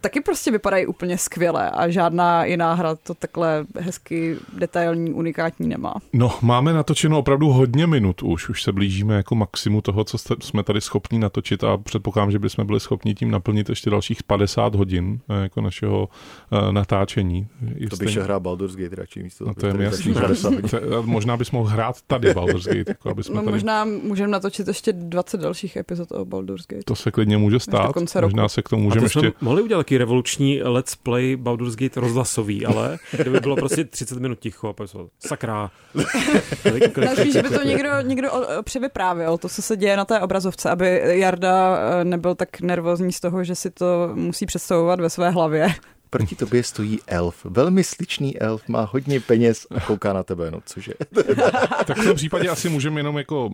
taky 0.00 0.20
prostě 0.20 0.50
vypadají 0.50 0.86
úplně 0.86 1.18
skvěle 1.18 1.70
a 1.70 1.88
žádná 1.88 2.44
jiná 2.44 2.74
hra 2.74 2.94
to 2.94 3.14
takhle 3.14 3.64
hezky 3.80 4.36
detailní, 4.58 5.12
unikátní 5.12 5.68
nemá. 5.68 5.94
No, 6.12 6.38
máme 6.42 6.72
natočeno 6.72 7.18
opravdu 7.18 7.48
hodně 7.48 7.86
minut 7.86 8.22
už. 8.22 8.48
Už 8.48 8.62
se 8.62 8.72
blížíme 8.72 9.14
jako 9.14 9.34
maximu 9.34 9.80
toho, 9.80 10.04
co 10.04 10.18
jste, 10.18 10.34
jsme 10.40 10.62
tady 10.62 10.80
schopni 10.80 11.18
natočit 11.18 11.64
a 11.64 11.76
předpokládám, 11.76 12.30
že 12.30 12.38
bychom 12.38 12.66
byli 12.66 12.80
schopni 12.80 13.14
tím 13.14 13.30
naplnit 13.30 13.68
ještě 13.68 13.90
dalších 13.90 14.22
50 14.22 14.74
hodin 14.74 15.20
eh, 15.30 15.42
jako 15.42 15.60
našeho 15.60 16.08
uh, 16.52 16.72
natáčení. 16.72 17.46
To 17.90 17.96
bych 17.96 18.10
šel 18.10 18.22
hrát 18.24 18.40
Baldur's 18.42 18.76
Gate 18.76 18.96
radši 18.96 19.22
místo. 19.22 19.44
No 19.46 19.54
to 19.54 19.66
je 19.66 19.74
jasný. 19.78 19.96
začít 20.12 20.20
50 20.20 20.48
hodin. 20.48 20.68
To 20.70 20.76
je- 20.76 20.82
Možná 21.02 21.36
bys 21.36 21.50
mohl 21.50 21.68
hrát 21.68 21.96
tady 22.06 22.34
Baldur's 22.34 22.64
Gate, 22.66 22.84
jako 22.90 23.10
aby 23.10 23.22
jsme 23.22 23.34
No 23.34 23.40
tady... 23.42 23.52
možná 23.52 23.84
můžeme 23.84 24.28
natočit 24.28 24.68
ještě 24.68 24.92
20 24.92 25.40
dalších 25.40 25.76
epizod 25.76 26.12
o 26.12 26.24
Baldur's 26.24 26.66
Gate. 26.66 26.82
To 26.86 26.94
se 26.94 27.10
klidně 27.10 27.38
může 27.38 27.60
stát. 27.60 27.92
konce 27.92 28.20
Možná 28.20 28.42
roku. 28.42 28.48
se 28.48 28.62
k 28.62 28.68
tomu 28.68 28.82
můžeme 28.82 29.04
ještě... 29.04 29.32
mohli 29.44 29.62
udělat 29.62 29.80
taky 29.80 29.98
revoluční 29.98 30.62
let's 30.62 30.94
play 30.94 31.36
Baldur's 31.36 31.76
Gate 31.76 32.00
rozhlasový, 32.00 32.66
ale 32.66 32.98
kdyby 33.12 33.40
bylo 33.40 33.56
prostě 33.56 33.84
30 33.84 34.18
minut 34.18 34.38
ticho 34.38 34.68
a 34.68 34.72
pak 34.72 34.90
sakra. 35.26 35.70
Spíš, 37.14 37.32
že 37.32 37.42
by 37.42 37.50
to 37.50 37.62
někdo, 37.62 38.00
někdo 38.00 38.30
převyprávěl, 38.64 39.38
to, 39.38 39.48
co 39.48 39.62
se 39.62 39.76
děje 39.76 39.96
na 39.96 40.04
té 40.04 40.20
obrazovce, 40.20 40.70
aby 40.70 41.02
Jarda 41.04 41.78
eh, 41.78 42.04
nebyl 42.04 42.34
tak 42.34 42.60
nervózní 42.60 43.12
z 43.12 43.20
toho, 43.20 43.44
že 43.44 43.54
si 43.54 43.70
to 43.70 44.10
musí 44.14 44.46
představovat 44.46 45.00
ve 45.00 45.10
své 45.10 45.30
hlavě. 45.30 45.74
Proti 46.10 46.36
tobě 46.36 46.62
stojí 46.62 46.98
elf. 47.06 47.44
Velmi 47.44 47.84
sličný 47.84 48.38
elf, 48.38 48.68
má 48.68 48.88
hodně 48.92 49.20
peněz 49.20 49.66
a 49.76 49.80
kouká 49.80 50.12
na 50.12 50.22
tebe, 50.22 50.50
no 50.50 50.60
cože. 50.66 50.92
Tak 51.86 51.98
v 51.98 52.04
tom 52.04 52.16
případě 52.16 52.48
asi 52.48 52.68
můžeme 52.68 53.00
jenom 53.00 53.18
jako 53.18 53.50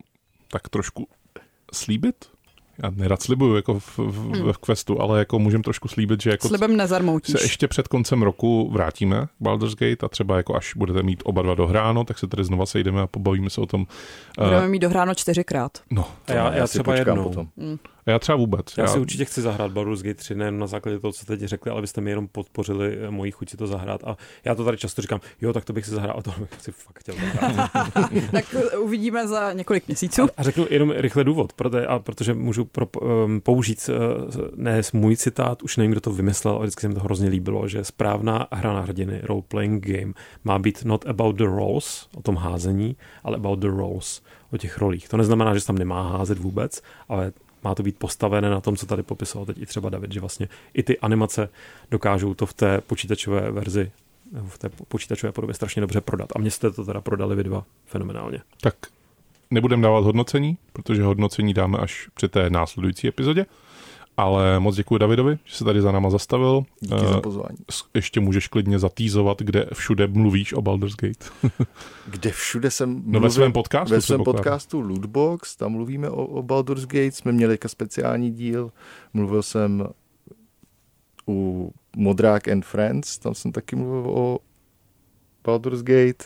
tak 0.51 0.68
trošku 0.68 1.09
slíbit? 1.72 2.14
Já 2.83 2.91
nerad 2.91 3.22
slibuju 3.22 3.57
jako 3.57 3.78
v, 3.78 3.99
v, 3.99 4.53
v 4.53 4.59
questu, 4.59 5.01
ale 5.01 5.18
jako 5.18 5.39
můžeme 5.39 5.62
trošku 5.64 5.89
slíbit, 5.89 6.22
že 6.22 6.31
jako 6.31 6.49
Slibem 6.49 6.76
nezarmoutíš. 6.76 7.39
se 7.39 7.45
ještě 7.45 7.68
před 7.68 7.89
koncem 7.89 8.22
roku 8.22 8.70
vrátíme 8.72 9.26
k 9.26 9.31
Baldur's 9.41 9.74
Gate 9.74 10.07
a 10.07 10.09
třeba 10.09 10.37
jako 10.37 10.57
až 10.57 10.72
budete 10.76 11.03
mít 11.03 11.22
oba 11.26 11.43
dva 11.43 11.55
dohráno, 11.55 12.05
tak 12.05 12.18
se 12.18 12.26
tady 12.26 12.45
znova 12.45 12.66
sejdeme 12.66 13.01
a 13.03 13.07
pobavíme 13.07 13.51
se 13.51 13.61
o 13.61 13.66
tom. 13.66 13.87
Budeme 14.39 14.62
Uh, 14.64 14.68
mít 14.68 14.78
dohráno 14.78 15.14
čtyřikrát. 15.14 15.78
no, 15.91 16.09
A 16.26 16.33
já, 16.33 16.55
já 16.55 16.66
si 16.66 16.72
třeba 16.72 16.95
jednou. 16.97 17.22
potom. 17.24 17.49
a 17.99 17.99
já 18.07 18.18
třeba 18.18 18.36
vůbec. 18.36 18.78
Já 18.78 18.86
si 18.86 18.98
určitě 18.98 19.24
chci 19.24 19.42
zahrát 19.42 19.72
Baldur's 19.72 20.03
Gate 20.03 20.14
3, 20.14 20.34
nejen 20.34 20.59
na 20.59 20.66
základě 20.66 20.98
toho, 20.98 21.12
co 21.12 21.26
teď 21.26 21.40
řekli, 21.40 21.70
ale 21.70 21.80
byste 21.80 22.01
mi 22.01 22.11
jenom 22.11 22.28
podpořili 22.28 22.98
eh, 23.01 23.11
moji 23.11 23.30
chuť 23.30 23.51
si 23.51 23.57
to 23.57 23.66
zahrát. 23.66 24.05
A 24.05 24.16
já 24.44 24.55
to 24.55 24.64
tady 24.64 24.76
často 24.76 25.03
říkám, 25.03 25.20
jo, 25.40 25.53
tak 25.53 25.64
to 25.64 25.72
bych 25.72 25.84
si 25.84 25.90
zahrál, 25.90 26.16
a 26.18 26.22
to 26.22 26.34
bych 26.40 26.62
si 26.62 26.72
fakt 26.72 26.98
chtěl 26.98 27.14
zahrát. 27.14 27.70
tak 28.32 28.55
eh, 28.55 28.76
uvidíme 28.76 29.28
za 29.28 29.53
několik 29.53 29.88
měsíců. 29.88 30.28
A 30.36 30.42
řeknu 30.42 30.66
jenom 30.70 30.90
rychle 30.90 31.24
důvod, 31.24 31.53
protože, 31.53 31.86
a 31.86 31.98
protože 31.98 32.34
můžu 32.34 32.64
pro, 32.64 32.86
um, 32.86 33.40
použít 33.40 33.90
uh, 33.90 34.44
ne 34.57 34.82
můj 34.92 35.16
citát, 35.16 35.62
už 35.62 35.76
nevím, 35.76 35.90
kdo 35.90 36.01
to 36.01 36.12
vymyslel, 36.12 36.55
ale 36.55 36.62
vždycky 36.62 36.80
se 36.80 36.88
mi 36.88 36.94
to 36.94 37.01
hrozně 37.01 37.28
líbilo, 37.28 37.68
že 37.68 37.84
správná 37.84 38.46
hra 38.53 38.72
na 38.72 38.80
hrdiny, 38.80 39.20
role-playing 39.22 39.86
game, 39.86 40.12
má 40.44 40.59
být 40.59 40.84
not 40.84 41.07
about 41.07 41.36
the 41.36 41.44
roles, 41.44 42.09
o 42.16 42.22
tom 42.22 42.36
házení, 42.36 42.96
ale 43.24 43.36
about 43.36 43.59
the 43.59 43.68
roles, 43.68 44.22
o 44.53 44.57
těch 44.57 44.78
rolích. 44.78 45.09
To 45.09 45.16
neznamená, 45.16 45.55
že 45.55 45.61
se 45.61 45.66
tam 45.66 45.78
nemá 45.78 46.11
házet 46.11 46.38
vůbec, 46.38 46.82
ale 47.09 47.32
má 47.65 47.75
to 47.75 47.83
být 47.83 47.99
postavené 47.99 48.51
na 48.51 48.61
tom, 48.61 48.77
co 48.77 48.87
tady 48.87 49.03
popisoval 49.03 49.47
teď 49.47 49.59
i 49.59 49.67
třeba 49.67 49.91
David, 49.91 50.13
že 50.13 50.21
vlastně 50.21 50.49
i 50.75 50.83
ty 50.83 50.99
animace 50.99 51.49
dokážou 51.91 52.35
to 52.35 52.47
v 52.47 52.53
té 52.53 52.81
počítačové 52.81 53.51
verzi 53.51 53.93
v 54.49 54.59
té 54.59 54.69
počítačové 54.69 55.33
podobě 55.33 55.55
strašně 55.55 55.81
dobře 55.81 56.01
prodat. 56.01 56.29
A 56.37 56.39
mě 56.39 56.51
jste 56.51 56.71
to 56.71 56.85
teda 56.85 57.01
prodali 57.01 57.37
vy 57.37 57.45
dva 57.45 57.65
fenomenálně. 57.87 58.41
Tak 58.61 58.75
nebudeme 59.51 59.83
dávat 59.83 60.05
hodnocení, 60.05 60.59
protože 60.73 61.03
hodnocení 61.03 61.55
dáme 61.55 61.79
až 61.79 62.09
při 62.15 62.29
té 62.29 62.51
následující 62.51 63.09
epizodě. 63.09 63.47
Ale 64.21 64.61
moc 64.61 64.77
děkuji 64.77 64.99
Davidovi, 64.99 65.39
že 65.45 65.57
se 65.57 65.64
tady 65.64 65.81
za 65.83 65.93
náma 65.93 66.11
zastavil. 66.11 66.62
Díky 66.81 66.95
Eh, 66.95 67.09
za 67.09 67.21
pozvání. 67.21 67.57
s- 67.71 67.85
Ještě 67.95 68.21
můžeš 68.21 68.49
klidně 68.49 68.79
zatýzovat, 68.79 69.43
kde 69.43 69.66
všude 69.73 70.07
mluvíš 70.07 70.53
o 70.53 70.62
Baldur's 70.62 70.97
Gate. 70.97 71.53
Kde 72.07 72.31
všude 72.31 72.71
jsem 72.71 72.95
No 72.95 72.97
ve 72.97 73.11
mluvil- 73.11 73.31
svém 73.31 73.53
podcastu. 73.53 73.95
Ve 73.95 74.01
svém 74.01 74.25
podcastu 74.25 74.81
Lootbox, 74.81 75.57
tam 75.57 75.73
mluvíme 75.73 76.11
o, 76.11 76.27
o 76.27 76.43
Baldur's 76.43 76.83
Gate, 76.87 77.12
jsme 77.12 77.33
měli 77.33 77.55
jako 77.55 77.68
speciální 77.68 78.31
díl, 78.31 78.73
mluvil 79.14 79.43
jsem 79.43 79.87
u 81.29 81.71
Modrák 81.97 82.49
and 82.49 82.64
Friends, 82.64 83.18
tam 83.18 83.35
jsem 83.35 83.53
taky 83.53 83.77
mluvil 83.77 84.11
o 84.11 84.39
Baldur's 85.45 85.83
Gate 85.83 86.25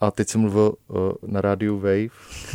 a 0.00 0.10
teď 0.10 0.28
jsem 0.28 0.40
mluvil 0.40 0.72
uh, 0.88 0.96
na 1.26 1.40
rádiu 1.40 1.76
Wave 1.76 2.08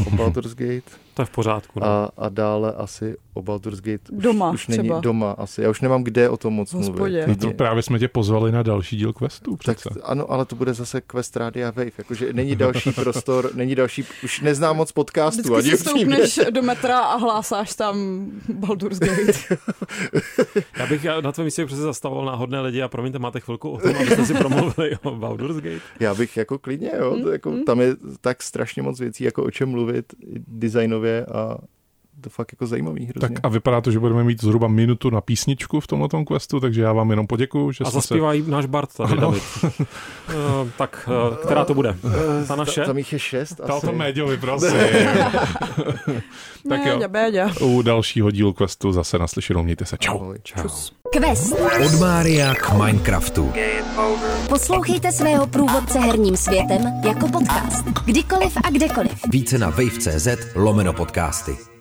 o 0.08 0.12
Baldur's 0.16 0.54
Gate 0.56 1.03
To 1.14 1.22
je 1.22 1.26
v 1.26 1.30
pořádku. 1.30 1.80
No. 1.80 1.86
a, 1.88 2.12
a 2.18 2.30
dále 2.30 2.74
asi 2.74 3.16
o 3.34 3.42
Baldur's 3.42 3.82
Gate 3.82 4.12
už, 4.12 4.24
Doma 4.24 4.52
už 4.52 4.68
není 4.68 4.84
třeba. 4.84 5.00
doma 5.00 5.32
asi. 5.32 5.62
Já 5.62 5.70
už 5.70 5.82
nemám 5.82 6.04
kde 6.04 6.30
o 6.30 6.38
tom 6.38 6.54
moc 6.54 6.74
hospodě. 6.74 7.00
mluvit. 7.26 7.28
No 7.28 7.36
to 7.50 7.52
právě 7.58 7.84
jsme 7.84 8.00
tě 8.00 8.08
pozvali 8.08 8.52
na 8.52 8.64
další 8.64 8.98
díl 8.98 9.14
questu 9.14 9.58
Tak 9.66 9.78
přece. 9.78 10.00
ano, 10.04 10.32
ale 10.32 10.46
to 10.46 10.56
bude 10.56 10.74
zase 10.74 11.02
Quest 11.02 11.38
Rádia 11.38 11.72
Wave, 11.72 11.92
jakože 11.98 12.34
není 12.34 12.56
další 12.56 12.92
prostor, 12.92 13.50
není 13.56 13.76
další, 13.76 14.06
už 14.24 14.42
neznám 14.42 14.78
moc 14.78 14.92
podcastů. 14.92 15.56
Vždycky 15.56 15.66
ani 15.66 15.78
si 15.78 15.84
stoupneš 16.30 16.40
do 16.52 16.62
metra 16.62 17.00
a 17.00 17.16
hlásáš 17.18 17.76
tam 17.76 18.26
Baldur's 18.54 19.00
Gate. 19.00 19.34
Já 20.80 20.88
bych 20.88 21.04
já 21.04 21.22
na 21.22 21.32
tvém 21.32 21.46
místě 21.46 21.66
přece 21.66 21.82
zastavoval 21.82 22.26
náhodné 22.26 22.62
lidi 22.62 22.82
a 22.82 22.88
promiňte, 22.88 23.20
máte 23.20 23.40
chvilku 23.40 23.70
o 23.70 23.78
tom, 23.78 23.96
abyste 23.96 24.26
si 24.26 24.34
promluvili 24.34 24.98
o 25.04 25.12
Baldur's 25.12 25.56
Gate. 25.56 25.80
Já 26.00 26.16
bych 26.16 26.38
jako 26.38 26.60
klidně, 26.60 26.92
jo, 27.00 27.18
to 27.24 27.32
jako, 27.32 27.54
tam 27.66 27.82
je 27.82 27.96
tak 28.22 28.44
strašně 28.44 28.82
moc 28.82 29.00
věcí, 29.00 29.24
jako 29.24 29.44
o 29.44 29.52
čem 29.52 29.70
mluvit 29.70 30.14
designově 30.48 31.03
a 31.06 31.60
to 32.24 32.30
fakt 32.30 32.52
jako 32.54 32.68
zajímavý 32.68 33.06
hrozně. 33.06 33.30
Tak 33.30 33.40
a 33.44 33.48
vypadá 33.48 33.82
to, 33.82 33.92
že 33.92 34.00
budeme 34.00 34.24
mít 34.24 34.42
zhruba 34.42 34.68
minutu 34.68 35.10
na 35.10 35.22
písničku 35.22 35.80
v 35.80 35.88
tomhle 35.88 36.10
questu, 36.28 36.60
takže 36.60 36.82
já 36.82 36.94
vám 36.94 37.10
jenom 37.10 37.28
poděkuju, 37.28 37.72
že 37.72 37.84
A 37.84 37.90
se... 37.90 37.94
zaspívá 37.94 38.34
jí 38.34 38.44
náš 38.48 38.66
Bart 38.66 38.94
tady, 38.94 39.18
David. 39.18 39.44
Uh, 39.64 39.72
tak, 40.78 41.10
uh, 41.30 41.36
která 41.36 41.66
to 41.66 41.74
bude? 41.74 41.98
Ta 42.48 42.56
naše? 42.56 42.82
Ta, 42.82 42.88
tam 42.88 42.98
jich 42.98 43.14
je 43.14 43.20
šest 43.20 43.62
Dal 43.68 43.78
asi. 43.78 43.86
to 43.86 43.94
Méďovi, 43.94 44.38
prosím. 44.38 44.70
tak 46.70 46.86
jo, 46.86 46.94
Béďa, 46.94 47.08
béďa. 47.08 47.50
u 47.62 47.82
dalšího 47.82 48.32
dílu 48.32 48.54
questu 48.54 48.92
zase 48.92 49.20
naslyšenou, 49.20 49.64
mějte 49.64 49.86
se. 49.86 49.98
Čau. 49.98 50.16
Ahoj. 50.16 50.38
Quest. 51.14 51.54
Od 51.86 52.00
Mária 52.00 52.56
k 52.56 52.74
Minecraftu. 52.74 53.54
Poslouchejte 54.50 55.12
svého 55.12 55.48
průvodce 55.48 56.00
herním 56.00 56.38
světem 56.38 56.82
jako 57.06 57.28
podcast. 57.28 57.86
Kdykoliv 58.06 58.58
a 58.64 58.70
kdekoliv. 58.70 59.12
Více 59.32 59.58
na 59.58 59.70
wave.cz 59.70 60.28
lomeno 60.56 60.94
podcasty. 60.94 61.73